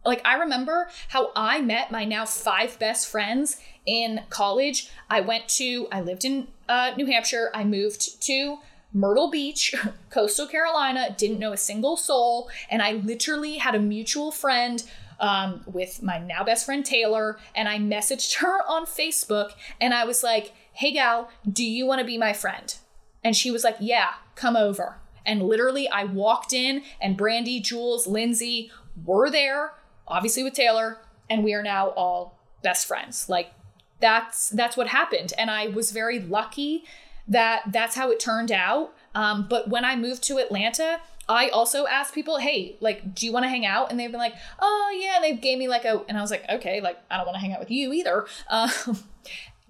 like 0.06 0.22
I 0.26 0.36
remember 0.36 0.90
how 1.10 1.32
I 1.36 1.60
met 1.62 1.92
my 1.92 2.06
now 2.06 2.26
five 2.26 2.78
best 2.80 3.08
friends 3.08 3.58
in 3.86 4.22
college. 4.30 4.90
I 5.10 5.22
went 5.22 5.48
to 5.50 5.88
I 5.92 6.02
lived 6.02 6.24
in 6.24 6.48
uh, 6.70 6.94
New 6.96 7.08
Hampshire. 7.08 7.50
I 7.54 7.64
moved 7.64 8.22
to 8.24 8.60
Myrtle 8.94 9.30
Beach, 9.30 9.74
coastal 10.10 10.48
Carolina, 10.48 11.16
didn't 11.18 11.40
know 11.40 11.52
a 11.52 11.58
single 11.58 11.98
soul, 11.98 12.50
and 12.70 12.82
I 12.82 12.94
literally 12.94 13.58
had 13.58 13.76
a 13.76 13.80
mutual 13.80 14.32
friend 14.32 14.84
um, 15.20 15.64
with 15.66 16.02
my 16.02 16.20
now 16.20 16.44
best 16.44 16.66
friend 16.66 16.86
Taylor, 16.86 17.38
and 17.56 17.68
I 17.68 17.78
messaged 17.78 18.36
her 18.42 18.62
on 18.68 18.86
Facebook, 18.86 19.52
and 19.82 19.94
I 19.94 20.06
was 20.06 20.24
like, 20.24 20.54
"Hey 20.74 20.94
gal, 20.94 21.30
do 21.52 21.64
you 21.64 21.86
want 21.86 22.00
to 22.00 22.06
be 22.06 22.18
my 22.18 22.34
friend?" 22.34 22.76
And 23.24 23.36
she 23.36 23.52
was 23.52 23.64
like, 23.64 23.78
"Yeah, 23.80 24.12
come 24.36 24.56
over." 24.56 24.98
And 25.30 25.44
literally, 25.44 25.88
I 25.88 26.04
walked 26.04 26.52
in, 26.52 26.82
and 27.00 27.16
Brandy, 27.16 27.60
Jules, 27.60 28.08
Lindsay 28.08 28.72
were 29.06 29.30
there 29.30 29.74
obviously 30.10 30.44
with 30.44 30.54
Taylor, 30.54 30.98
and 31.30 31.44
we 31.44 31.54
are 31.54 31.64
now 31.64 31.90
all 31.90 32.40
best 32.64 32.88
friends. 32.88 33.30
Like 33.30 33.52
that's 34.00 34.50
that's 34.50 34.76
what 34.76 34.88
happened, 34.88 35.34
and 35.38 35.50
I 35.50 35.68
was 35.68 35.92
very 35.92 36.20
lucky 36.20 36.84
that 37.28 37.64
that's 37.72 37.96
how 37.96 38.10
it 38.12 38.20
turned 38.20 38.52
out. 38.52 38.94
Um, 39.14 39.48
but 39.48 39.70
when 39.70 39.86
I 39.86 39.96
moved 39.96 40.24
to 40.24 40.38
Atlanta, 40.38 41.00
I 41.28 41.50
also 41.50 41.86
asked 41.86 42.16
people, 42.16 42.38
hey, 42.38 42.76
like, 42.80 43.14
do 43.14 43.26
you 43.26 43.32
want 43.32 43.44
to 43.44 43.50
hang 43.50 43.66
out? 43.66 43.92
And 43.92 44.00
they've 44.00 44.12
been 44.12 44.20
like, 44.20 44.34
oh 44.60 45.00
yeah, 45.00 45.16
and 45.16 45.24
they 45.24 45.34
gave 45.34 45.60
me 45.60 45.68
like 45.68 45.86
a, 45.86 46.04
and 46.08 46.18
I 46.18 46.22
was 46.22 46.32
like, 46.32 46.44
okay, 46.50 46.82
like 46.82 47.00
I 47.12 47.18
don't 47.18 47.26
want 47.26 47.36
to 47.36 47.40
hang 47.40 47.54
out 47.54 47.60
with 47.60 47.72
you 47.72 47.94
either. 47.94 48.26
Um, 48.50 48.72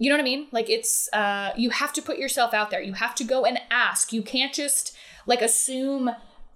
you 0.02 0.10
know 0.10 0.15
what 0.15 0.22
I 0.22 0.24
mean? 0.24 0.48
Like 0.54 0.69
it's, 0.69 1.10
uh, 1.12 1.52
you 1.58 1.72
have 1.72 1.91
to 1.91 2.02
put 2.02 2.17
yourself 2.17 2.54
out 2.54 2.69
there. 2.69 2.82
You 2.82 2.93
have 2.93 3.13
to 3.15 3.26
go 3.26 3.43
and 3.43 3.60
ask. 3.69 4.13
You 4.13 4.22
can't 4.22 4.54
just 4.54 4.95
like 5.30 5.42
assume 5.44 6.10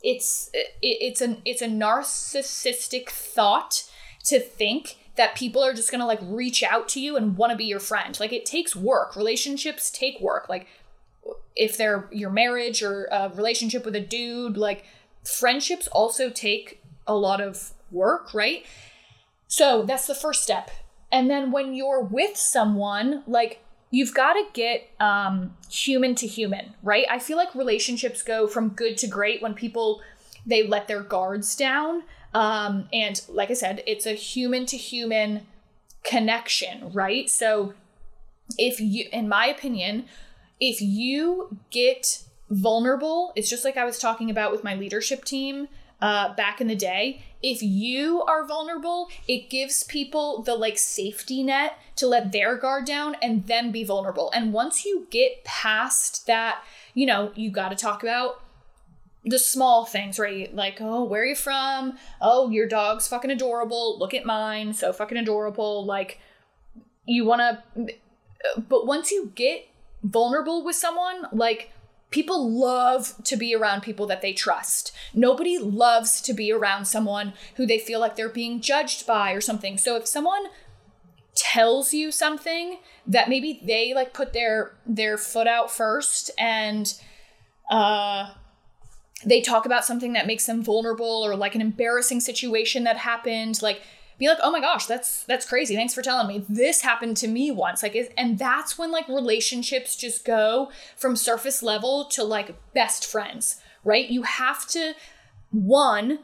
it's 0.03 0.49
it, 0.51 0.73
it's 0.81 1.21
an 1.21 1.41
it's 1.45 1.61
a 1.61 1.67
narcissistic 1.67 3.07
thought 3.09 3.83
to 4.25 4.39
think 4.39 4.97
that 5.15 5.35
people 5.35 5.63
are 5.63 5.73
just 5.73 5.91
gonna 5.91 6.07
like 6.07 6.19
reach 6.23 6.63
out 6.63 6.89
to 6.89 6.99
you 6.99 7.15
and 7.15 7.37
want 7.37 7.51
to 7.51 7.55
be 7.55 7.65
your 7.65 7.79
friend. 7.79 8.19
Like 8.19 8.33
it 8.33 8.45
takes 8.45 8.75
work. 8.75 9.15
Relationships 9.15 9.91
take 9.91 10.19
work. 10.19 10.49
Like 10.49 10.67
if 11.55 11.77
they're 11.77 12.09
your 12.11 12.31
marriage 12.31 12.81
or 12.81 13.05
a 13.11 13.29
relationship 13.29 13.85
with 13.85 13.95
a 13.95 14.01
dude, 14.01 14.57
like 14.57 14.85
friendships 15.23 15.87
also 15.87 16.31
take 16.31 16.81
a 17.05 17.15
lot 17.15 17.39
of 17.39 17.73
work, 17.91 18.33
right? 18.33 18.65
So 19.47 19.83
that's 19.83 20.07
the 20.07 20.15
first 20.15 20.41
step. 20.41 20.71
And 21.11 21.29
then 21.29 21.51
when 21.51 21.75
you're 21.75 22.01
with 22.01 22.35
someone, 22.35 23.23
like 23.27 23.62
you've 23.93 24.13
got 24.15 24.33
to 24.33 24.43
get 24.53 24.89
um, 24.99 25.55
human 25.69 26.15
to 26.15 26.25
human, 26.25 26.73
right? 26.81 27.05
I 27.11 27.19
feel 27.19 27.37
like 27.37 27.53
relationships 27.53 28.23
go 28.23 28.47
from 28.47 28.69
good 28.69 28.97
to 28.97 29.07
great 29.07 29.39
when 29.39 29.53
people 29.53 30.01
they 30.47 30.65
let 30.65 30.87
their 30.87 31.03
guards 31.03 31.55
down. 31.55 32.01
Um, 32.33 32.89
and 32.91 33.21
like 33.29 33.51
I 33.51 33.53
said, 33.53 33.83
it's 33.85 34.07
a 34.07 34.13
human 34.13 34.65
to 34.65 34.77
human 34.77 35.45
connection, 36.03 36.91
right? 36.91 37.29
So 37.29 37.75
if 38.57 38.79
you, 38.79 39.09
in 39.13 39.29
my 39.29 39.45
opinion, 39.45 40.05
if 40.59 40.81
you 40.81 41.59
get 41.69 42.23
vulnerable, 42.49 43.31
it's 43.35 43.49
just 43.49 43.63
like 43.63 43.77
I 43.77 43.85
was 43.85 43.99
talking 43.99 44.31
about 44.31 44.51
with 44.51 44.63
my 44.63 44.73
leadership 44.73 45.23
team 45.23 45.67
uh, 46.01 46.33
back 46.33 46.59
in 46.59 46.67
the 46.67 46.75
day. 46.75 47.23
If 47.43 47.61
you 47.61 48.23
are 48.23 48.47
vulnerable, 48.47 49.09
it 49.27 49.49
gives 49.49 49.83
people 49.83 50.41
the 50.41 50.55
like 50.55 50.77
safety 50.77 51.43
net 51.43 51.77
to 51.97 52.07
let 52.07 52.31
their 52.31 52.55
guard 52.55 52.85
down 52.85 53.17
and 53.21 53.45
then 53.47 53.71
be 53.71 53.83
vulnerable. 53.83 54.31
And 54.33 54.53
once 54.53 54.85
you 54.85 55.07
get 55.11 55.43
past 55.43 56.25
that, 56.25 56.63
you 56.93 57.05
know, 57.05 57.33
you 57.35 57.51
got 57.51 57.69
to 57.69 57.75
talk 57.75 58.01
about 58.01 58.41
the 59.25 59.39
small 59.39 59.85
things, 59.85 60.19
right? 60.19 60.53
Like, 60.55 60.77
oh, 60.79 61.03
where 61.03 61.23
are 61.23 61.25
you 61.25 61.35
from? 61.35 61.97
Oh, 62.21 62.49
your 62.49 62.67
dog's 62.67 63.07
fucking 63.07 63.31
adorable. 63.31 63.99
Look 63.99 64.13
at 64.13 64.25
mine, 64.25 64.73
so 64.73 64.93
fucking 64.93 65.17
adorable. 65.17 65.85
Like, 65.85 66.19
you 67.05 67.25
want 67.25 67.41
to, 67.75 67.87
but 68.69 68.85
once 68.85 69.11
you 69.11 69.31
get 69.35 69.67
vulnerable 70.01 70.63
with 70.63 70.75
someone, 70.75 71.27
like, 71.31 71.71
people 72.13 72.47
love 72.47 73.15
to 73.23 73.35
be 73.35 73.55
around 73.55 73.81
people 73.81 74.05
that 74.05 74.21
they 74.21 74.33
trust. 74.33 74.91
Nobody 75.15 75.57
loves 75.57 76.21
to 76.21 76.31
be 76.31 76.51
around 76.51 76.85
someone 76.85 77.33
who 77.55 77.65
they 77.65 77.79
feel 77.79 77.99
like 77.99 78.15
they're 78.15 78.29
being 78.29 78.61
judged 78.61 79.07
by 79.07 79.31
or 79.31 79.41
something. 79.41 79.79
So 79.79 79.95
if 79.95 80.05
someone 80.05 80.45
tells 81.35 81.91
you 81.91 82.11
something 82.11 82.77
that 83.07 83.29
maybe 83.29 83.59
they 83.65 83.95
like 83.95 84.13
put 84.13 84.31
their 84.31 84.75
their 84.85 85.17
foot 85.17 85.47
out 85.47 85.71
first 85.71 86.29
and 86.37 86.93
uh 87.71 88.29
they 89.25 89.41
talk 89.41 89.65
about 89.65 89.83
something 89.83 90.13
that 90.13 90.27
makes 90.27 90.45
them 90.45 90.63
vulnerable 90.63 91.23
or 91.25 91.35
like 91.35 91.55
an 91.55 91.61
embarrassing 91.61 92.19
situation 92.19 92.83
that 92.83 92.97
happened 92.97 93.59
like 93.63 93.81
be 94.17 94.27
like, 94.27 94.39
oh 94.41 94.51
my 94.51 94.59
gosh, 94.59 94.85
that's 94.85 95.23
that's 95.23 95.47
crazy. 95.47 95.75
Thanks 95.75 95.93
for 95.93 96.01
telling 96.01 96.27
me. 96.27 96.45
This 96.47 96.81
happened 96.81 97.17
to 97.17 97.27
me 97.27 97.51
once. 97.51 97.83
Like, 97.83 98.13
and 98.17 98.37
that's 98.37 98.77
when 98.77 98.91
like 98.91 99.07
relationships 99.07 99.95
just 99.95 100.25
go 100.25 100.71
from 100.95 101.15
surface 101.15 101.63
level 101.63 102.05
to 102.05 102.23
like 102.23 102.55
best 102.73 103.05
friends, 103.05 103.59
right? 103.83 104.09
You 104.09 104.23
have 104.23 104.67
to 104.69 104.93
one 105.51 106.19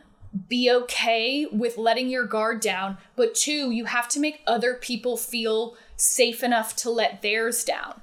be 0.47 0.69
okay 0.71 1.47
with 1.51 1.77
letting 1.77 2.09
your 2.09 2.25
guard 2.25 2.61
down, 2.61 2.97
but 3.15 3.33
two, 3.33 3.71
you 3.71 3.85
have 3.85 4.07
to 4.09 4.19
make 4.19 4.41
other 4.45 4.75
people 4.75 5.17
feel 5.17 5.75
safe 5.95 6.43
enough 6.43 6.75
to 6.77 6.89
let 6.89 7.21
theirs 7.21 7.63
down. 7.63 8.01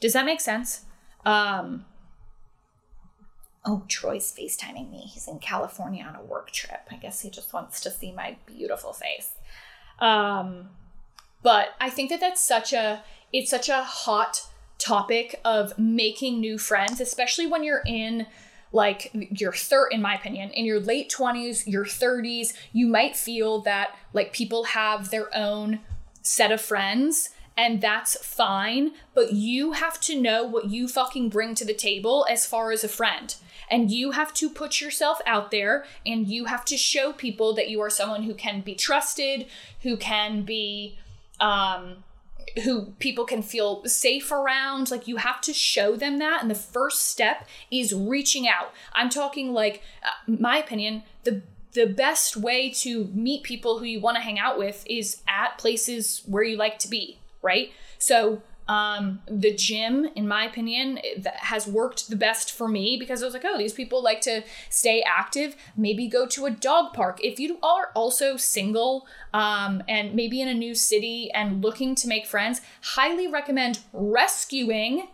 Does 0.00 0.12
that 0.12 0.26
make 0.26 0.40
sense? 0.40 0.84
Um, 1.24 1.84
oh, 3.68 3.82
Troy's 3.86 4.34
FaceTiming 4.36 4.90
me. 4.90 5.00
He's 5.00 5.28
in 5.28 5.38
California 5.40 6.02
on 6.02 6.16
a 6.16 6.22
work 6.22 6.50
trip. 6.50 6.80
I 6.90 6.96
guess 6.96 7.20
he 7.20 7.28
just 7.28 7.52
wants 7.52 7.80
to 7.82 7.90
see 7.90 8.10
my 8.10 8.36
beautiful 8.46 8.94
face. 8.94 9.32
Um, 9.98 10.70
but 11.42 11.74
I 11.78 11.90
think 11.90 12.08
that 12.08 12.20
that's 12.20 12.40
such 12.40 12.72
a 12.72 13.02
it's 13.30 13.50
such 13.50 13.68
a 13.68 13.82
hot 13.82 14.48
topic 14.78 15.38
of 15.44 15.78
making 15.78 16.40
new 16.40 16.56
friends, 16.56 16.98
especially 16.98 17.46
when 17.46 17.62
you're 17.62 17.82
in 17.86 18.26
like 18.72 19.10
your 19.12 19.52
third 19.52 19.88
in 19.92 20.00
my 20.00 20.14
opinion 20.14 20.50
in 20.50 20.66
your 20.66 20.78
late 20.78 21.10
20s 21.10 21.66
your 21.66 21.86
30s 21.86 22.52
you 22.70 22.86
might 22.86 23.16
feel 23.16 23.62
that 23.62 23.96
like 24.12 24.30
people 24.30 24.64
have 24.64 25.08
their 25.08 25.34
own 25.34 25.80
set 26.20 26.52
of 26.52 26.60
friends 26.60 27.30
and 27.56 27.80
that's 27.80 28.22
fine 28.22 28.90
but 29.14 29.32
you 29.32 29.72
have 29.72 29.98
to 29.98 30.20
know 30.20 30.44
what 30.44 30.68
you 30.68 30.86
fucking 30.86 31.30
bring 31.30 31.54
to 31.54 31.64
the 31.64 31.72
table 31.72 32.26
as 32.28 32.44
far 32.44 32.70
as 32.70 32.84
a 32.84 32.88
friend 32.88 33.36
and 33.70 33.90
you 33.90 34.12
have 34.12 34.32
to 34.34 34.48
put 34.48 34.80
yourself 34.80 35.20
out 35.26 35.50
there 35.50 35.84
and 36.06 36.26
you 36.26 36.46
have 36.46 36.64
to 36.66 36.76
show 36.76 37.12
people 37.12 37.54
that 37.54 37.68
you 37.68 37.80
are 37.80 37.90
someone 37.90 38.22
who 38.24 38.34
can 38.34 38.60
be 38.60 38.74
trusted 38.74 39.46
who 39.82 39.96
can 39.96 40.42
be 40.42 40.98
um 41.40 42.02
who 42.64 42.86
people 42.98 43.24
can 43.24 43.42
feel 43.42 43.84
safe 43.84 44.30
around. 44.32 44.90
Like 44.90 45.08
you 45.08 45.16
have 45.16 45.40
to 45.42 45.52
show 45.52 45.96
them 45.96 46.18
that. 46.18 46.42
And 46.42 46.50
the 46.50 46.54
first 46.54 47.08
step 47.08 47.46
is 47.70 47.94
reaching 47.94 48.48
out. 48.48 48.72
I'm 48.94 49.10
talking 49.10 49.52
like, 49.52 49.82
uh, 50.02 50.32
my 50.40 50.58
opinion, 50.58 51.02
the 51.24 51.42
the 51.74 51.86
best 51.86 52.36
way 52.36 52.70
to 52.70 53.04
meet 53.14 53.42
people 53.42 53.78
who 53.78 53.84
you 53.84 54.00
want 54.00 54.16
to 54.16 54.22
hang 54.22 54.38
out 54.38 54.58
with 54.58 54.84
is 54.88 55.20
at 55.28 55.58
places 55.58 56.22
where 56.26 56.42
you 56.42 56.56
like 56.56 56.78
to 56.78 56.88
be, 56.88 57.18
right? 57.42 57.70
So 57.98 58.42
um, 58.68 59.20
the 59.26 59.54
gym, 59.54 60.08
in 60.14 60.28
my 60.28 60.44
opinion, 60.44 61.00
has 61.24 61.66
worked 61.66 62.10
the 62.10 62.16
best 62.16 62.52
for 62.52 62.68
me 62.68 62.98
because 62.98 63.22
I 63.22 63.24
was 63.24 63.32
like, 63.32 63.44
oh, 63.46 63.56
these 63.56 63.72
people 63.72 64.02
like 64.02 64.20
to 64.22 64.44
stay 64.68 65.02
active. 65.06 65.56
Maybe 65.76 66.06
go 66.06 66.26
to 66.26 66.44
a 66.44 66.50
dog 66.50 66.92
park. 66.92 67.18
If 67.24 67.40
you 67.40 67.58
are 67.62 67.90
also 67.94 68.36
single 68.36 69.06
um, 69.32 69.82
and 69.88 70.14
maybe 70.14 70.42
in 70.42 70.48
a 70.48 70.54
new 70.54 70.74
city 70.74 71.30
and 71.32 71.62
looking 71.62 71.94
to 71.96 72.08
make 72.08 72.26
friends, 72.26 72.60
highly 72.82 73.26
recommend 73.26 73.80
rescuing 73.94 75.08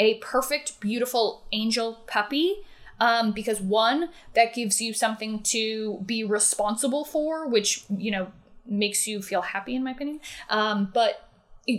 a 0.00 0.14
perfect, 0.14 0.80
beautiful 0.80 1.44
angel 1.52 2.00
puppy. 2.08 2.56
Um, 3.00 3.32
because 3.32 3.60
one, 3.60 4.10
that 4.34 4.54
gives 4.54 4.80
you 4.80 4.92
something 4.92 5.42
to 5.44 5.98
be 6.06 6.22
responsible 6.22 7.04
for, 7.04 7.48
which, 7.48 7.84
you 7.96 8.12
know, 8.12 8.28
makes 8.66 9.08
you 9.08 9.20
feel 9.20 9.42
happy, 9.42 9.74
in 9.74 9.82
my 9.82 9.90
opinion. 9.90 10.20
Um, 10.48 10.90
but 10.94 11.28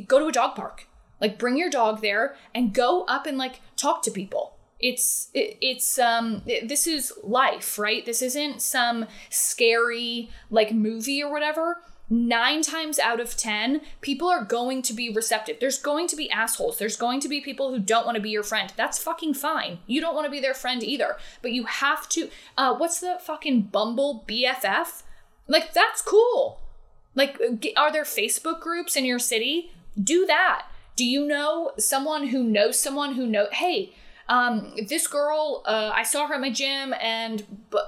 go 0.08 0.20
to 0.20 0.28
a 0.28 0.32
dog 0.32 0.56
park. 0.56 0.88
Like 1.22 1.40
bring 1.40 1.58
your 1.58 1.70
dog 1.70 2.02
there 2.02 2.36
and 2.54 2.74
go 2.74 3.04
up 3.06 3.26
and 3.26 3.38
like 3.38 3.62
talk 3.76 4.02
to 4.04 4.12
people. 4.12 4.54
It's 4.80 5.30
it, 5.34 5.58
it's 5.62 5.98
um 5.98 6.42
it, 6.46 6.68
this 6.68 6.86
is 6.86 7.14
life 7.24 7.80
right? 7.80 8.06
This 8.06 8.22
isn't 8.22 8.62
some 8.62 9.06
scary 9.30 10.30
like 10.50 10.74
movie 10.74 11.24
or 11.24 11.32
whatever. 11.32 11.82
Nine 12.08 12.62
times 12.62 13.00
out 13.00 13.20
of 13.20 13.36
ten 13.36 13.82
people 14.02 14.28
are 14.28 14.44
going 14.44 14.82
to 14.84 14.94
be 14.94 15.10
receptive. 15.10 15.60
There's 15.60 15.80
going 15.80 16.08
to 16.08 16.16
be 16.16 16.30
assholes. 16.30 16.78
There's 16.78 16.98
going 16.98 17.20
to 17.22 17.30
be 17.30 17.42
people 17.42 17.72
who 17.72 17.80
don't 17.80 18.06
want 18.06 18.16
to 18.16 18.22
be 18.22 18.30
your 18.30 18.44
friend. 18.44 18.72
That's 18.76 19.00
fucking 19.02 19.34
fine. 19.36 19.80
You 19.88 20.02
don't 20.02 20.14
want 20.14 20.26
to 20.26 20.32
be 20.32 20.42
their 20.42 20.54
friend 20.54 20.84
either. 20.84 21.18
But 21.42 21.54
you 21.54 21.64
have 21.64 22.08
to 22.10 22.30
uh 22.58 22.76
what's 22.76 23.00
the 23.00 23.18
fucking 23.22 23.62
bumble 23.64 24.26
bff 24.28 25.04
like 25.48 25.74
that's 25.74 26.02
cool 26.02 26.60
like 27.16 27.42
are 27.76 27.92
there 27.92 28.04
facebook 28.04 28.60
groups 28.60 28.96
in 28.96 29.06
your 29.06 29.20
city 29.20 29.72
do 30.02 30.26
that. 30.26 30.68
Do 30.96 31.06
you 31.06 31.26
know 31.26 31.72
someone 31.78 32.28
who 32.28 32.44
knows 32.44 32.80
someone 32.80 33.16
who 33.16 33.26
know? 33.26 33.48
Hey, 33.52 33.94
um, 34.28 34.74
this 34.88 35.08
girl, 35.08 35.64
uh, 35.66 35.92
I 35.94 36.04
saw 36.04 36.28
her 36.28 36.36
at 36.36 36.42
my 36.42 36.50
gym, 36.50 36.94
and 37.02 37.44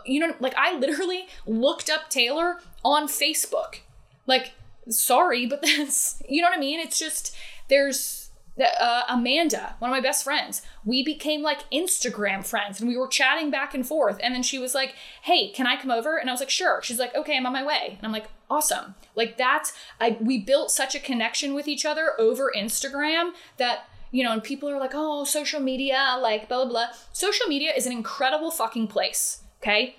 you 0.05 0.19
know, 0.19 0.33
like 0.39 0.53
I 0.57 0.77
literally 0.77 1.27
looked 1.45 1.89
up 1.89 2.09
Taylor 2.09 2.57
on 2.83 3.07
Facebook. 3.07 3.79
Like, 4.25 4.53
sorry, 4.89 5.45
but 5.45 5.61
that's 5.77 6.21
you 6.27 6.41
know 6.41 6.49
what 6.49 6.57
I 6.57 6.61
mean. 6.61 6.79
It's 6.79 6.99
just 6.99 7.35
there's 7.69 8.26
uh, 8.59 9.03
Amanda, 9.09 9.75
one 9.79 9.91
of 9.91 9.95
my 9.95 10.01
best 10.01 10.23
friends, 10.23 10.61
we 10.83 11.03
became 11.03 11.41
like 11.41 11.69
Instagram 11.71 12.45
friends 12.45 12.79
and 12.79 12.89
we 12.89 12.97
were 12.97 13.07
chatting 13.07 13.51
back 13.51 13.73
and 13.73 13.85
forth. 13.85 14.19
And 14.21 14.33
then 14.33 14.43
she 14.43 14.59
was 14.59 14.73
like, 14.73 14.95
Hey, 15.23 15.49
can 15.49 15.67
I 15.67 15.79
come 15.79 15.91
over? 15.91 16.17
And 16.17 16.29
I 16.29 16.33
was 16.33 16.39
like, 16.39 16.49
Sure. 16.49 16.81
She's 16.81 16.99
like, 16.99 17.15
Okay, 17.15 17.37
I'm 17.37 17.45
on 17.45 17.53
my 17.53 17.65
way. 17.65 17.95
And 17.97 18.05
I'm 18.05 18.11
like, 18.11 18.27
Awesome. 18.49 18.95
Like 19.15 19.37
that's, 19.37 19.73
I, 19.99 20.17
we 20.19 20.39
built 20.39 20.71
such 20.71 20.95
a 20.95 20.99
connection 20.99 21.53
with 21.53 21.67
each 21.67 21.85
other 21.85 22.13
over 22.19 22.51
Instagram 22.55 23.31
that, 23.57 23.89
you 24.11 24.23
know, 24.23 24.31
and 24.31 24.43
people 24.43 24.69
are 24.69 24.79
like, 24.79 24.93
Oh, 24.93 25.23
social 25.23 25.59
media, 25.59 26.17
like 26.19 26.47
blah, 26.47 26.63
blah, 26.63 26.71
blah. 26.71 26.87
Social 27.13 27.47
media 27.47 27.71
is 27.75 27.85
an 27.85 27.91
incredible 27.91 28.51
fucking 28.51 28.87
place. 28.87 29.43
Okay 29.61 29.97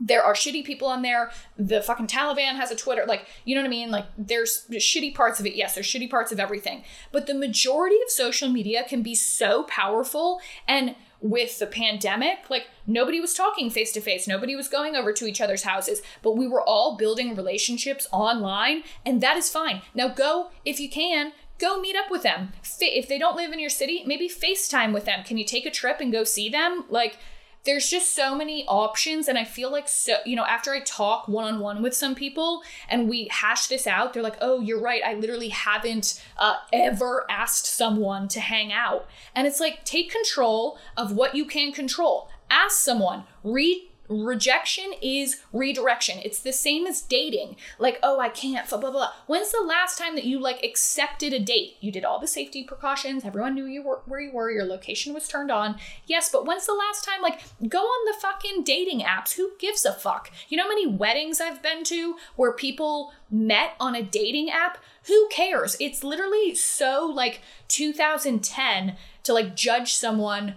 there 0.00 0.22
are 0.22 0.32
shitty 0.32 0.64
people 0.64 0.88
on 0.88 1.02
there. 1.02 1.30
The 1.58 1.82
fucking 1.82 2.06
Taliban 2.06 2.56
has 2.56 2.70
a 2.70 2.76
Twitter. 2.76 3.04
Like, 3.06 3.26
you 3.44 3.54
know 3.54 3.60
what 3.60 3.68
I 3.68 3.70
mean? 3.70 3.90
Like, 3.90 4.06
there's 4.16 4.66
shitty 4.70 5.14
parts 5.14 5.38
of 5.38 5.46
it. 5.46 5.54
Yes, 5.54 5.74
there's 5.74 5.86
shitty 5.86 6.10
parts 6.10 6.32
of 6.32 6.40
everything. 6.40 6.84
But 7.12 7.26
the 7.26 7.34
majority 7.34 7.96
of 8.02 8.10
social 8.10 8.48
media 8.48 8.84
can 8.88 9.02
be 9.02 9.14
so 9.14 9.64
powerful. 9.64 10.40
And 10.66 10.96
with 11.20 11.58
the 11.58 11.66
pandemic, 11.66 12.48
like, 12.48 12.68
nobody 12.86 13.20
was 13.20 13.34
talking 13.34 13.68
face 13.68 13.92
to 13.92 14.00
face. 14.00 14.26
Nobody 14.26 14.56
was 14.56 14.68
going 14.68 14.96
over 14.96 15.12
to 15.12 15.26
each 15.26 15.42
other's 15.42 15.64
houses. 15.64 16.00
But 16.22 16.36
we 16.36 16.48
were 16.48 16.62
all 16.62 16.96
building 16.96 17.36
relationships 17.36 18.08
online. 18.10 18.84
And 19.04 19.20
that 19.20 19.36
is 19.36 19.50
fine. 19.50 19.82
Now, 19.94 20.08
go, 20.08 20.50
if 20.64 20.80
you 20.80 20.88
can, 20.88 21.32
go 21.58 21.78
meet 21.78 21.94
up 21.94 22.10
with 22.10 22.22
them. 22.22 22.52
If 22.80 23.06
they 23.06 23.18
don't 23.18 23.36
live 23.36 23.52
in 23.52 23.60
your 23.60 23.68
city, 23.68 24.02
maybe 24.06 24.30
FaceTime 24.30 24.94
with 24.94 25.04
them. 25.04 25.24
Can 25.24 25.36
you 25.36 25.44
take 25.44 25.66
a 25.66 25.70
trip 25.70 26.00
and 26.00 26.10
go 26.10 26.24
see 26.24 26.48
them? 26.48 26.84
Like, 26.88 27.18
there's 27.64 27.88
just 27.88 28.14
so 28.14 28.34
many 28.34 28.64
options 28.66 29.28
and 29.28 29.36
i 29.38 29.44
feel 29.44 29.70
like 29.70 29.88
so 29.88 30.16
you 30.24 30.36
know 30.36 30.44
after 30.44 30.72
i 30.72 30.80
talk 30.80 31.28
one-on-one 31.28 31.82
with 31.82 31.94
some 31.94 32.14
people 32.14 32.62
and 32.88 33.08
we 33.08 33.28
hash 33.30 33.66
this 33.66 33.86
out 33.86 34.12
they're 34.12 34.22
like 34.22 34.38
oh 34.40 34.60
you're 34.60 34.80
right 34.80 35.02
i 35.04 35.14
literally 35.14 35.48
haven't 35.48 36.22
uh, 36.40 36.54
ever 36.72 37.26
asked 37.30 37.66
someone 37.66 38.28
to 38.28 38.40
hang 38.40 38.72
out. 38.72 39.08
And 39.34 39.46
it's 39.46 39.60
like 39.60 39.84
take 39.84 40.10
control 40.10 40.78
of 40.96 41.12
what 41.12 41.34
you 41.34 41.44
can 41.44 41.72
control. 41.72 42.28
Ask 42.50 42.78
someone 42.78 43.24
read 43.44 43.89
rejection 44.10 44.92
is 45.00 45.40
redirection. 45.52 46.18
It's 46.24 46.40
the 46.40 46.52
same 46.52 46.86
as 46.86 47.00
dating. 47.00 47.56
Like, 47.78 47.98
oh, 48.02 48.18
I 48.18 48.28
can't, 48.28 48.68
blah, 48.68 48.78
blah, 48.78 48.90
blah. 48.90 49.12
When's 49.26 49.52
the 49.52 49.62
last 49.62 49.96
time 49.96 50.16
that 50.16 50.24
you 50.24 50.40
like 50.40 50.64
accepted 50.64 51.32
a 51.32 51.38
date? 51.38 51.76
You 51.80 51.92
did 51.92 52.04
all 52.04 52.18
the 52.18 52.26
safety 52.26 52.64
precautions. 52.64 53.24
Everyone 53.24 53.54
knew 53.54 53.66
you 53.66 53.82
were 53.82 54.02
where 54.06 54.20
you 54.20 54.32
were. 54.32 54.50
Your 54.50 54.64
location 54.64 55.14
was 55.14 55.28
turned 55.28 55.50
on. 55.50 55.76
Yes, 56.06 56.28
but 56.28 56.44
when's 56.44 56.66
the 56.66 56.74
last 56.74 57.04
time, 57.04 57.22
like, 57.22 57.40
go 57.68 57.78
on 57.78 58.12
the 58.12 58.20
fucking 58.20 58.64
dating 58.64 59.00
apps? 59.00 59.34
Who 59.34 59.52
gives 59.58 59.84
a 59.84 59.92
fuck? 59.92 60.30
You 60.48 60.56
know 60.56 60.64
how 60.64 60.68
many 60.68 60.88
weddings 60.88 61.40
I've 61.40 61.62
been 61.62 61.84
to 61.84 62.16
where 62.34 62.52
people 62.52 63.12
met 63.30 63.74
on 63.78 63.94
a 63.94 64.02
dating 64.02 64.50
app? 64.50 64.78
Who 65.04 65.28
cares? 65.28 65.76
It's 65.78 66.02
literally 66.02 66.54
so 66.56 67.06
like 67.06 67.40
2010 67.68 68.96
to 69.22 69.32
like 69.32 69.54
judge 69.54 69.94
someone 69.94 70.56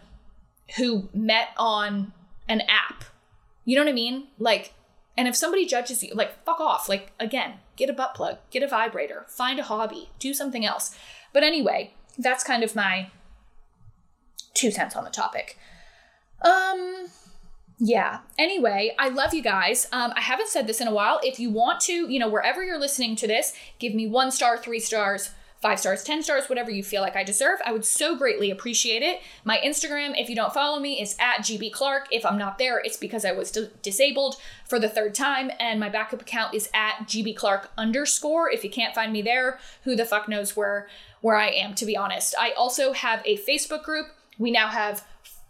who 0.77 1.09
met 1.13 1.49
on 1.57 2.13
an 2.47 2.61
app 2.61 3.05
you 3.65 3.75
know 3.75 3.83
what 3.83 3.89
I 3.89 3.93
mean? 3.93 4.27
Like, 4.39 4.73
and 5.17 5.27
if 5.27 5.35
somebody 5.35 5.65
judges 5.65 6.03
you, 6.03 6.13
like, 6.13 6.43
fuck 6.43 6.59
off. 6.59 6.89
Like, 6.89 7.11
again, 7.19 7.55
get 7.75 7.89
a 7.89 7.93
butt 7.93 8.15
plug, 8.15 8.37
get 8.51 8.63
a 8.63 8.67
vibrator, 8.67 9.25
find 9.27 9.59
a 9.59 9.63
hobby, 9.63 10.09
do 10.19 10.33
something 10.33 10.65
else. 10.65 10.95
But 11.33 11.43
anyway, 11.43 11.93
that's 12.17 12.43
kind 12.43 12.63
of 12.63 12.75
my 12.75 13.09
two 14.53 14.71
cents 14.71 14.95
on 14.95 15.03
the 15.03 15.09
topic. 15.09 15.57
Um, 16.43 17.07
yeah. 17.79 18.19
Anyway, 18.37 18.95
I 18.99 19.09
love 19.09 19.33
you 19.33 19.41
guys. 19.41 19.87
Um, 19.91 20.13
I 20.15 20.21
haven't 20.21 20.49
said 20.49 20.67
this 20.67 20.81
in 20.81 20.87
a 20.87 20.93
while. 20.93 21.19
If 21.23 21.39
you 21.39 21.49
want 21.49 21.79
to, 21.81 21.93
you 21.93 22.19
know, 22.19 22.29
wherever 22.29 22.63
you're 22.63 22.79
listening 22.79 23.15
to 23.17 23.27
this, 23.27 23.53
give 23.79 23.93
me 23.93 24.07
one 24.07 24.31
star, 24.31 24.57
three 24.57 24.79
stars, 24.79 25.31
five 25.63 25.79
stars, 25.79 26.03
10 26.03 26.23
stars, 26.23 26.49
whatever 26.49 26.69
you 26.69 26.83
feel 26.83 27.01
like 27.01 27.15
I 27.15 27.23
deserve. 27.23 27.57
I 27.65 27.71
would 27.71 27.85
so 27.85 28.17
greatly 28.17 28.51
appreciate 28.51 29.01
it. 29.01 29.21
My 29.45 29.59
Instagram, 29.63 30.13
if 30.19 30.29
you 30.29 30.35
don't 30.35 30.53
follow 30.53 30.77
me, 30.77 31.01
is 31.01 31.15
at 31.19 31.37
GB 31.37 31.71
Clark. 31.71 32.07
If 32.11 32.25
I'm 32.25 32.37
not 32.37 32.57
there, 32.57 32.81
it's 32.83 32.97
because 32.97 33.23
I 33.23 33.31
was 33.31 33.49
d- 33.49 33.69
disabled 33.81 34.35
for 34.67 34.77
the 34.77 34.89
third 34.89 35.15
time. 35.15 35.51
And 35.61 35.79
my 35.79 35.87
backup 35.87 36.21
account 36.21 36.53
is 36.53 36.69
at 36.73 37.07
GB 37.07 37.37
Clark 37.37 37.71
underscore. 37.77 38.51
If 38.51 38.65
you 38.65 38.69
can't 38.69 38.93
find 38.93 39.13
me 39.13 39.21
there, 39.21 39.57
who 39.85 39.95
the 39.95 40.03
fuck 40.03 40.27
knows 40.27 40.53
where, 40.53 40.89
where 41.21 41.37
I 41.37 41.47
am, 41.47 41.75
to 41.75 41.85
be 41.85 41.95
honest. 41.95 42.35
I 42.37 42.51
also 42.51 42.91
have 42.91 43.21
a 43.25 43.37
Facebook 43.37 43.83
group. 43.83 44.07
We 44.37 44.51
now 44.51 44.67
have 44.67 45.05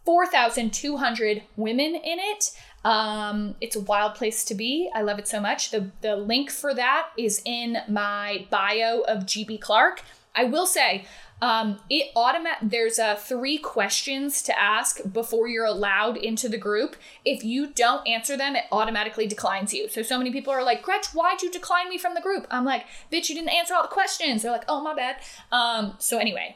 4,200 0.05 1.41
women 1.57 1.95
in 1.95 2.19
it. 2.19 2.51
Um, 2.83 3.55
it's 3.61 3.75
a 3.75 3.81
wild 3.81 4.15
place 4.15 4.43
to 4.45 4.55
be. 4.55 4.89
I 4.93 5.01
love 5.01 5.19
it 5.19 5.27
so 5.27 5.39
much. 5.39 5.71
The 5.71 5.89
the 6.01 6.15
link 6.15 6.51
for 6.51 6.73
that 6.73 7.09
is 7.17 7.41
in 7.45 7.77
my 7.87 8.45
bio 8.49 9.01
of 9.01 9.23
GB 9.23 9.61
Clark. 9.61 10.01
I 10.35 10.45
will 10.45 10.65
say, 10.65 11.05
um, 11.43 11.79
it 11.89 12.11
automat. 12.15 12.59
There's 12.61 12.97
uh, 12.97 13.15
three 13.15 13.57
questions 13.57 14.41
to 14.43 14.57
ask 14.57 15.01
before 15.11 15.47
you're 15.47 15.65
allowed 15.65 16.15
into 16.15 16.47
the 16.47 16.57
group. 16.57 16.95
If 17.25 17.43
you 17.43 17.67
don't 17.67 18.07
answer 18.07 18.37
them, 18.37 18.55
it 18.55 18.63
automatically 18.71 19.27
declines 19.27 19.73
you. 19.73 19.89
So 19.89 20.01
so 20.03 20.17
many 20.17 20.31
people 20.31 20.53
are 20.53 20.63
like, 20.63 20.81
Gretch, 20.81 21.07
why'd 21.07 21.41
you 21.41 21.51
decline 21.51 21.89
me 21.89 21.97
from 21.97 22.13
the 22.13 22.21
group? 22.21 22.47
I'm 22.49 22.63
like, 22.63 22.85
bitch, 23.11 23.27
you 23.29 23.35
didn't 23.35 23.49
answer 23.49 23.73
all 23.73 23.81
the 23.81 23.89
questions. 23.89 24.41
They're 24.41 24.51
like, 24.51 24.65
oh 24.69 24.81
my 24.81 24.95
bad. 24.95 25.17
Um, 25.51 25.95
so 25.99 26.17
anyway, 26.17 26.55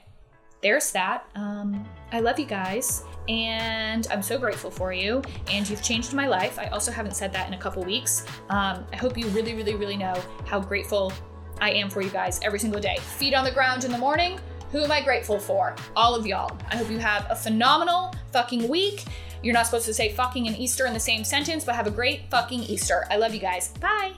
there's 0.68 0.91
that. 0.91 1.26
Um, 1.36 1.88
I 2.11 2.20
love 2.20 2.38
you 2.38 2.45
guys, 2.45 3.03
and 3.30 4.05
I'm 4.11 4.22
so 4.22 4.38
grateful 4.38 4.70
for 4.70 4.91
you. 4.91 5.22
And 5.49 5.68
you've 5.70 5.82
changed 5.82 6.13
my 6.13 6.28
life. 6.28 6.59
I 6.59 6.65
also 6.68 6.91
haven't 6.91 7.15
said 7.15 7.32
that 7.32 7.47
in 7.47 7.53
a 7.53 7.57
couple 7.57 7.86
weeks. 7.86 8.26
Um, 8.49 8.86
I 8.91 8.97
hope 8.97 9.18
you 9.18 9.28
really, 9.28 9.53
really, 9.53 9.76
really 9.76 9.95
know 9.95 10.22
how 10.45 10.59
grateful 10.59 11.13
I 11.61 11.72
am 11.72 11.89
for 11.89 12.01
you 12.01 12.09
guys 12.09 12.41
every 12.43 12.59
single 12.59 12.82
day. 12.82 12.97
Feet 12.97 13.34
on 13.34 13.45
the 13.45 13.51
ground 13.51 13.86
in 13.86 13.91
the 13.91 13.97
morning 13.97 14.39
who 14.74 14.84
am 14.84 14.91
I 14.91 15.01
grateful 15.01 15.39
for? 15.39 15.78
All 15.95 16.13
of 16.13 16.28
y'all. 16.28 16.57
I 16.70 16.76
hope 16.76 16.91
you 16.91 16.97
have 16.97 17.26
a 17.30 17.36
phenomenal 17.38 18.13
fucking 18.34 18.68
week. 18.68 19.05
You're 19.41 19.53
not 19.53 19.65
supposed 19.65 19.86
to 19.86 19.93
say 19.93 20.11
fucking 20.11 20.45
and 20.45 20.57
Easter 20.57 20.86
in 20.86 20.93
the 20.93 20.99
same 20.99 21.24
sentence, 21.24 21.63
but 21.63 21.74
have 21.74 21.88
a 21.88 21.91
great 21.91 22.30
fucking 22.30 22.63
Easter. 22.63 23.05
I 23.09 23.15
love 23.15 23.34
you 23.34 23.39
guys. 23.39 23.70
Bye. 23.80 24.11